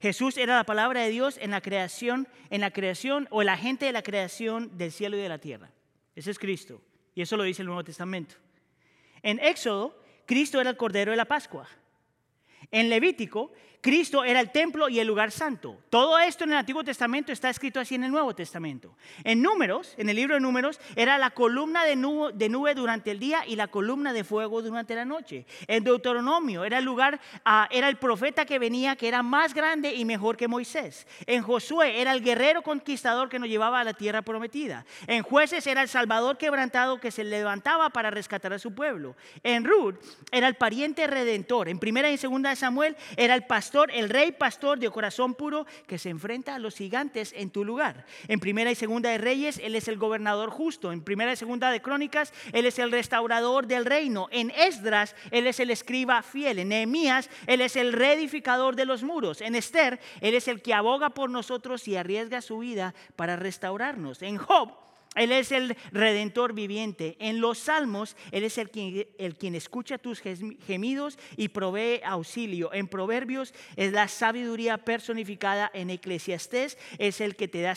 Jesús 0.01 0.37
era 0.37 0.57
la 0.57 0.65
palabra 0.65 1.03
de 1.03 1.11
Dios 1.11 1.39
en 1.41 1.53
la 1.53 1.61
creación, 1.61 2.27
en 2.51 2.61
la 2.61 2.73
creación 2.73 3.29
o 3.31 3.43
el 3.43 3.49
agente 3.49 3.87
de 3.87 3.93
la 3.93 4.03
creación 4.03 4.77
del 4.77 4.91
cielo 4.91 5.17
y 5.17 5.21
de 5.21 5.29
la 5.29 5.39
tierra. 5.39 5.71
Ese 6.17 6.33
es 6.33 6.39
Cristo. 6.39 6.83
Y 7.15 7.23
eso 7.23 7.37
lo 7.37 7.45
dice 7.45 7.63
el 7.63 7.67
Nuevo 7.67 7.85
Testamento. 7.85 8.35
En 9.23 9.39
Éxodo, 9.39 9.97
Cristo 10.27 10.61
era 10.61 10.71
el 10.71 10.77
Cordero 10.77 11.13
de 11.13 11.17
la 11.17 11.27
Pascua. 11.27 11.69
En 12.71 12.89
Levítico, 12.89 13.53
Cristo 13.83 14.23
era 14.23 14.39
el 14.39 14.53
templo 14.53 14.89
y 14.89 15.01
el 15.01 15.09
lugar 15.09 15.33
santo. 15.33 15.77
Todo 15.91 16.17
esto 16.21 16.45
en 16.45 16.53
el 16.53 16.59
Antiguo 16.59 16.85
Testamento 16.85 17.33
está 17.33 17.51
escrito 17.51 17.81
así 17.81 17.97
en 17.97 18.05
el 18.05 18.13
Nuevo 18.13 18.33
Testamento. 18.33 18.95
En 19.25 19.43
Números, 19.43 19.95
en 19.97 20.09
el 20.09 20.15
libro 20.15 20.37
de 20.37 20.41
Números, 20.41 20.79
era 20.95 21.19
la 21.19 21.31
columna 21.31 21.85
de 21.85 21.97
nube, 21.97 22.75
durante 22.77 23.11
el 23.11 23.19
día 23.19 23.45
y 23.45 23.57
la 23.57 23.67
columna 23.67 24.13
de 24.13 24.23
fuego 24.23 24.63
durante 24.63 24.95
la 24.95 25.05
noche. 25.05 25.47
En 25.67 25.83
Deuteronomio 25.83 26.65
era 26.65 26.79
el 26.79 26.85
lugar, 26.85 27.21
ah, 27.45 27.67
era 27.73 27.89
el 27.89 27.97
profeta 27.97 28.45
que 28.45 28.61
venía 28.61 28.95
que 28.95 29.09
era 29.09 29.25
más 29.25 29.53
grande 29.53 29.93
y 29.93 30.05
mejor 30.05 30.37
que 30.37 30.47
Moisés. 30.47 31.09
En 31.27 31.43
Josué 31.43 32.01
era 32.01 32.13
el 32.13 32.23
guerrero 32.23 32.63
conquistador 32.63 33.29
que 33.29 33.41
nos 33.41 33.49
llevaba 33.49 33.81
a 33.81 33.85
la 33.85 33.95
tierra 33.95 34.23
prometida. 34.23 34.87
En 35.09 35.25
Jueces 35.25 35.67
era 35.67 35.83
el 35.83 35.89
salvador 35.89 36.39
quebrantado 36.39 37.01
que 37.01 37.11
se 37.11 37.25
levantaba 37.25 37.91
para 37.91 38.13
rescatar 38.13 38.53
a 38.53 38.61
su 38.61 38.73
pueblo. 38.73 39.17
En 39.43 39.65
Ruth 39.65 39.97
era 40.31 40.47
el 40.47 40.55
pariente 40.55 41.05
redentor. 41.09 41.69
En 41.69 41.81
primera 41.81 42.09
y 42.13 42.17
segunda 42.17 42.51
de 42.51 42.57
Samuel 42.57 42.97
era 43.17 43.35
el 43.35 43.45
pastor 43.45 43.72
el 43.93 44.09
rey 44.09 44.33
pastor 44.33 44.79
de 44.79 44.91
corazón 44.91 45.35
puro 45.35 45.67
que 45.87 45.99
se 45.99 46.11
enfrenta 46.11 46.55
a 46.55 46.59
los 46.59 46.77
gigantes 46.77 47.33
en 47.37 47.51
tu 47.51 47.65
lugar. 47.65 48.05
En 48.29 48.41
primera 48.41 48.71
y 48.71 48.75
segunda 48.75 49.11
de 49.11 49.19
Reyes, 49.19 49.61
él 49.63 49.75
es 49.75 49.89
el 49.89 49.97
gobernador 49.97 50.51
justo. 50.51 50.93
En 50.93 51.03
primera 51.03 51.33
y 51.33 51.37
segunda 51.37 51.71
de 51.71 51.83
Crónicas, 51.83 52.33
él 52.53 52.67
es 52.67 52.79
el 52.79 52.93
restaurador 52.93 53.67
del 53.67 53.85
reino. 53.85 54.29
En 54.31 54.51
Esdras, 54.51 55.17
él 55.31 55.47
es 55.47 55.61
el 55.61 55.71
escriba 55.71 56.23
fiel. 56.23 56.59
En 56.59 56.69
Nehemías, 56.69 57.31
él 57.47 57.61
es 57.61 57.77
el 57.77 57.93
reedificador 57.93 58.77
de 58.77 58.85
los 58.85 59.03
muros. 59.03 59.41
En 59.41 59.55
Esther, 59.55 60.01
él 60.21 60.35
es 60.35 60.49
el 60.49 60.63
que 60.63 60.75
aboga 60.75 61.11
por 61.11 61.31
nosotros 61.31 61.89
y 61.89 61.97
arriesga 61.97 62.43
su 62.43 62.59
vida 62.59 62.95
para 63.17 63.37
restaurarnos. 63.37 64.23
En 64.23 64.37
Job, 64.37 64.73
él 65.15 65.31
es 65.33 65.53
el 65.53 65.77
redentor 65.91 66.55
viviente. 66.55 67.17
En 67.19 67.41
los 67.41 67.59
salmos, 67.59 68.17
Él 68.31 68.45
es 68.45 68.57
el 68.57 68.71
quien, 68.71 69.55
escucha 69.55 69.99
tus 69.99 70.21
gemidos 70.21 71.19
y 71.37 71.49
provee 71.49 72.01
auxilio. 72.05 72.73
En 72.73 72.89
proverbios 72.89 73.53
es 73.77 73.93
la 73.93 74.09
sabiduría 74.09 74.79
personificada. 74.79 75.71
En 75.75 75.91
eclesiastés 75.91 76.79
es 76.99 77.21
el 77.21 77.37
que 77.37 77.49
te 77.49 77.61
da 77.61 77.75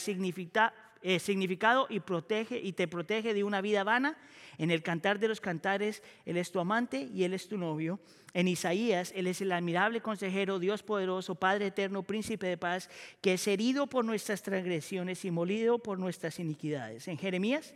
eh, 1.08 1.20
significado 1.20 1.86
y, 1.88 2.00
protege, 2.00 2.60
y 2.60 2.74
te 2.74 2.88
protege 2.88 3.36
de 3.36 3.44
una 3.44 3.62
vida 3.62 3.84
vana. 3.84 4.18
En 4.58 4.72
el 4.72 4.82
cantar 4.82 5.20
de 5.20 5.28
los 5.28 5.40
cantares, 5.40 6.02
Él 6.26 6.38
es 6.38 6.52
tu 6.52 6.60
amante 6.60 7.08
y 7.14 7.26
Él 7.26 7.36
es 7.36 7.48
tu 7.48 7.60
novio. 7.60 8.00
En 8.34 8.48
Isaías, 8.48 9.14
Él 9.16 9.28
es 9.28 9.40
el 9.40 9.52
admirable 9.52 10.02
consejero, 10.02 10.58
Dios 10.58 10.82
poderoso, 10.82 11.36
Padre 11.36 11.68
eterno, 11.68 12.02
príncipe 12.02 12.48
de 12.48 12.58
paz, 12.58 12.90
que 13.22 13.34
es 13.34 13.48
herido 13.48 13.86
por 13.86 14.04
nuestras 14.04 14.42
transgresiones 14.42 15.24
y 15.26 15.30
molido 15.30 15.78
por 15.78 16.00
nuestras 16.00 16.40
iniquidades. 16.40 17.08
En 17.08 17.20
Jeremías, 17.20 17.76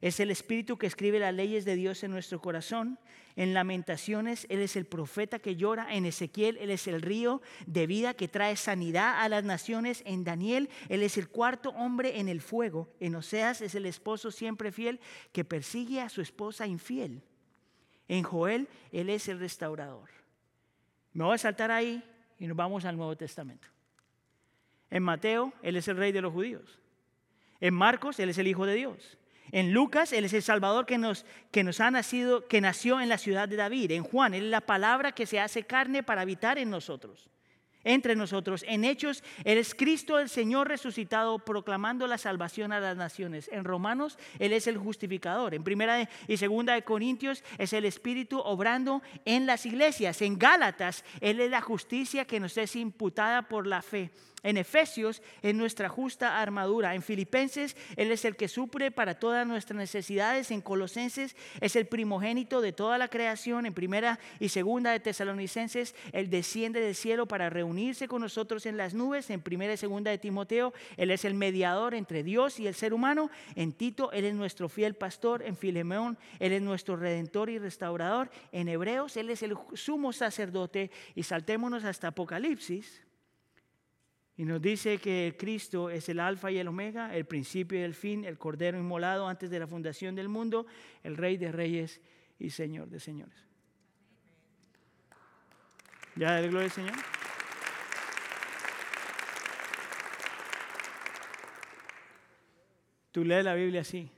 es 0.00 0.20
el 0.20 0.30
Espíritu 0.30 0.78
que 0.78 0.86
escribe 0.86 1.18
las 1.18 1.34
leyes 1.34 1.64
de 1.64 1.74
Dios 1.74 2.02
en 2.04 2.10
nuestro 2.10 2.40
corazón. 2.40 2.98
En 3.36 3.54
Lamentaciones, 3.54 4.46
Él 4.48 4.60
es 4.60 4.76
el 4.76 4.84
profeta 4.84 5.38
que 5.38 5.56
llora. 5.56 5.94
En 5.94 6.04
Ezequiel, 6.06 6.56
Él 6.58 6.70
es 6.70 6.86
el 6.86 7.02
río 7.02 7.40
de 7.66 7.86
vida 7.86 8.14
que 8.14 8.28
trae 8.28 8.56
sanidad 8.56 9.20
a 9.20 9.28
las 9.28 9.44
naciones. 9.44 10.02
En 10.06 10.24
Daniel, 10.24 10.68
Él 10.88 11.02
es 11.02 11.18
el 11.18 11.28
cuarto 11.28 11.70
hombre 11.70 12.18
en 12.20 12.28
el 12.28 12.40
fuego. 12.40 12.88
En 13.00 13.14
Oseas, 13.14 13.60
es 13.60 13.74
el 13.74 13.86
esposo 13.86 14.30
siempre 14.30 14.72
fiel 14.72 15.00
que 15.32 15.44
persigue 15.44 16.00
a 16.00 16.08
su 16.08 16.20
esposa 16.20 16.66
infiel. 16.66 17.22
En 18.08 18.22
Joel, 18.22 18.68
Él 18.92 19.10
es 19.10 19.28
el 19.28 19.38
restaurador. 19.38 20.08
Me 21.12 21.24
voy 21.24 21.34
a 21.34 21.38
saltar 21.38 21.70
ahí 21.70 22.02
y 22.38 22.46
nos 22.46 22.56
vamos 22.56 22.84
al 22.84 22.96
Nuevo 22.96 23.16
Testamento. 23.16 23.68
En 24.90 25.02
Mateo, 25.02 25.52
Él 25.62 25.76
es 25.76 25.88
el 25.88 25.96
rey 25.96 26.12
de 26.12 26.22
los 26.22 26.32
judíos. 26.32 26.78
En 27.60 27.74
Marcos, 27.74 28.18
Él 28.20 28.30
es 28.30 28.38
el 28.38 28.46
Hijo 28.46 28.64
de 28.64 28.74
Dios. 28.74 29.17
En 29.52 29.72
Lucas, 29.72 30.12
Él 30.12 30.24
es 30.24 30.32
el 30.32 30.42
Salvador 30.42 30.86
que 30.86 30.98
nos, 30.98 31.24
que 31.50 31.64
nos 31.64 31.80
ha 31.80 31.90
nacido, 31.90 32.46
que 32.46 32.60
nació 32.60 33.00
en 33.00 33.08
la 33.08 33.18
ciudad 33.18 33.48
de 33.48 33.56
David. 33.56 33.92
En 33.92 34.02
Juan, 34.02 34.34
Él 34.34 34.44
es 34.44 34.50
la 34.50 34.60
palabra 34.60 35.12
que 35.12 35.26
se 35.26 35.40
hace 35.40 35.64
carne 35.64 36.02
para 36.02 36.22
habitar 36.22 36.58
en 36.58 36.70
nosotros 36.70 37.30
entre 37.84 38.14
nosotros. 38.16 38.64
En 38.66 38.84
Hechos, 38.84 39.22
Él 39.44 39.58
es 39.58 39.74
Cristo 39.74 40.18
el 40.18 40.28
Señor 40.28 40.68
resucitado, 40.68 41.38
proclamando 41.38 42.06
la 42.06 42.18
salvación 42.18 42.72
a 42.72 42.80
las 42.80 42.96
naciones. 42.96 43.48
En 43.52 43.64
Romanos, 43.64 44.18
Él 44.38 44.52
es 44.52 44.66
el 44.66 44.76
justificador. 44.76 45.54
En 45.54 45.64
Primera 45.64 46.08
y 46.26 46.36
Segunda 46.36 46.74
de 46.74 46.82
Corintios, 46.82 47.42
es 47.56 47.72
el 47.72 47.84
Espíritu 47.84 48.38
obrando 48.40 49.02
en 49.24 49.46
las 49.46 49.64
iglesias. 49.66 50.20
En 50.22 50.38
Gálatas, 50.38 51.04
Él 51.20 51.40
es 51.40 51.50
la 51.50 51.60
justicia 51.60 52.24
que 52.24 52.40
nos 52.40 52.56
es 52.58 52.76
imputada 52.76 53.48
por 53.48 53.66
la 53.66 53.82
fe. 53.82 54.10
En 54.44 54.56
Efesios 54.56 55.20
es 55.42 55.54
nuestra 55.54 55.88
justa 55.88 56.40
armadura. 56.40 56.94
En 56.94 57.02
Filipenses 57.02 57.76
Él 57.96 58.12
es 58.12 58.24
el 58.24 58.36
que 58.36 58.46
suple 58.46 58.92
para 58.92 59.18
todas 59.18 59.44
nuestras 59.46 59.76
necesidades. 59.76 60.52
En 60.52 60.60
Colosenses 60.60 61.34
es 61.60 61.74
el 61.74 61.86
primogénito 61.86 62.60
de 62.60 62.72
toda 62.72 62.98
la 62.98 63.08
creación. 63.08 63.66
En 63.66 63.74
primera 63.74 64.20
y 64.38 64.50
segunda 64.50 64.92
de 64.92 65.00
Tesalonicenses 65.00 65.96
Él 66.12 66.30
desciende 66.30 66.80
del 66.80 66.94
cielo 66.94 67.26
para 67.26 67.50
reunirse 67.50 68.06
con 68.06 68.22
nosotros 68.22 68.64
en 68.66 68.76
las 68.76 68.94
nubes. 68.94 69.28
En 69.30 69.40
primera 69.40 69.72
y 69.72 69.76
segunda 69.76 70.12
de 70.12 70.18
Timoteo 70.18 70.72
Él 70.96 71.10
es 71.10 71.24
el 71.24 71.34
mediador 71.34 71.94
entre 71.94 72.22
Dios 72.22 72.60
y 72.60 72.68
el 72.68 72.74
ser 72.74 72.94
humano. 72.94 73.30
En 73.56 73.72
Tito 73.72 74.12
Él 74.12 74.24
es 74.24 74.34
nuestro 74.34 74.68
fiel 74.68 74.94
pastor. 74.94 75.42
En 75.42 75.56
Filemón 75.56 76.16
Él 76.38 76.52
es 76.52 76.62
nuestro 76.62 76.94
redentor 76.94 77.50
y 77.50 77.58
restaurador. 77.58 78.30
En 78.52 78.68
Hebreos 78.68 79.16
Él 79.16 79.30
es 79.30 79.42
el 79.42 79.56
sumo 79.74 80.12
sacerdote. 80.12 80.92
Y 81.16 81.24
saltémonos 81.24 81.82
hasta 81.82 82.08
Apocalipsis 82.08 83.07
y 84.38 84.44
nos 84.44 84.62
dice 84.62 84.98
que 84.98 85.34
Cristo 85.36 85.90
es 85.90 86.08
el 86.08 86.20
alfa 86.20 86.52
y 86.52 86.58
el 86.58 86.68
omega, 86.68 87.12
el 87.12 87.26
principio 87.26 87.76
y 87.76 87.82
el 87.82 87.92
fin, 87.92 88.24
el 88.24 88.38
cordero 88.38 88.78
inmolado 88.78 89.26
antes 89.26 89.50
de 89.50 89.58
la 89.58 89.66
fundación 89.66 90.14
del 90.14 90.28
mundo, 90.28 90.64
el 91.02 91.16
rey 91.16 91.36
de 91.36 91.50
reyes 91.50 92.00
y 92.38 92.50
señor 92.50 92.88
de 92.88 93.00
señores. 93.00 93.36
¿Ya 96.14 96.36
de 96.36 96.48
gloria 96.48 96.66
al 96.66 96.70
Señor? 96.70 96.94
Tú 103.10 103.24
lees 103.24 103.44
la 103.44 103.54
Biblia 103.54 103.80
así 103.80 104.08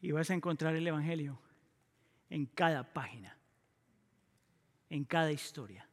y 0.00 0.10
vas 0.10 0.28
a 0.30 0.34
encontrar 0.34 0.74
el 0.74 0.86
Evangelio 0.86 1.40
en 2.28 2.46
cada 2.46 2.92
página, 2.92 3.38
en 4.88 5.04
cada 5.04 5.30
historia 5.30 5.89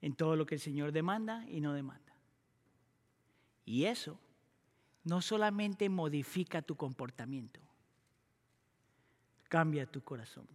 en 0.00 0.14
todo 0.14 0.36
lo 0.36 0.46
que 0.46 0.56
el 0.56 0.60
Señor 0.60 0.92
demanda 0.92 1.44
y 1.48 1.60
no 1.60 1.72
demanda. 1.72 2.14
Y 3.64 3.84
eso 3.84 4.18
no 5.04 5.20
solamente 5.20 5.88
modifica 5.88 6.62
tu 6.62 6.76
comportamiento, 6.76 7.60
cambia 9.48 9.86
tu 9.86 10.02
corazón. 10.02 10.46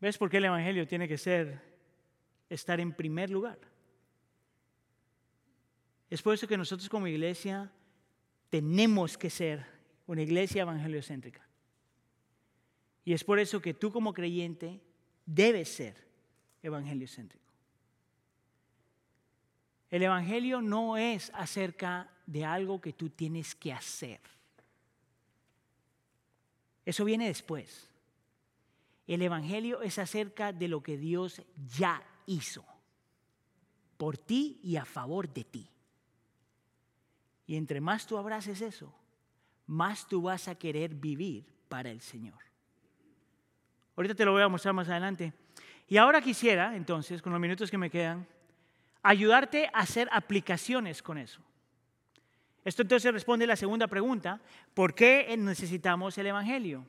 ¿Ves 0.00 0.16
por 0.16 0.30
qué 0.30 0.38
el 0.38 0.46
Evangelio 0.46 0.86
tiene 0.86 1.06
que 1.06 1.18
ser, 1.18 1.60
estar 2.48 2.80
en 2.80 2.92
primer 2.92 3.30
lugar? 3.30 3.58
Es 6.08 6.22
por 6.22 6.34
eso 6.34 6.48
que 6.48 6.56
nosotros 6.56 6.88
como 6.88 7.06
iglesia 7.06 7.70
tenemos 8.48 9.16
que 9.16 9.30
ser 9.30 9.64
una 10.06 10.22
iglesia 10.22 10.62
evangeliocéntrica. 10.62 11.46
Y 13.04 13.12
es 13.12 13.22
por 13.22 13.38
eso 13.38 13.60
que 13.60 13.74
tú 13.74 13.92
como 13.92 14.12
creyente 14.12 14.80
debes 15.24 15.68
ser 15.68 16.09
evangelio 16.62 17.06
céntrico. 17.08 17.44
El 19.90 20.02
evangelio 20.02 20.62
no 20.62 20.96
es 20.96 21.30
acerca 21.34 22.08
de 22.26 22.44
algo 22.44 22.80
que 22.80 22.92
tú 22.92 23.10
tienes 23.10 23.54
que 23.54 23.72
hacer. 23.72 24.20
Eso 26.84 27.04
viene 27.04 27.26
después. 27.26 27.88
El 29.06 29.22
evangelio 29.22 29.82
es 29.82 29.98
acerca 29.98 30.52
de 30.52 30.68
lo 30.68 30.82
que 30.82 30.96
Dios 30.96 31.42
ya 31.76 32.02
hizo 32.26 32.64
por 33.96 34.16
ti 34.16 34.60
y 34.62 34.76
a 34.76 34.84
favor 34.84 35.28
de 35.28 35.44
ti. 35.44 35.68
Y 37.46 37.56
entre 37.56 37.80
más 37.80 38.06
tú 38.06 38.16
abraces 38.16 38.60
eso, 38.60 38.94
más 39.66 40.06
tú 40.06 40.22
vas 40.22 40.48
a 40.48 40.54
querer 40.54 40.94
vivir 40.94 41.44
para 41.68 41.90
el 41.90 42.00
Señor. 42.00 42.38
Ahorita 43.96 44.14
te 44.14 44.24
lo 44.24 44.32
voy 44.32 44.42
a 44.42 44.48
mostrar 44.48 44.72
más 44.72 44.88
adelante. 44.88 45.34
Y 45.90 45.96
ahora 45.96 46.20
quisiera, 46.20 46.76
entonces, 46.76 47.20
con 47.20 47.32
los 47.32 47.40
minutos 47.40 47.68
que 47.68 47.76
me 47.76 47.90
quedan, 47.90 48.24
ayudarte 49.02 49.68
a 49.74 49.80
hacer 49.80 50.08
aplicaciones 50.12 51.02
con 51.02 51.18
eso. 51.18 51.42
Esto 52.64 52.82
entonces 52.82 53.12
responde 53.12 53.44
la 53.44 53.56
segunda 53.56 53.88
pregunta, 53.88 54.40
¿por 54.72 54.94
qué 54.94 55.34
necesitamos 55.36 56.16
el 56.16 56.28
Evangelio? 56.28 56.86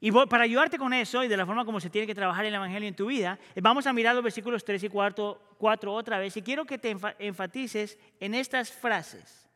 Y 0.00 0.10
para 0.10 0.42
ayudarte 0.42 0.78
con 0.78 0.92
eso 0.92 1.22
y 1.22 1.28
de 1.28 1.36
la 1.36 1.46
forma 1.46 1.64
como 1.64 1.78
se 1.78 1.90
tiene 1.90 2.08
que 2.08 2.14
trabajar 2.14 2.44
el 2.44 2.52
Evangelio 2.52 2.88
en 2.88 2.96
tu 2.96 3.06
vida, 3.06 3.38
vamos 3.62 3.86
a 3.86 3.92
mirar 3.92 4.16
los 4.16 4.24
versículos 4.24 4.64
3 4.64 4.82
y 4.82 4.88
4, 4.88 5.42
4 5.56 5.94
otra 5.94 6.18
vez. 6.18 6.36
Y 6.36 6.42
quiero 6.42 6.64
que 6.64 6.78
te 6.78 6.96
enfatices 7.20 8.00
en 8.18 8.34
estas 8.34 8.72
frases. 8.72 9.48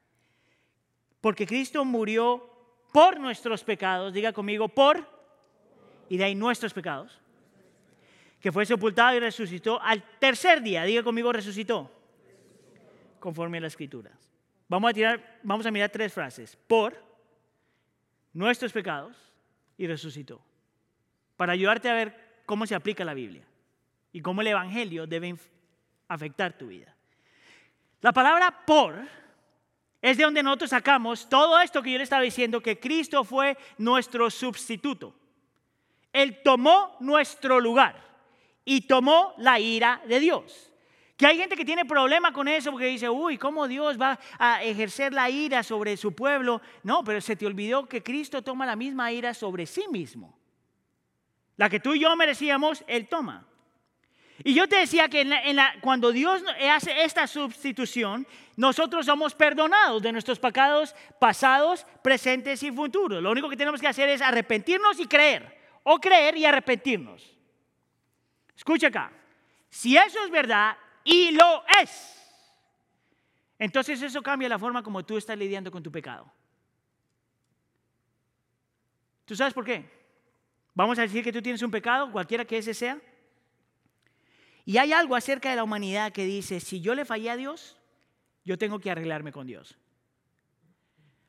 Porque 1.20 1.48
Cristo 1.48 1.84
murió 1.84 2.48
por 2.92 3.18
nuestros 3.18 3.64
pecados, 3.64 4.12
diga 4.12 4.32
conmigo, 4.32 4.68
por, 4.68 5.04
y 6.08 6.16
de 6.16 6.24
ahí 6.26 6.36
nuestros 6.36 6.72
pecados 6.72 7.23
que 8.44 8.52
fue 8.52 8.66
sepultado 8.66 9.16
y 9.16 9.20
resucitó 9.20 9.80
al 9.80 10.02
tercer 10.18 10.60
día. 10.60 10.84
Diga 10.84 11.02
conmigo, 11.02 11.32
resucitó. 11.32 11.90
Conforme 13.18 13.56
a 13.56 13.62
la 13.62 13.68
escritura. 13.68 14.10
Vamos 14.68 14.90
a, 14.90 14.92
tirar, 14.92 15.40
vamos 15.42 15.64
a 15.64 15.70
mirar 15.70 15.88
tres 15.88 16.12
frases. 16.12 16.54
Por, 16.54 16.94
nuestros 18.34 18.70
pecados 18.70 19.16
y 19.78 19.86
resucitó. 19.86 20.42
Para 21.38 21.54
ayudarte 21.54 21.88
a 21.88 21.94
ver 21.94 22.42
cómo 22.44 22.66
se 22.66 22.74
aplica 22.74 23.02
la 23.02 23.14
Biblia 23.14 23.46
y 24.12 24.20
cómo 24.20 24.42
el 24.42 24.48
Evangelio 24.48 25.06
debe 25.06 25.36
afectar 26.08 26.52
tu 26.52 26.66
vida. 26.66 26.94
La 28.02 28.12
palabra 28.12 28.66
por 28.66 28.94
es 30.02 30.18
de 30.18 30.24
donde 30.24 30.42
nosotros 30.42 30.68
sacamos 30.68 31.30
todo 31.30 31.58
esto 31.60 31.82
que 31.82 31.92
yo 31.92 31.96
le 31.96 32.04
estaba 32.04 32.20
diciendo, 32.20 32.60
que 32.60 32.78
Cristo 32.78 33.24
fue 33.24 33.56
nuestro 33.78 34.28
sustituto. 34.28 35.14
Él 36.12 36.42
tomó 36.44 36.98
nuestro 37.00 37.58
lugar 37.58 38.03
y 38.64 38.82
tomó 38.82 39.34
la 39.38 39.58
ira 39.60 40.00
de 40.06 40.20
Dios. 40.20 40.70
Que 41.16 41.26
hay 41.26 41.38
gente 41.38 41.56
que 41.56 41.64
tiene 41.64 41.84
problema 41.84 42.32
con 42.32 42.48
eso 42.48 42.72
porque 42.72 42.86
dice, 42.86 43.08
uy, 43.08 43.38
¿cómo 43.38 43.68
Dios 43.68 44.00
va 44.00 44.18
a 44.36 44.64
ejercer 44.64 45.12
la 45.12 45.30
ira 45.30 45.62
sobre 45.62 45.96
su 45.96 46.12
pueblo? 46.12 46.60
No, 46.82 47.04
pero 47.04 47.20
se 47.20 47.36
te 47.36 47.46
olvidó 47.46 47.88
que 47.88 48.02
Cristo 48.02 48.42
toma 48.42 48.66
la 48.66 48.74
misma 48.74 49.12
ira 49.12 49.32
sobre 49.32 49.64
sí 49.64 49.84
mismo. 49.90 50.36
La 51.56 51.70
que 51.70 51.78
tú 51.78 51.94
y 51.94 52.00
yo 52.00 52.16
merecíamos, 52.16 52.82
Él 52.88 53.06
toma. 53.06 53.46
Y 54.42 54.54
yo 54.54 54.68
te 54.68 54.78
decía 54.78 55.08
que 55.08 55.24
cuando 55.80 56.10
Dios 56.10 56.42
hace 56.68 57.04
esta 57.04 57.28
sustitución, 57.28 58.26
nosotros 58.56 59.06
somos 59.06 59.36
perdonados 59.36 60.02
de 60.02 60.10
nuestros 60.10 60.40
pecados 60.40 60.96
pasados, 61.20 61.86
presentes 62.02 62.60
y 62.64 62.72
futuros. 62.72 63.22
Lo 63.22 63.30
único 63.30 63.48
que 63.48 63.56
tenemos 63.56 63.80
que 63.80 63.86
hacer 63.86 64.08
es 64.08 64.20
arrepentirnos 64.20 64.98
y 64.98 65.06
creer, 65.06 65.56
o 65.84 66.00
creer 66.00 66.36
y 66.36 66.44
arrepentirnos. 66.44 67.33
Escucha 68.56 68.88
acá, 68.88 69.12
si 69.68 69.96
eso 69.96 70.22
es 70.24 70.30
verdad, 70.30 70.76
y 71.02 71.32
lo 71.32 71.64
es. 71.82 72.20
Entonces 73.58 74.00
eso 74.02 74.22
cambia 74.22 74.48
la 74.48 74.58
forma 74.58 74.82
como 74.82 75.04
tú 75.04 75.16
estás 75.16 75.38
lidiando 75.38 75.70
con 75.70 75.82
tu 75.82 75.90
pecado. 75.90 76.30
¿Tú 79.24 79.34
sabes 79.34 79.54
por 79.54 79.64
qué? 79.64 79.88
Vamos 80.74 80.98
a 80.98 81.02
decir 81.02 81.22
que 81.22 81.32
tú 81.32 81.40
tienes 81.40 81.62
un 81.62 81.70
pecado, 81.70 82.10
cualquiera 82.10 82.44
que 82.44 82.58
ese 82.58 82.74
sea. 82.74 83.00
Y 84.64 84.76
hay 84.78 84.92
algo 84.92 85.14
acerca 85.14 85.50
de 85.50 85.56
la 85.56 85.64
humanidad 85.64 86.12
que 86.12 86.24
dice, 86.24 86.60
si 86.60 86.80
yo 86.80 86.94
le 86.94 87.04
fallé 87.04 87.30
a 87.30 87.36
Dios, 87.36 87.76
yo 88.44 88.58
tengo 88.58 88.78
que 88.78 88.90
arreglarme 88.90 89.32
con 89.32 89.46
Dios. 89.46 89.78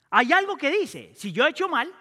Hay 0.10 0.32
algo 0.32 0.56
que 0.58 0.72
dice, 0.72 1.14
si 1.16 1.32
yo 1.32 1.46
he 1.46 1.50
hecho 1.50 1.68
mal, 1.68 1.94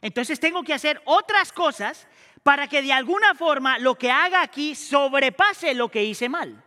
entonces 0.00 0.40
tengo 0.40 0.62
que 0.62 0.72
hacer 0.72 1.00
otras 1.04 1.52
cosas 1.52 2.06
para 2.42 2.68
que 2.68 2.82
de 2.82 2.92
alguna 2.92 3.34
forma 3.34 3.78
lo 3.78 3.96
que 3.96 4.10
haga 4.10 4.42
aquí 4.42 4.74
sobrepase 4.74 5.74
lo 5.74 5.90
que 5.90 6.04
hice 6.04 6.28
mal. 6.28 6.62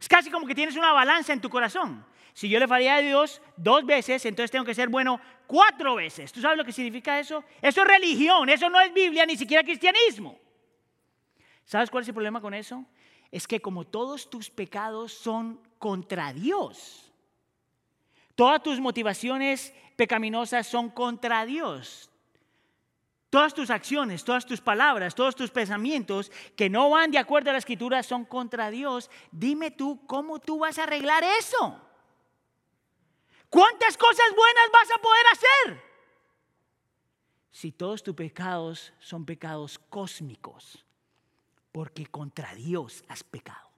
Es 0.00 0.08
casi 0.08 0.30
como 0.30 0.46
que 0.46 0.54
tienes 0.54 0.76
una 0.76 0.92
balanza 0.92 1.32
en 1.32 1.40
tu 1.40 1.48
corazón. 1.48 2.04
Si 2.34 2.48
yo 2.48 2.60
le 2.60 2.68
fallé 2.68 2.90
a 2.90 2.98
Dios 2.98 3.42
dos 3.56 3.84
veces, 3.84 4.24
entonces 4.24 4.50
tengo 4.50 4.64
que 4.64 4.74
ser 4.74 4.88
bueno 4.88 5.20
cuatro 5.46 5.96
veces. 5.96 6.32
¿Tú 6.32 6.40
sabes 6.40 6.56
lo 6.56 6.64
que 6.64 6.72
significa 6.72 7.18
eso? 7.18 7.42
Eso 7.60 7.82
es 7.82 7.88
religión, 7.88 8.48
eso 8.48 8.70
no 8.70 8.80
es 8.80 8.92
Biblia, 8.92 9.26
ni 9.26 9.36
siquiera 9.36 9.64
cristianismo. 9.64 10.38
¿Sabes 11.64 11.90
cuál 11.90 12.02
es 12.02 12.08
el 12.08 12.14
problema 12.14 12.40
con 12.40 12.54
eso? 12.54 12.84
Es 13.32 13.48
que 13.48 13.60
como 13.60 13.84
todos 13.84 14.30
tus 14.30 14.50
pecados 14.50 15.12
son 15.12 15.60
contra 15.78 16.32
Dios, 16.32 17.12
todas 18.36 18.62
tus 18.62 18.78
motivaciones 18.78 19.74
pecaminosas 19.96 20.66
son 20.66 20.90
contra 20.90 21.44
Dios. 21.44 22.08
Todas 23.30 23.52
tus 23.52 23.68
acciones, 23.68 24.24
todas 24.24 24.46
tus 24.46 24.60
palabras, 24.60 25.14
todos 25.14 25.34
tus 25.34 25.50
pensamientos 25.50 26.32
que 26.56 26.70
no 26.70 26.88
van 26.88 27.10
de 27.10 27.18
acuerdo 27.18 27.50
a 27.50 27.52
la 27.52 27.58
escritura 27.58 28.02
son 28.02 28.24
contra 28.24 28.70
Dios. 28.70 29.10
Dime 29.30 29.70
tú, 29.70 30.06
¿cómo 30.06 30.38
tú 30.38 30.60
vas 30.60 30.78
a 30.78 30.84
arreglar 30.84 31.22
eso? 31.38 31.78
¿Cuántas 33.50 33.96
cosas 33.98 34.26
buenas 34.34 34.64
vas 34.72 34.90
a 34.96 35.02
poder 35.02 35.26
hacer? 35.32 35.88
Si 37.50 37.72
todos 37.72 38.02
tus 38.02 38.14
pecados 38.14 38.92
son 38.98 39.26
pecados 39.26 39.78
cósmicos, 39.78 40.84
porque 41.72 42.06
contra 42.06 42.54
Dios 42.54 43.04
has 43.08 43.22
pecado. 43.24 43.68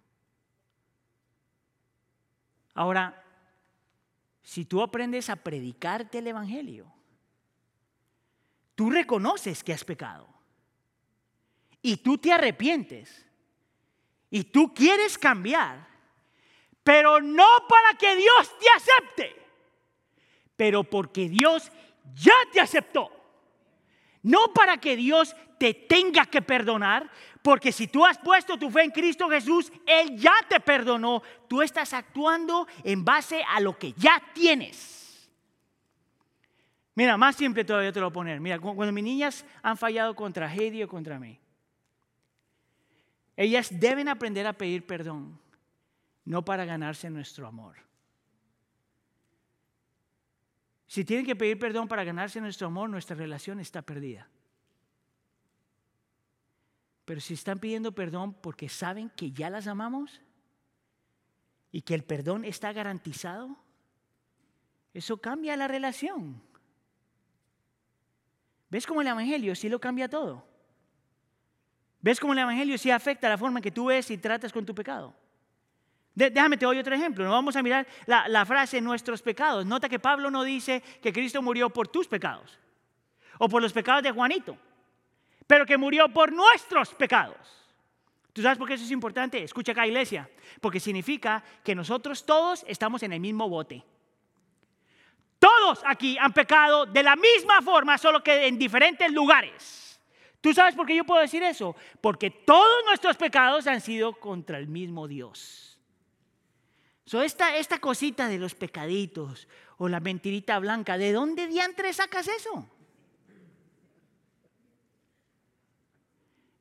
Ahora, 2.75 3.25
si 4.43 4.65
tú 4.65 4.81
aprendes 4.81 5.29
a 5.29 5.37
predicarte 5.37 6.19
el 6.19 6.29
Evangelio, 6.29 6.93
tú 8.81 8.89
reconoces 8.89 9.63
que 9.63 9.75
has 9.75 9.85
pecado 9.85 10.27
y 11.83 11.99
tú 11.99 12.17
te 12.17 12.33
arrepientes 12.33 13.27
y 14.31 14.45
tú 14.45 14.73
quieres 14.73 15.19
cambiar, 15.19 15.87
pero 16.83 17.21
no 17.21 17.45
para 17.69 17.99
que 17.99 18.17
Dios 18.17 18.59
te 18.59 18.67
acepte, 18.75 19.37
pero 20.57 20.83
porque 20.83 21.29
Dios 21.29 21.71
ya 22.15 22.33
te 22.55 22.59
aceptó. 22.59 23.13
No 24.23 24.51
para 24.55 24.79
que 24.79 24.97
Dios 24.97 25.37
te 25.59 25.75
tenga 25.75 26.25
que 26.25 26.41
perdonar, 26.41 27.11
porque 27.43 27.73
si 27.73 27.87
tú 27.87 28.07
has 28.07 28.17
puesto 28.17 28.59
tu 28.59 28.71
fe 28.71 28.85
en 28.85 28.93
Cristo 28.93 29.29
Jesús, 29.29 29.71
Él 29.85 30.17
ya 30.17 30.33
te 30.49 30.59
perdonó. 30.59 31.23
Tú 31.49 31.61
estás 31.61 31.93
actuando 31.93 32.67
en 32.83 33.05
base 33.05 33.45
a 33.47 33.61
lo 33.61 33.79
que 33.79 33.93
ya 33.93 34.23
tienes. 34.33 35.00
Mira, 37.01 37.17
más 37.17 37.35
simple 37.35 37.65
todavía 37.65 37.91
te 37.93 37.99
lo 37.99 38.09
voy 38.09 38.11
a 38.11 38.13
poner. 38.13 38.41
Mira, 38.41 38.59
cuando 38.59 38.93
mis 38.93 39.03
niñas 39.03 39.47
han 39.63 39.79
fallado 39.79 40.15
contra 40.15 40.53
Heidi 40.53 40.83
o 40.83 40.87
contra 40.87 41.19
mí, 41.19 41.41
ellas 43.39 43.71
deben 43.73 44.07
aprender 44.07 44.47
a 44.47 44.53
pedir 44.53 44.87
perdón, 44.87 45.41
no 46.27 46.45
para 46.45 46.67
ganarse 46.67 47.09
nuestro 47.09 47.47
amor. 47.47 47.77
Si 50.89 51.03
tienen 51.03 51.25
que 51.25 51.35
pedir 51.35 51.59
perdón 51.59 51.89
para 51.89 52.05
ganarse 52.05 52.39
nuestro 52.39 52.67
amor, 52.67 52.91
nuestra 52.91 53.17
relación 53.17 53.61
está 53.61 53.81
perdida. 53.81 54.29
Pero 57.07 57.23
si 57.23 57.33
están 57.33 57.61
pidiendo 57.61 57.93
perdón 57.93 58.35
porque 58.35 58.69
saben 58.69 59.09
que 59.09 59.33
ya 59.33 59.49
las 59.49 59.67
amamos 59.69 60.21
y 61.73 61.81
que 61.81 61.95
el 61.95 62.05
perdón 62.05 62.45
está 62.45 62.75
garantizado, 62.75 63.57
eso 64.93 65.17
cambia 65.17 65.57
la 65.57 65.67
relación. 65.67 66.50
¿Ves 68.71 68.87
cómo 68.87 69.01
el 69.01 69.09
Evangelio 69.09 69.55
sí 69.55 69.69
lo 69.69 69.81
cambia 69.81 70.09
todo? 70.09 70.47
¿Ves 72.01 72.19
cómo 72.19 72.33
el 72.33 72.39
Evangelio 72.39 72.79
sí 72.79 72.91
afecta 72.91 73.29
la 73.29 73.37
forma 73.37 73.59
en 73.59 73.63
que 73.65 73.71
tú 73.71 73.87
ves 73.87 74.11
y 74.11 74.19
tratas 74.19 74.53
con 74.53 74.65
tu 74.65 74.75
pecado? 74.75 75.15
déjame 76.13 76.59
te 76.59 76.67
doy 76.67 76.79
otro 76.79 76.95
ejemplo. 76.95 77.25
No 77.25 77.31
vamos 77.31 77.57
a 77.57 77.63
mirar 77.63 77.87
la, 78.05 78.29
la 78.29 78.45
frase 78.45 78.81
nuestros 78.81 79.23
pecados. 79.23 79.65
Nota 79.65 79.89
que 79.89 79.99
Pablo 79.99 80.31
no 80.31 80.43
dice 80.43 80.83
que 81.01 81.13
Cristo 81.13 81.41
murió 81.41 81.71
por 81.71 81.89
tus 81.89 82.07
pecados 82.07 82.59
o 83.39 83.49
por 83.49 83.63
los 83.63 83.73
pecados 83.73 84.03
de 84.03 84.11
Juanito, 84.11 84.57
pero 85.47 85.65
que 85.65 85.79
murió 85.79 86.09
por 86.09 86.31
nuestros 86.31 86.95
pecados. 86.95 87.61
¿Tú 88.33 88.43
sabes 88.43 88.59
por 88.59 88.69
qué 88.69 88.75
eso 88.75 88.85
es 88.85 88.91
importante? 88.91 89.43
Escucha 89.43 89.73
acá, 89.73 89.87
iglesia, 89.87 90.29
porque 90.61 90.79
significa 90.79 91.43
que 91.65 91.75
nosotros 91.75 92.25
todos 92.25 92.65
estamos 92.69 93.03
en 93.03 93.13
el 93.13 93.21
mismo 93.21 93.49
bote. 93.49 93.83
Todos 95.61 95.83
aquí 95.85 96.17
han 96.19 96.33
pecado 96.33 96.87
de 96.87 97.03
la 97.03 97.17
misma 97.17 97.61
forma, 97.61 97.99
solo 97.99 98.23
que 98.23 98.47
en 98.47 98.59
diferentes 98.59 99.13
lugares. 99.13 100.01
¿Tú 100.41 100.55
sabes 100.55 100.75
por 100.75 100.87
qué 100.87 100.97
yo 100.97 101.05
puedo 101.05 101.21
decir 101.21 101.43
eso? 101.43 101.77
Porque 102.01 102.31
todos 102.31 102.85
nuestros 102.87 103.17
pecados 103.17 103.67
han 103.67 103.81
sido 103.83 104.19
contra 104.19 104.57
el 104.59 104.69
mismo 104.69 105.07
Dios. 105.07 105.79
So, 107.05 107.23
esta, 107.23 107.57
esta 107.57 107.79
cosita 107.79 108.29
de 108.29 108.39
los 108.39 108.55
pecaditos 108.55 109.49
o 109.77 109.89
la 109.89 110.01
mentirita 110.01 110.59
blanca, 110.59 110.97
¿de 110.97 111.13
dónde 111.13 111.47
diantre 111.47 111.93
sacas 111.93 112.29
eso? 112.29 112.67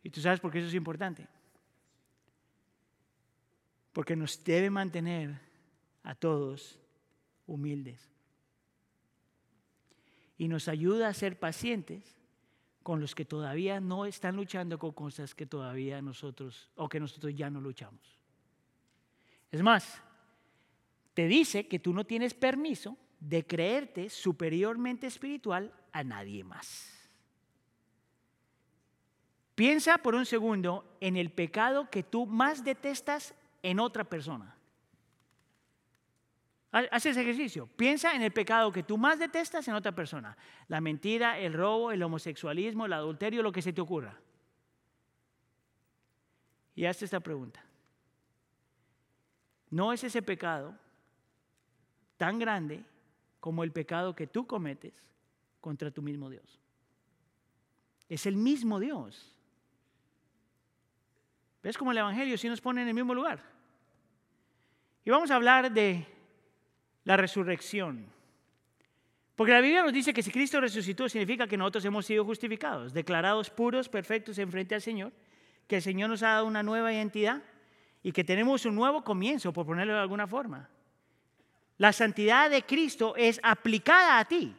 ¿Y 0.04 0.10
tú 0.10 0.20
sabes 0.20 0.42
por 0.42 0.52
qué 0.52 0.60
eso 0.60 0.68
es 0.68 0.74
importante? 0.74 1.26
Porque 3.94 4.16
nos 4.16 4.44
debe 4.44 4.70
mantener 4.70 5.40
a 6.04 6.16
todos 6.16 6.78
humildes 7.48 8.10
y 10.40 10.48
nos 10.48 10.70
ayuda 10.70 11.10
a 11.10 11.14
ser 11.14 11.38
pacientes 11.38 12.16
con 12.82 13.02
los 13.02 13.14
que 13.14 13.26
todavía 13.26 13.80
no 13.82 14.06
están 14.06 14.38
luchando 14.38 14.80
con 14.80 14.94
cosas 14.94 15.36
que 15.36 15.46
todavía 15.46 16.02
nosotros 16.02 16.72
o 16.76 16.88
que 16.88 17.00
nosotros 17.00 17.36
ya 17.36 17.50
no 17.50 17.60
luchamos. 17.60 18.18
Es 19.52 19.62
más, 19.62 20.02
te 21.14 21.28
dice 21.28 21.68
que 21.68 21.78
tú 21.78 21.94
no 21.94 22.06
tienes 22.06 22.34
permiso 22.34 22.98
de 23.20 23.46
creerte 23.46 24.10
superiormente 24.10 25.08
espiritual 25.08 25.74
a 25.92 26.06
nadie 26.06 26.46
más. 26.46 26.98
Piensa 29.56 29.98
por 29.98 30.16
un 30.16 30.26
segundo 30.26 30.98
en 31.02 31.18
el 31.18 31.32
pecado 31.32 31.90
que 31.90 32.02
tú 32.02 32.26
más 32.26 32.64
detestas 32.64 33.36
en 33.62 33.82
otra 33.82 34.06
persona. 34.06 34.56
Haz 36.72 37.06
ese 37.06 37.22
ejercicio. 37.22 37.68
Piensa 37.68 38.14
en 38.14 38.22
el 38.22 38.32
pecado 38.32 38.72
que 38.72 38.84
tú 38.84 38.98
más 38.98 39.18
detestas 39.18 39.68
en 39.68 39.74
otra 39.74 39.92
persona. 39.92 40.38
La 40.68 40.80
mentira, 40.80 41.40
el 41.40 41.54
robo, 41.54 41.92
el 41.92 42.04
homosexualismo, 42.04 42.86
el 42.86 42.94
adulterio, 42.94 43.42
lo 43.42 43.52
que 43.52 43.64
se 43.64 43.74
te 43.74 43.82
ocurra. 43.82 44.20
Y 46.76 46.86
hazte 46.86 47.06
esta 47.06 47.20
pregunta. 47.20 47.64
¿No 49.72 49.92
es 49.94 50.04
ese 50.04 50.22
pecado 50.22 50.76
tan 52.18 52.38
grande 52.38 52.84
como 53.40 53.64
el 53.64 53.72
pecado 53.72 54.16
que 54.16 54.28
tú 54.28 54.46
cometes 54.46 54.94
contra 55.62 55.90
tu 55.90 56.04
mismo 56.04 56.30
Dios? 56.30 56.60
Es 58.08 58.28
el 58.28 58.36
mismo 58.36 58.80
Dios. 58.80 59.36
¿Ves 61.64 61.78
cómo 61.78 61.92
el 61.92 61.98
Evangelio 61.98 62.38
sí 62.38 62.48
nos 62.48 62.62
pone 62.62 62.84
en 62.84 62.90
el 62.90 62.94
mismo 62.94 63.16
lugar? 63.16 63.44
Y 65.04 65.10
vamos 65.10 65.32
a 65.32 65.36
hablar 65.36 65.72
de 65.72 66.19
la 67.04 67.18
resurrección. 67.18 68.08
Porque 69.36 69.54
la 69.54 69.62
Biblia 69.62 69.84
nos 69.84 69.94
dice 69.94 70.14
que 70.14 70.22
si 70.22 70.32
Cristo 70.32 70.60
resucitó 70.60 71.08
significa 71.08 71.48
que 71.48 71.56
nosotros 71.56 71.86
hemos 71.86 72.06
sido 72.06 72.26
justificados, 72.26 72.94
declarados 72.94 73.50
puros, 73.50 73.88
perfectos 73.88 74.38
en 74.38 74.52
frente 74.52 74.76
al 74.76 74.82
Señor, 74.82 75.14
que 75.66 75.78
el 75.78 75.82
Señor 75.82 76.10
nos 76.10 76.24
ha 76.24 76.30
dado 76.30 76.46
una 76.46 76.62
nueva 76.62 76.92
identidad 76.92 77.42
y 78.04 78.12
que 78.12 78.24
tenemos 78.24 78.66
un 78.66 78.76
nuevo 78.76 79.04
comienzo, 79.04 79.54
por 79.54 79.66
ponerlo 79.66 79.94
de 79.94 80.00
alguna 80.00 80.28
forma. 80.28 80.70
La 81.78 81.94
santidad 81.94 82.50
de 82.50 82.64
Cristo 82.64 83.16
es 83.16 83.40
aplicada 83.42 84.20
a 84.20 84.26
ti. 84.26 84.54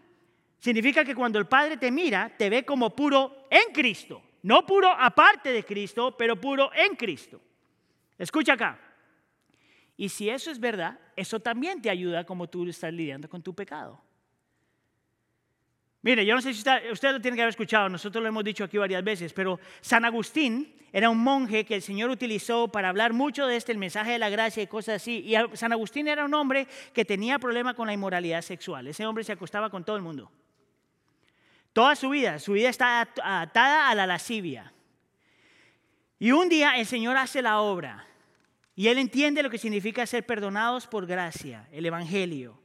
Significa 0.59 1.05
que 1.05 1.14
cuando 1.14 1.38
el 1.38 1.47
Padre 1.47 1.76
te 1.76 1.91
mira, 1.91 2.34
te 2.36 2.49
ve 2.49 2.64
como 2.64 2.97
puro 2.97 3.47
en 3.51 3.72
Cristo. 3.74 4.22
No 4.43 4.64
puro 4.64 4.91
aparte 4.91 5.53
de 5.53 5.64
Cristo, 5.64 6.16
pero 6.16 6.41
puro 6.41 6.70
en 6.74 6.97
Cristo. 6.97 7.41
Escucha 8.16 8.55
acá. 8.55 8.78
Y 10.01 10.09
si 10.09 10.30
eso 10.30 10.51
es 10.51 10.59
verdad, 10.59 10.98
eso 11.14 11.40
también 11.40 11.82
te 11.82 11.90
ayuda 11.90 12.24
como 12.24 12.48
tú 12.48 12.66
estás 12.66 12.90
lidiando 12.90 13.28
con 13.28 13.42
tu 13.42 13.55
pecado. 13.55 14.01
Mire, 16.01 16.24
yo 16.24 16.34
no 16.34 16.40
sé 16.40 16.55
si 16.55 16.61
usted, 16.61 17.12
lo 17.12 17.20
tiene 17.20 17.36
que 17.36 17.42
haber 17.42 17.51
escuchado, 17.51 17.86
nosotros 17.90 18.22
lo 18.22 18.28
hemos 18.30 18.42
dicho 18.42 18.64
aquí 18.64 18.78
varias 18.78 19.05
veces, 19.05 19.34
pero 19.34 19.61
San 19.82 20.07
Agustín 20.07 20.74
era 20.90 21.11
un 21.11 21.18
monje 21.18 21.66
que 21.66 21.74
el 21.74 21.82
Señor 21.82 22.09
utilizó 22.09 22.68
para 22.68 22.88
hablar 22.88 23.12
mucho 23.12 23.46
de 23.46 23.57
este, 23.57 23.72
el 23.72 23.78
mensaje 23.78 24.12
de 24.12 24.18
la 24.18 24.30
gracia 24.30 24.62
y 24.62 24.66
cosas 24.68 25.03
así. 25.03 25.18
Y 25.18 25.34
San 25.55 25.70
Agustín 25.70 26.09
era 26.09 26.24
un 26.24 26.32
hombre 26.32 26.66
que 26.94 27.05
tenía 27.05 27.38
problema 27.38 27.74
con 27.74 27.86
la 27.86 27.92
inmoralidad 27.92 28.40
sexual. 28.40 28.86
Ese 28.86 29.05
hombre 29.05 29.22
se 29.22 29.32
acostaba 29.32 29.68
con 29.68 29.84
todo 29.84 29.96
el 29.96 30.03
mundo. 30.03 30.32
Toda 31.74 31.94
su 31.94 32.09
vida, 32.09 32.38
su 32.38 32.55
vida 32.55 32.70
está 32.70 33.03
atada 33.03 33.90
a 33.90 33.94
la 33.94 34.07
lascivia. 34.07 34.72
Y 36.18 36.32
un 36.32 36.48
día 36.48 36.78
el 36.78 36.86
Señor 36.86 37.18
hace 37.18 37.42
la 37.42 37.61
obra 37.61 38.07
y 38.80 38.88
él 38.88 38.96
entiende 38.96 39.42
lo 39.42 39.50
que 39.50 39.58
significa 39.58 40.06
ser 40.06 40.24
perdonados 40.24 40.86
por 40.86 41.04
gracia, 41.04 41.68
el 41.70 41.84
Evangelio. 41.84 42.58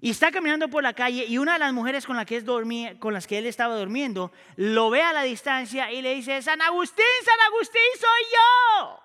Y 0.00 0.10
está 0.10 0.30
caminando 0.30 0.70
por 0.70 0.84
la 0.84 0.92
calle 0.92 1.24
y 1.26 1.36
una 1.36 1.54
de 1.54 1.58
las 1.58 1.72
mujeres 1.72 2.06
con, 2.06 2.24
que 2.24 2.96
con 3.00 3.12
las 3.12 3.26
que 3.26 3.38
él 3.38 3.46
estaba 3.46 3.76
durmiendo 3.76 4.30
lo 4.54 4.88
ve 4.88 5.02
a 5.02 5.12
la 5.12 5.24
distancia 5.24 5.90
y 5.90 6.00
le 6.00 6.14
dice, 6.14 6.40
San 6.42 6.62
Agustín, 6.62 7.04
San 7.24 7.40
Agustín, 7.52 7.82
soy 7.98 8.22
yo. 8.36 9.00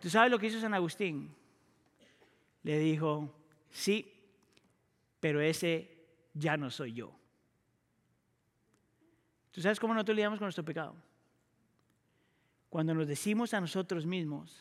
¿Tú 0.00 0.10
sabes 0.10 0.28
lo 0.28 0.40
que 0.40 0.48
hizo 0.48 0.58
San 0.58 0.74
Agustín? 0.74 1.32
Le 2.64 2.80
dijo, 2.80 3.32
sí, 3.70 4.12
pero 5.20 5.40
ese 5.40 6.04
ya 6.34 6.56
no 6.56 6.68
soy 6.68 6.94
yo. 6.94 7.16
¿Tú 9.52 9.60
sabes 9.60 9.78
cómo 9.78 9.94
nosotros 9.94 10.16
lidiamos 10.16 10.40
con 10.40 10.46
nuestro 10.46 10.64
pecado? 10.64 10.96
Cuando 12.68 12.94
nos 12.94 13.06
decimos 13.06 13.54
a 13.54 13.60
nosotros 13.60 14.06
mismos, 14.06 14.60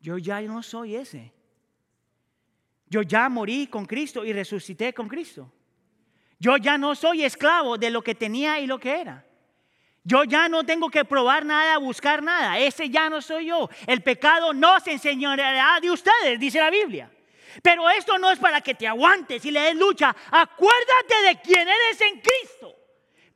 yo 0.00 0.18
ya 0.18 0.40
no 0.42 0.62
soy 0.62 0.96
ese. 0.96 1.32
Yo 2.86 3.02
ya 3.02 3.28
morí 3.28 3.68
con 3.68 3.86
Cristo 3.86 4.24
y 4.24 4.32
resucité 4.32 4.92
con 4.92 5.08
Cristo. 5.08 5.50
Yo 6.38 6.56
ya 6.56 6.76
no 6.76 6.94
soy 6.94 7.22
esclavo 7.22 7.78
de 7.78 7.90
lo 7.90 8.02
que 8.02 8.14
tenía 8.14 8.58
y 8.58 8.66
lo 8.66 8.78
que 8.78 9.00
era. 9.00 9.24
Yo 10.04 10.24
ya 10.24 10.48
no 10.48 10.64
tengo 10.64 10.90
que 10.90 11.04
probar 11.04 11.44
nada, 11.44 11.78
buscar 11.78 12.22
nada. 12.22 12.58
Ese 12.58 12.90
ya 12.90 13.08
no 13.08 13.22
soy 13.22 13.46
yo. 13.46 13.70
El 13.86 14.02
pecado 14.02 14.52
no 14.52 14.80
se 14.80 14.92
enseñará 14.92 15.78
de 15.80 15.90
ustedes, 15.90 16.40
dice 16.40 16.58
la 16.58 16.70
Biblia. 16.70 17.10
Pero 17.62 17.88
esto 17.90 18.18
no 18.18 18.30
es 18.30 18.38
para 18.38 18.60
que 18.60 18.74
te 18.74 18.88
aguantes 18.88 19.44
y 19.44 19.50
le 19.50 19.60
des 19.60 19.76
lucha. 19.76 20.14
Acuérdate 20.30 21.14
de 21.28 21.40
quién 21.40 21.68
eres 21.68 22.00
en 22.00 22.20
Cristo. 22.20 22.81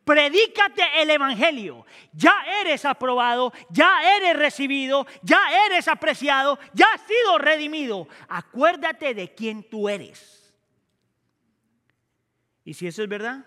Predícate 0.06 1.02
el 1.02 1.10
Evangelio. 1.10 1.84
Ya 2.12 2.32
eres 2.60 2.84
aprobado, 2.84 3.52
ya 3.70 4.16
eres 4.16 4.36
recibido, 4.36 5.04
ya 5.20 5.66
eres 5.66 5.88
apreciado, 5.88 6.60
ya 6.74 6.86
has 6.94 7.00
sido 7.00 7.38
redimido. 7.38 8.06
Acuérdate 8.28 9.14
de 9.14 9.34
quién 9.34 9.68
tú 9.68 9.88
eres. 9.88 10.54
Y 12.64 12.74
si 12.74 12.86
eso 12.86 13.02
es 13.02 13.08
verdad, 13.08 13.46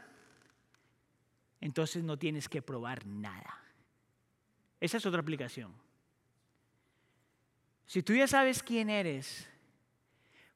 entonces 1.61 2.03
no 2.03 2.19
tienes 2.19 2.49
que 2.49 2.61
probar 2.61 3.05
nada. 3.05 3.63
Esa 4.81 4.97
es 4.97 5.05
otra 5.05 5.21
aplicación. 5.21 5.73
Si 7.85 8.03
tú 8.03 8.13
ya 8.13 8.27
sabes 8.27 8.61
quién 8.61 8.89
eres, 8.89 9.47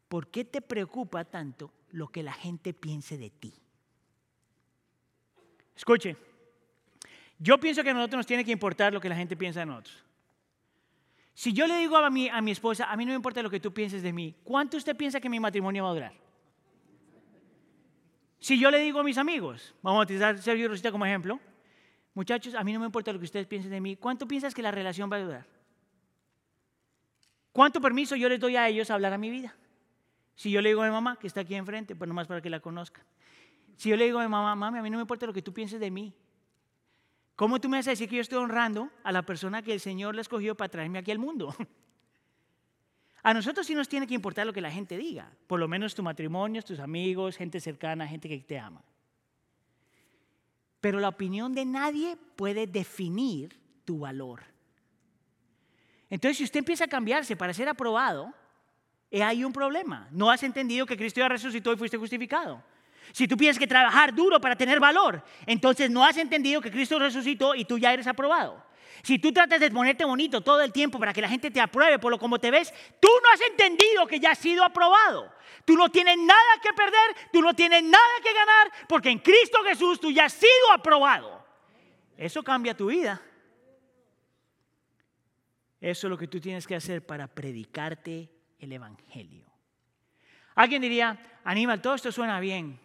¿por 0.09 0.27
qué 0.27 0.43
te 0.43 0.61
preocupa 0.61 1.23
tanto 1.23 1.73
lo 1.91 2.09
que 2.09 2.23
la 2.23 2.33
gente 2.33 2.73
piense 2.73 3.17
de 3.17 3.29
ti? 3.29 3.62
Escuche, 5.75 6.15
yo 7.39 7.59
pienso 7.59 7.83
que 7.83 7.89
a 7.89 7.93
nosotros 7.93 8.19
nos 8.19 8.25
tiene 8.25 8.45
que 8.45 8.51
importar 8.51 8.93
lo 8.93 9.01
que 9.01 9.09
la 9.09 9.15
gente 9.15 9.35
piensa 9.35 9.61
de 9.61 9.65
nosotros. 9.65 10.03
Si 11.33 11.51
yo 11.51 11.65
le 11.65 11.77
digo 11.79 11.97
a 11.97 12.09
mi, 12.09 12.29
a 12.29 12.41
mi 12.41 12.51
esposa, 12.51 12.91
a 12.91 12.95
mí 12.95 13.05
no 13.05 13.09
me 13.09 13.15
importa 13.15 13.41
lo 13.41 13.49
que 13.49 13.59
tú 13.59 13.73
pienses 13.73 14.03
de 14.03 14.13
mí, 14.13 14.35
¿cuánto 14.43 14.77
usted 14.77 14.95
piensa 14.95 15.19
que 15.19 15.29
mi 15.29 15.39
matrimonio 15.39 15.83
va 15.83 15.89
a 15.89 15.93
durar? 15.93 16.13
Si 18.39 18.59
yo 18.59 18.69
le 18.69 18.79
digo 18.79 18.99
a 18.99 19.03
mis 19.03 19.17
amigos, 19.17 19.73
vamos 19.81 20.01
a 20.01 20.03
utilizar 20.03 20.37
Sergio 20.37 20.67
Rosita 20.67 20.91
como 20.91 21.05
ejemplo, 21.05 21.39
muchachos, 22.13 22.53
a 22.53 22.63
mí 22.63 22.73
no 22.73 22.79
me 22.79 22.85
importa 22.85 23.11
lo 23.11 23.17
que 23.17 23.25
ustedes 23.25 23.47
piensen 23.47 23.71
de 23.71 23.81
mí, 23.81 23.95
¿cuánto 23.95 24.27
piensas 24.27 24.53
que 24.53 24.61
la 24.61 24.69
relación 24.69 25.11
va 25.11 25.15
a 25.15 25.21
durar? 25.21 25.45
¿Cuánto 27.51 27.79
permiso 27.79 28.15
yo 28.15 28.29
les 28.29 28.39
doy 28.39 28.55
a 28.55 28.67
ellos 28.67 28.89
a 28.89 28.95
hablar 28.95 29.13
a 29.13 29.17
mi 29.17 29.29
vida? 29.29 29.55
Si 30.35 30.51
yo 30.51 30.61
le 30.61 30.69
digo 30.69 30.81
a 30.81 30.85
mi 30.85 30.91
mamá, 30.91 31.17
que 31.17 31.27
está 31.27 31.41
aquí 31.41 31.55
enfrente, 31.55 31.95
pues 31.95 32.07
nomás 32.07 32.27
para 32.27 32.41
que 32.41 32.49
la 32.49 32.59
conozcan. 32.59 33.03
Si 33.75 33.89
yo 33.89 33.95
le 33.95 34.05
digo 34.05 34.19
a 34.19 34.23
mi 34.23 34.29
mamá, 34.29 34.55
mami, 34.55 34.79
a 34.79 34.81
mí 34.81 34.89
no 34.89 34.97
me 34.97 35.01
importa 35.01 35.25
lo 35.25 35.33
que 35.33 35.41
tú 35.41 35.53
pienses 35.53 35.79
de 35.79 35.91
mí. 35.91 36.13
¿Cómo 37.35 37.59
tú 37.59 37.67
me 37.67 37.77
vas 37.77 37.87
a 37.87 37.91
decir 37.91 38.07
que 38.07 38.15
yo 38.15 38.21
estoy 38.21 38.37
honrando 38.37 38.89
a 39.03 39.11
la 39.11 39.23
persona 39.23 39.61
que 39.61 39.73
el 39.73 39.79
Señor 39.79 40.15
le 40.15 40.21
escogió 40.21 40.55
para 40.55 40.69
traerme 40.69 40.99
aquí 40.99 41.11
al 41.11 41.19
mundo? 41.19 41.55
A 43.25 43.33
nosotros 43.33 43.65
sí 43.65 43.73
nos 43.73 43.87
tiene 43.87 44.05
que 44.05 44.13
importar 44.13 44.45
lo 44.45 44.51
que 44.51 44.59
la 44.59 44.69
gente 44.69 44.97
diga, 44.97 45.31
por 45.47 45.57
lo 45.57 45.69
menos 45.69 45.95
tu 45.95 46.03
matrimonio, 46.03 46.61
tus 46.61 46.79
amigos, 46.79 47.37
gente 47.37 47.61
cercana, 47.61 48.05
gente 48.05 48.27
que 48.27 48.37
te 48.39 48.59
ama. 48.59 48.83
Pero 50.81 50.99
la 50.99 51.07
opinión 51.07 51.53
de 51.53 51.63
nadie 51.63 52.17
puede 52.35 52.67
definir 52.67 53.57
tu 53.85 53.99
valor. 53.99 54.43
Entonces, 56.09 56.37
si 56.37 56.43
usted 56.43 56.59
empieza 56.59 56.83
a 56.83 56.89
cambiarse 56.89 57.37
para 57.37 57.53
ser 57.53 57.69
aprobado, 57.69 58.33
hay 59.09 59.45
un 59.45 59.53
problema. 59.53 60.09
No 60.11 60.29
has 60.29 60.43
entendido 60.43 60.85
que 60.85 60.97
Cristo 60.97 61.21
ya 61.21 61.29
resucitó 61.29 61.71
y 61.71 61.77
fuiste 61.77 61.97
justificado. 61.97 62.61
Si 63.11 63.27
tú 63.27 63.37
piensas 63.37 63.59
que 63.59 63.67
trabajar 63.67 64.13
duro 64.13 64.39
para 64.39 64.55
tener 64.55 64.79
valor, 64.79 65.23
entonces 65.45 65.89
no 65.89 66.05
has 66.05 66.17
entendido 66.17 66.61
que 66.61 66.71
Cristo 66.71 66.97
resucitó 66.97 67.55
y 67.55 67.65
tú 67.65 67.77
ya 67.77 67.93
eres 67.93 68.07
aprobado. 68.07 68.63
Si 69.03 69.19
tú 69.19 69.33
tratas 69.33 69.59
de 69.59 69.69
ponerte 69.69 70.05
bonito 70.05 70.41
todo 70.41 70.61
el 70.61 70.71
tiempo 70.71 70.97
para 70.97 71.13
que 71.13 71.21
la 71.21 71.27
gente 71.27 71.51
te 71.51 71.59
apruebe 71.59 71.99
por 71.99 72.09
lo 72.09 72.17
como 72.17 72.39
te 72.39 72.51
ves, 72.51 72.73
tú 73.01 73.09
no 73.21 73.33
has 73.33 73.41
entendido 73.41 74.07
que 74.07 74.19
ya 74.19 74.31
has 74.31 74.37
sido 74.37 74.63
aprobado. 74.63 75.33
Tú 75.65 75.75
no 75.75 75.89
tienes 75.89 76.17
nada 76.17 76.61
que 76.61 76.71
perder, 76.73 77.29
tú 77.31 77.41
no 77.41 77.53
tienes 77.53 77.83
nada 77.83 78.13
que 78.23 78.33
ganar, 78.33 78.71
porque 78.87 79.09
en 79.09 79.19
Cristo 79.19 79.59
Jesús 79.65 79.99
tú 79.99 80.09
ya 80.09 80.25
has 80.25 80.33
sido 80.33 80.71
aprobado. 80.73 81.45
Eso 82.17 82.43
cambia 82.43 82.77
tu 82.77 82.87
vida. 82.87 83.21
Eso 85.81 86.07
es 86.07 86.09
lo 86.09 86.17
que 86.17 86.27
tú 86.27 86.39
tienes 86.39 86.65
que 86.65 86.75
hacer 86.75 87.05
para 87.05 87.27
predicarte 87.27 88.29
el 88.59 88.71
Evangelio. 88.71 89.45
Alguien 90.55 90.81
diría, 90.81 91.41
Aníbal, 91.43 91.81
todo 91.81 91.95
esto 91.95 92.09
suena 92.09 92.39
bien, 92.39 92.79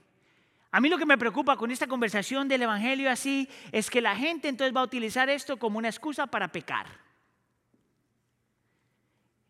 a 0.71 0.81
mí 0.81 0.89
lo 0.89 0.99
que 0.99 1.07
me 1.07 1.17
preocupa 1.17 1.57
con 1.57 1.71
esta 1.71 1.87
conversación 1.87 2.47
del 2.47 2.63
Evangelio 2.63 3.11
así 3.11 3.49
es 3.73 3.89
que 3.89 4.03
la 4.03 4.15
gente 4.15 4.49
entonces 4.49 4.77
va 4.77 4.81
a 4.81 4.85
utilizar 4.85 5.31
esto 5.31 5.59
como 5.59 5.79
una 5.79 5.89
excusa 5.89 6.27
para 6.27 6.49
pecar. 6.49 6.87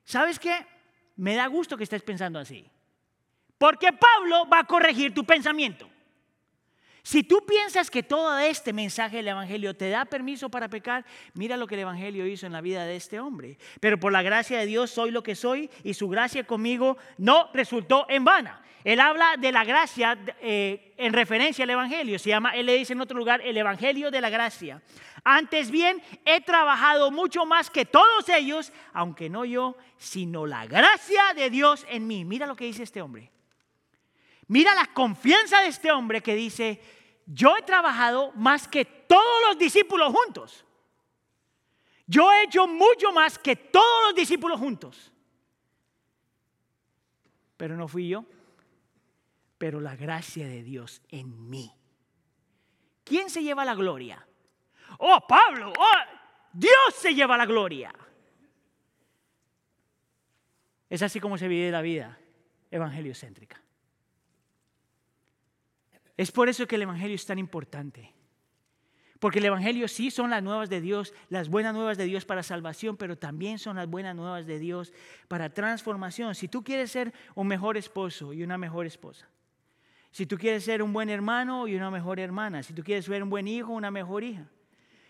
¿Sabes 0.05 0.39
qué? 0.39 0.65
Me 1.17 1.35
da 1.35 1.47
gusto 1.49 1.77
que 1.77 1.85
estés 1.85 2.03
pensando 2.03 2.39
así. 2.39 2.71
Porque 3.59 3.93
Pablo 3.93 4.49
va 4.49 4.61
a 4.61 4.65
corregir 4.65 5.13
tu 5.13 5.25
pensamiento. 5.25 5.88
Si 7.09 7.23
tú 7.23 7.43
piensas 7.47 7.91
que 7.91 8.03
todo 8.03 8.39
este 8.39 8.75
mensaje 8.75 9.17
del 9.17 9.29
Evangelio 9.29 9.73
te 9.75 9.89
da 9.89 10.05
permiso 10.05 10.51
para 10.51 10.69
pecar, 10.69 11.07
mira 11.33 11.57
lo 11.57 11.67
que 11.67 11.75
el 11.75 11.81
Evangelio 11.81 12.27
hizo 12.27 12.45
en 12.45 12.53
la 12.53 12.61
vida 12.61 12.85
de 12.85 12.97
este 12.97 13.19
hombre. 13.19 13.57
Pero 13.81 13.99
por 13.99 14.13
la 14.13 14.21
gracia 14.21 14.59
de 14.59 14.67
Dios 14.67 14.91
soy 14.91 15.11
lo 15.11 15.23
que 15.23 15.35
soy 15.35 15.71
y 15.85 15.95
su 15.95 16.11
gracia 16.11 16.45
conmigo 16.45 16.99
no 17.17 17.49
resultó 17.55 18.05
en 18.11 18.27
vana. 18.27 18.61
Él 18.85 19.01
habla 19.01 19.37
de 19.39 19.53
la 19.53 19.65
gracia 19.65 20.19
eh, 20.43 20.93
en 20.99 21.15
referencia 21.15 21.65
al 21.65 21.71
Evangelio. 21.71 22.19
Se 22.19 22.29
llama, 22.29 22.51
él 22.51 22.67
le 22.67 22.77
dice 22.77 22.93
en 22.93 23.01
otro 23.01 23.17
lugar, 23.17 23.41
el 23.41 23.57
Evangelio 23.57 24.11
de 24.11 24.21
la 24.21 24.29
gracia. 24.29 24.83
Antes 25.25 25.71
bien, 25.71 26.03
he 26.27 26.43
trabajado 26.43 27.11
mucho 27.11 27.47
más 27.47 27.71
que 27.71 27.87
todos 27.87 28.29
ellos, 28.29 28.71
aunque 28.93 29.31
no 29.31 29.47
yo, 29.47 29.79
sino 29.97 30.45
la 30.45 30.67
gracia 30.67 31.23
de 31.35 31.49
Dios 31.49 31.87
en 31.89 32.07
mí. 32.07 32.27
Mira 32.27 32.47
lo 32.47 32.55
que 32.55 32.67
dice 32.67 32.83
este 32.83 33.01
hombre. 33.01 33.31
Mira 34.49 34.75
la 34.75 34.87
confianza 34.87 35.61
de 35.61 35.69
este 35.69 35.93
hombre 35.93 36.23
que 36.23 36.35
dice, 36.35 36.81
yo 37.29 37.57
he 37.57 37.63
trabajado 37.63 38.33
más 38.33 38.67
que 38.67 38.85
todos 38.85 39.43
los 39.47 39.59
discípulos 39.59 40.13
juntos. 40.13 40.65
Yo 42.07 42.33
he 42.33 42.45
hecho 42.45 42.67
mucho 42.67 43.13
más 43.13 43.39
que 43.39 43.55
todos 43.55 44.07
los 44.07 44.15
discípulos 44.15 44.59
juntos. 44.59 45.13
Pero 47.57 47.77
no 47.77 47.87
fui 47.87 48.09
yo, 48.09 48.25
pero 49.59 49.81
la 49.81 49.95
gracia 49.95 50.49
de 50.49 50.63
Dios 50.63 51.03
en 51.11 51.49
mí. 51.49 51.79
¿quién 53.09 53.31
se 53.31 53.43
lleva 53.43 53.65
la 53.65 53.75
gloria? 53.75 54.25
Oh, 54.99 55.21
Pablo, 55.27 55.73
oh, 55.77 56.19
Dios 56.53 56.95
se 56.95 57.15
lleva 57.15 57.37
la 57.37 57.47
gloria. 57.47 57.93
Es 60.91 61.03
así 61.03 61.19
como 61.21 61.39
se 61.39 61.49
vive 61.49 61.71
la 61.71 61.83
vida 61.83 62.19
evangeliocéntrica. 62.71 63.61
Es 66.19 66.33
por 66.33 66.49
eso 66.49 66.67
que 66.67 66.75
el 66.75 66.83
Evangelio 66.83 67.15
es 67.15 67.25
tan 67.25 67.39
importante. 67.39 68.13
Porque 69.21 69.39
el 69.39 69.47
Evangelio 69.47 69.87
sí 69.87 70.11
son 70.11 70.31
las 70.31 70.43
nuevas 70.43 70.69
de 70.69 70.81
Dios, 70.81 71.15
las 71.29 71.49
buenas 71.49 71.75
nuevas 71.75 71.97
de 71.97 72.05
Dios 72.05 72.25
para 72.25 72.43
salvación, 72.43 72.97
pero 72.97 73.17
también 73.17 73.59
son 73.59 73.77
las 73.77 73.89
buenas 73.89 74.15
nuevas 74.17 74.45
de 74.45 74.59
Dios 74.59 74.93
para 75.29 75.55
transformación. 75.55 76.35
Si 76.35 76.49
tú 76.49 76.63
quieres 76.63 76.91
ser 76.91 77.15
un 77.37 77.47
mejor 77.47 77.77
esposo 77.77 78.33
y 78.33 78.43
una 78.43 78.59
mejor 78.59 78.85
esposa, 78.85 79.29
si 80.11 80.27
tú 80.27 80.37
quieres 80.37 80.65
ser 80.65 80.83
un 80.83 80.93
buen 80.93 81.09
hermano 81.09 81.69
y 81.69 81.77
una 81.77 81.91
mejor 81.91 82.19
hermana, 82.19 82.65
si 82.65 82.73
tú 82.73 82.83
quieres 82.83 83.05
ser 83.05 83.23
un 83.23 83.31
buen 83.31 83.47
hijo, 83.47 83.73
una 83.73 83.93
mejor 83.93 84.25
hija, 84.25 84.49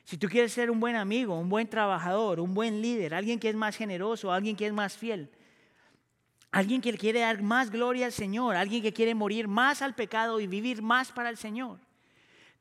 si 0.04 0.18
tú 0.18 0.28
quieres 0.28 0.52
ser 0.52 0.70
un 0.70 0.78
buen 0.78 0.96
amigo, 0.96 1.38
un 1.38 1.48
buen 1.48 1.68
trabajador, 1.68 2.40
un 2.40 2.52
buen 2.52 2.82
líder, 2.82 3.14
alguien 3.14 3.38
que 3.38 3.48
es 3.48 3.56
más 3.56 3.76
generoso, 3.76 4.30
alguien 4.30 4.56
que 4.56 4.66
es 4.66 4.72
más 4.72 4.96
fiel, 4.96 5.30
alguien 6.50 6.80
que 6.80 6.96
quiere 6.96 7.20
dar 7.20 7.42
más 7.42 7.70
gloria 7.70 8.06
al 8.06 8.12
Señor, 8.12 8.56
alguien 8.56 8.82
que 8.82 8.92
quiere 8.92 9.14
morir 9.14 9.48
más 9.48 9.82
al 9.82 9.94
pecado 9.94 10.40
y 10.40 10.46
vivir 10.46 10.82
más 10.82 11.12
para 11.12 11.30
el 11.30 11.36
Señor. 11.36 11.80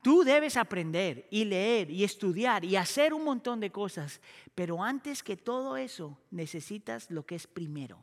Tú 0.01 0.23
debes 0.23 0.57
aprender 0.57 1.27
y 1.31 1.45
leer 1.45 1.89
y 1.89 2.03
estudiar 2.03 2.63
y 2.63 2.75
hacer 2.75 3.13
un 3.13 3.23
montón 3.23 3.59
de 3.59 3.71
cosas, 3.71 4.21
pero 4.53 4.83
antes 4.83 5.23
que 5.23 5.35
todo 5.35 5.75
eso 5.75 6.17
necesitas 6.31 7.09
lo 7.09 7.25
que 7.25 7.35
es 7.35 7.47
primero. 7.47 7.99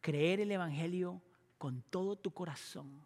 Creer 0.00 0.40
el 0.40 0.50
Evangelio 0.50 1.20
con 1.58 1.82
todo 1.82 2.16
tu 2.16 2.30
corazón. 2.32 3.04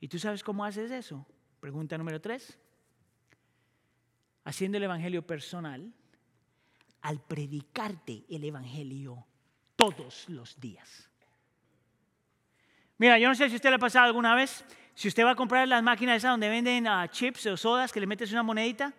¿Y 0.00 0.08
tú 0.08 0.18
sabes 0.18 0.42
cómo 0.42 0.64
haces 0.64 0.90
eso? 0.90 1.26
Pregunta 1.60 1.96
número 1.96 2.20
tres. 2.20 2.58
Haciendo 4.44 4.78
el 4.78 4.84
Evangelio 4.84 5.26
personal 5.26 5.92
al 7.02 7.20
predicarte 7.20 8.24
el 8.30 8.44
Evangelio 8.44 9.26
todos 9.76 10.28
los 10.28 10.58
días. 10.60 11.10
Mira, 12.98 13.18
yo 13.18 13.28
no 13.28 13.34
sé 13.34 13.48
si 13.48 13.56
usted 13.56 13.70
le 13.70 13.76
ha 13.76 13.78
pasado 13.78 14.06
alguna 14.06 14.34
vez, 14.34 14.64
si 14.94 15.08
usted 15.08 15.24
va 15.24 15.32
a 15.32 15.34
comprar 15.34 15.66
las 15.66 15.82
máquinas 15.82 16.18
esas 16.18 16.30
donde 16.30 16.48
venden 16.48 16.86
uh, 16.86 17.06
chips 17.08 17.46
o 17.46 17.56
sodas 17.56 17.92
que 17.92 17.98
le 17.98 18.06
metes 18.06 18.30
una 18.30 18.42
monedita, 18.42 18.92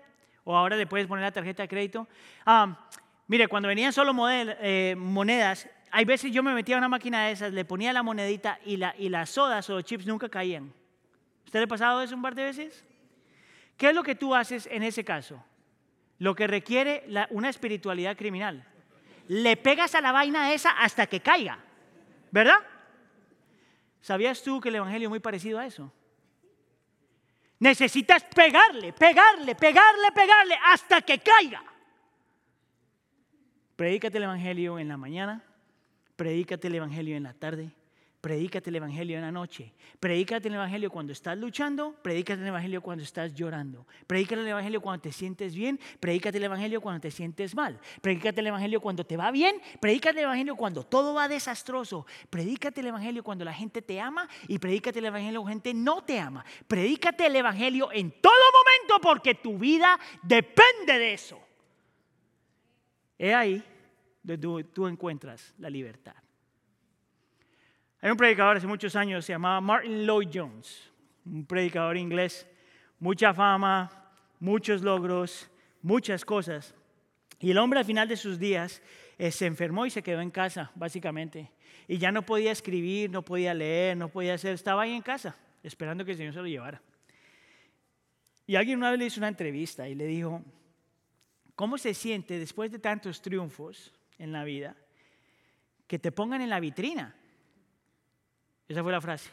o 0.43 0.55
ahora 0.57 0.75
le 0.75 0.85
puedes 0.85 1.07
poner 1.07 1.23
la 1.23 1.31
tarjeta 1.31 1.63
de 1.63 1.69
crédito. 1.69 2.07
Um, 2.45 2.75
mire, 3.27 3.47
cuando 3.47 3.69
venían 3.69 3.93
solo 3.93 4.13
eh, 4.29 4.95
monedas, 4.97 5.69
hay 5.89 6.03
veces 6.03 6.33
yo 6.33 6.43
me 6.43 6.53
metía 6.53 6.75
a 6.75 6.79
una 6.79 6.89
máquina 6.89 7.27
de 7.27 7.31
esas, 7.31 7.53
le 7.53 7.63
ponía 7.63 7.93
la 7.93 8.03
monedita 8.03 8.59
y, 8.65 8.77
y 8.97 9.09
las 9.09 9.29
sodas 9.29 9.69
o 9.69 9.81
chips 9.81 10.05
nunca 10.05 10.27
caían. 10.27 10.73
¿Usted 11.45 11.59
le 11.59 11.63
ha 11.63 11.67
pasado 11.67 12.01
eso 12.01 12.15
un 12.15 12.21
par 12.21 12.35
de 12.35 12.43
veces? 12.43 12.83
¿Qué 13.77 13.89
es 13.89 13.95
lo 13.95 14.03
que 14.03 14.15
tú 14.15 14.35
haces 14.35 14.67
en 14.69 14.83
ese 14.83 15.05
caso? 15.05 15.41
Lo 16.19 16.35
que 16.35 16.47
requiere 16.47 17.05
una 17.29 17.49
espiritualidad 17.49 18.15
criminal. 18.15 18.65
Le 19.27 19.57
pegas 19.57 19.95
a 19.95 20.01
la 20.01 20.11
vaina 20.11 20.53
esa 20.53 20.71
hasta 20.71 21.07
que 21.07 21.21
caiga, 21.21 21.59
¿verdad? 22.31 22.57
¿Sabías 24.01 24.43
tú 24.43 24.59
que 24.59 24.69
el 24.69 24.75
Evangelio 24.75 25.07
es 25.07 25.09
muy 25.09 25.19
parecido 25.19 25.59
a 25.59 25.65
eso? 25.65 25.91
Necesitas 27.59 28.23
pegarle, 28.25 28.91
pegarle, 28.91 29.55
pegarle, 29.55 30.11
pegarle 30.13 30.55
hasta 30.65 31.01
que 31.01 31.19
caiga. 31.19 31.63
Predícate 33.77 34.17
el 34.17 34.25
Evangelio 34.25 34.77
en 34.77 34.89
la 34.89 34.97
mañana, 34.97 35.41
predícate 36.15 36.67
el 36.67 36.75
Evangelio 36.75 37.15
en 37.15 37.23
la 37.23 37.33
tarde, 37.33 37.71
Predícate 38.23 38.69
el 38.69 38.77
Evangelio 38.77 39.17
en 39.17 39.21
la 39.21 39.33
noche. 39.33 39.73
Predícate 39.99 40.47
el 40.47 40.53
Evangelio 40.53 40.89
cuando 40.89 41.11
estás 41.11 41.37
luchando. 41.37 41.93
Predícate 42.01 42.41
el 42.41 42.47
Evangelio 42.47 42.81
cuando 42.81 43.03
estás 43.03 43.33
llorando. 43.33 43.85
Predícate 44.07 44.39
el 44.39 44.47
Evangelio 44.47 44.79
cuando 44.79 45.01
te 45.01 45.11
sientes 45.11 45.53
bien. 45.53 45.77
Predícate 45.99 46.37
el 46.37 46.45
Evangelio 46.45 46.79
cuando 46.79 47.01
te 47.01 47.11
sientes 47.11 47.53
mal. 47.53 47.77
Predícate 48.01 48.39
el 48.39 48.47
Evangelio 48.47 48.79
cuando 48.79 49.05
te 49.05 49.17
va 49.17 49.29
bien. 49.29 49.57
Predícate 49.81 50.19
el 50.19 50.23
Evangelio 50.23 50.55
cuando 50.55 50.85
todo 50.85 51.13
va 51.13 51.27
desastroso. 51.27 52.05
Predícate 52.29 52.79
el 52.79 52.87
Evangelio 52.87 53.25
cuando 53.25 53.43
la 53.43 53.53
gente 53.53 53.81
te 53.81 53.99
ama. 53.99 54.29
Y 54.47 54.57
predícate 54.57 54.99
el 54.99 55.05
Evangelio 55.05 55.41
cuando 55.41 55.49
la 55.49 55.55
gente 55.55 55.73
no 55.73 56.01
te 56.05 56.17
ama. 56.17 56.45
Predícate 56.65 57.25
el 57.25 57.35
Evangelio 57.35 57.91
en 57.91 58.09
todo 58.21 58.31
momento 58.31 59.05
porque 59.05 59.35
tu 59.35 59.57
vida 59.57 59.99
depende 60.21 60.97
de 60.97 61.13
eso. 61.13 61.41
Es 63.17 63.33
ahí 63.33 63.61
donde 64.23 64.63
tú 64.63 64.87
encuentras 64.87 65.53
la 65.57 65.69
libertad. 65.69 66.22
Hay 68.03 68.11
un 68.11 68.17
predicador 68.17 68.57
hace 68.57 68.67
muchos 68.67 68.97
años, 68.97 69.23
se 69.23 69.31
llamaba 69.31 69.61
Martin 69.61 70.05
Lloyd 70.05 70.27
Jones, 70.33 70.91
un 71.25 71.45
predicador 71.45 71.95
inglés, 71.95 72.45
mucha 72.99 73.33
fama, 73.33 74.11
muchos 74.41 74.81
logros, 74.81 75.49
muchas 75.81 76.25
cosas. 76.25 76.75
Y 77.39 77.51
el 77.51 77.57
hombre 77.57 77.79
al 77.79 77.85
final 77.85 78.09
de 78.09 78.17
sus 78.17 78.37
días 78.37 78.81
eh, 79.17 79.31
se 79.31 79.45
enfermó 79.45 79.85
y 79.85 79.89
se 79.89 80.03
quedó 80.03 80.19
en 80.19 80.31
casa, 80.31 80.69
básicamente. 80.75 81.49
Y 81.87 81.97
ya 81.97 82.11
no 82.11 82.23
podía 82.23 82.51
escribir, 82.51 83.09
no 83.09 83.23
podía 83.23 83.53
leer, 83.53 83.95
no 83.95 84.09
podía 84.09 84.33
hacer, 84.33 84.53
estaba 84.53 84.81
ahí 84.81 84.91
en 84.91 85.01
casa, 85.01 85.37
esperando 85.63 86.03
que 86.03 86.11
el 86.11 86.17
Señor 86.17 86.33
se 86.33 86.41
lo 86.41 86.47
llevara. 86.47 86.81
Y 88.45 88.57
alguien 88.57 88.79
una 88.79 88.91
vez 88.91 88.99
le 88.99 89.05
hizo 89.05 89.21
una 89.21 89.29
entrevista 89.29 89.87
y 89.87 89.95
le 89.95 90.07
dijo, 90.07 90.43
¿cómo 91.55 91.77
se 91.77 91.93
siente 91.93 92.37
después 92.37 92.69
de 92.69 92.79
tantos 92.79 93.21
triunfos 93.21 93.93
en 94.17 94.33
la 94.33 94.43
vida 94.43 94.75
que 95.87 95.99
te 95.99 96.11
pongan 96.11 96.41
en 96.41 96.49
la 96.49 96.59
vitrina? 96.59 97.15
Esa 98.67 98.83
fue 98.83 98.91
la 98.91 99.01
frase. 99.01 99.29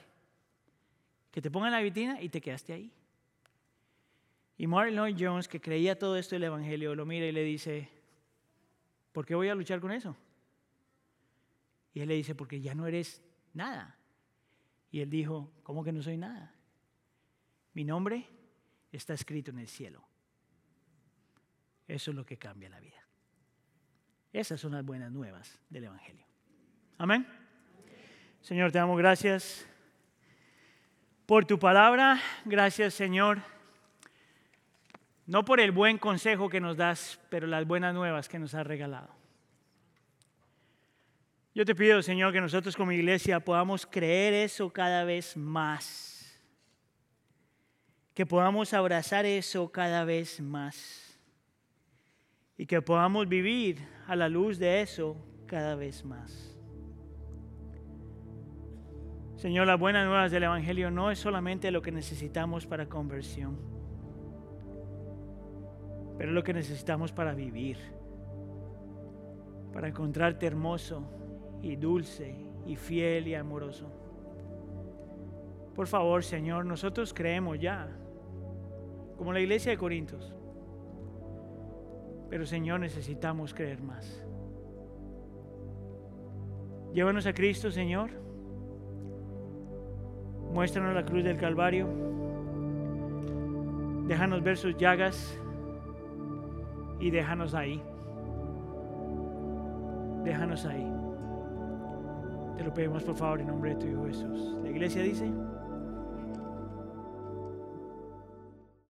Que 1.31 1.41
te 1.41 1.51
pongan 1.51 1.73
la 1.73 1.81
vitrina 1.81 2.21
y 2.21 2.29
te 2.29 2.41
quedaste 2.41 2.73
ahí. 2.73 2.93
Y 4.59 4.67
Martin 4.67 4.97
Lloyd 4.97 5.17
Jones, 5.19 5.49
que 5.49 5.61
creía 5.61 5.99
todo 5.99 6.17
esto 6.17 6.35
del 6.35 6.45
Evangelio, 6.45 6.95
lo 6.95 7.07
mira 7.07 7.27
y 7.27 7.33
le 7.33 7.43
dice, 7.43 7.89
¿por 9.13 9.25
qué 9.25 9.35
voy 9.35 9.49
a 9.49 9.55
luchar 9.55 9.81
con 9.81 9.93
eso? 9.93 10.17
Y 11.95 12.01
él 12.01 12.09
le 12.09 12.15
dice, 12.15 12.35
porque 12.35 12.61
ya 12.61 12.75
no 12.75 12.87
eres 12.87 13.23
nada. 13.55 13.97
Y 14.91 15.01
él 15.01 15.09
dijo, 15.09 15.53
¿cómo 15.63 15.83
que 15.83 15.93
no 15.93 16.03
soy 16.03 16.19
nada? 16.19 16.55
Mi 17.73 17.85
nombre 17.85 18.27
está 18.93 19.15
escrito 19.15 19.51
en 19.51 19.61
el 19.61 19.69
cielo. 19.69 20.05
Eso 21.89 22.11
es 22.11 22.17
lo 22.17 22.27
que 22.27 22.37
cambia 22.37 22.69
la 22.69 22.81
vida. 22.81 23.03
Esas 24.33 24.61
son 24.61 24.73
las 24.73 24.85
buenas 24.85 25.11
nuevas 25.11 25.59
del 25.71 25.85
Evangelio. 25.85 26.27
Amén. 26.99 27.40
Señor, 28.41 28.73
te 28.73 28.79
damos 28.79 28.97
gracias 28.97 29.67
por 31.27 31.45
tu 31.45 31.59
palabra. 31.59 32.21
Gracias, 32.45 32.95
Señor. 32.95 33.43
No 35.27 35.45
por 35.45 35.61
el 35.61 35.71
buen 35.71 35.99
consejo 35.99 36.49
que 36.49 36.61
nos 36.61 36.77
das, 36.77 37.21
pero 37.29 37.47
las 37.47 37.67
buenas 37.67 37.95
nuevas 37.95 38.29
que 38.29 38.39
nos 38.39 38.55
has 38.55 38.67
regalado. 38.67 39.15
Yo 41.55 41.65
te 41.65 41.75
pido, 41.75 42.03
Señor, 42.03 42.33
que 42.33 42.41
nosotros 42.41 42.75
como 42.75 42.93
iglesia 42.93 43.41
podamos 43.41 43.85
creer 43.85 44.33
eso 44.33 44.73
cada 44.73 45.05
vez 45.05 45.37
más. 45.37 46.41
Que 48.15 48.25
podamos 48.25 48.73
abrazar 48.73 49.27
eso 49.27 49.71
cada 49.71 50.05
vez 50.05 50.41
más. 50.41 51.19
Y 52.57 52.67
que 52.67 52.81
podamos 52.81 53.29
vivir 53.29 53.87
a 54.07 54.17
la 54.17 54.29
luz 54.29 54.59
de 54.59 54.81
eso 54.81 55.17
cada 55.47 55.77
vez 55.77 56.05
más. 56.05 56.50
Señor, 59.41 59.67
las 59.67 59.81
buenas 59.81 60.07
nuevas 60.07 60.31
del 60.31 60.43
Evangelio 60.43 60.91
no 60.91 61.11
es 61.11 61.19
solamente 61.19 61.71
lo 61.71 61.81
que 61.81 61.91
necesitamos 61.91 62.67
para 62.67 62.91
conversión, 62.91 63.57
pero 66.19 66.31
lo 66.33 66.43
que 66.43 66.53
necesitamos 66.53 67.11
para 67.11 67.33
vivir, 67.33 67.79
para 69.73 69.89
encontrarte 69.89 70.47
hermoso 70.47 71.11
y 71.63 71.77
dulce 71.77 72.37
y 72.67 72.77
fiel 72.77 73.29
y 73.29 73.35
amoroso. 73.35 73.91
Por 75.75 75.87
favor, 75.87 76.23
Señor, 76.23 76.67
nosotros 76.67 77.15
creemos 77.15 77.59
ya, 77.59 77.89
como 79.17 79.33
la 79.33 79.41
iglesia 79.41 79.73
de 79.73 79.79
Corintios, 79.79 80.35
pero 82.29 82.45
Señor, 82.45 82.81
necesitamos 82.81 83.55
creer 83.55 83.81
más. 83.81 84.23
Llévanos 86.93 87.25
a 87.25 87.33
Cristo, 87.33 87.71
Señor 87.71 88.20
Muéstranos 90.53 90.95
la 90.95 91.05
cruz 91.05 91.25
del 91.25 91.37
Calvario. 91.37 91.87
Déjanos 94.07 94.43
ver 94.43 94.57
sus 94.57 94.77
llagas 94.77 95.39
y 96.99 97.11
déjanos 97.11 97.55
ahí. 97.55 97.81
Déjanos 100.25 100.67
ahí. 100.67 100.87
Te 102.57 102.65
lo 102.65 102.75
pedimos 102.75 103.05
por 103.05 103.15
favor 103.15 103.41
en 103.41 103.47
nombre 103.47 103.75
de 103.75 103.77
tu 103.77 103.87
Hijo 103.87 104.07
Jesús. 104.07 104.59
La 104.63 104.71
iglesia 104.71 105.03
dice... 105.03 105.31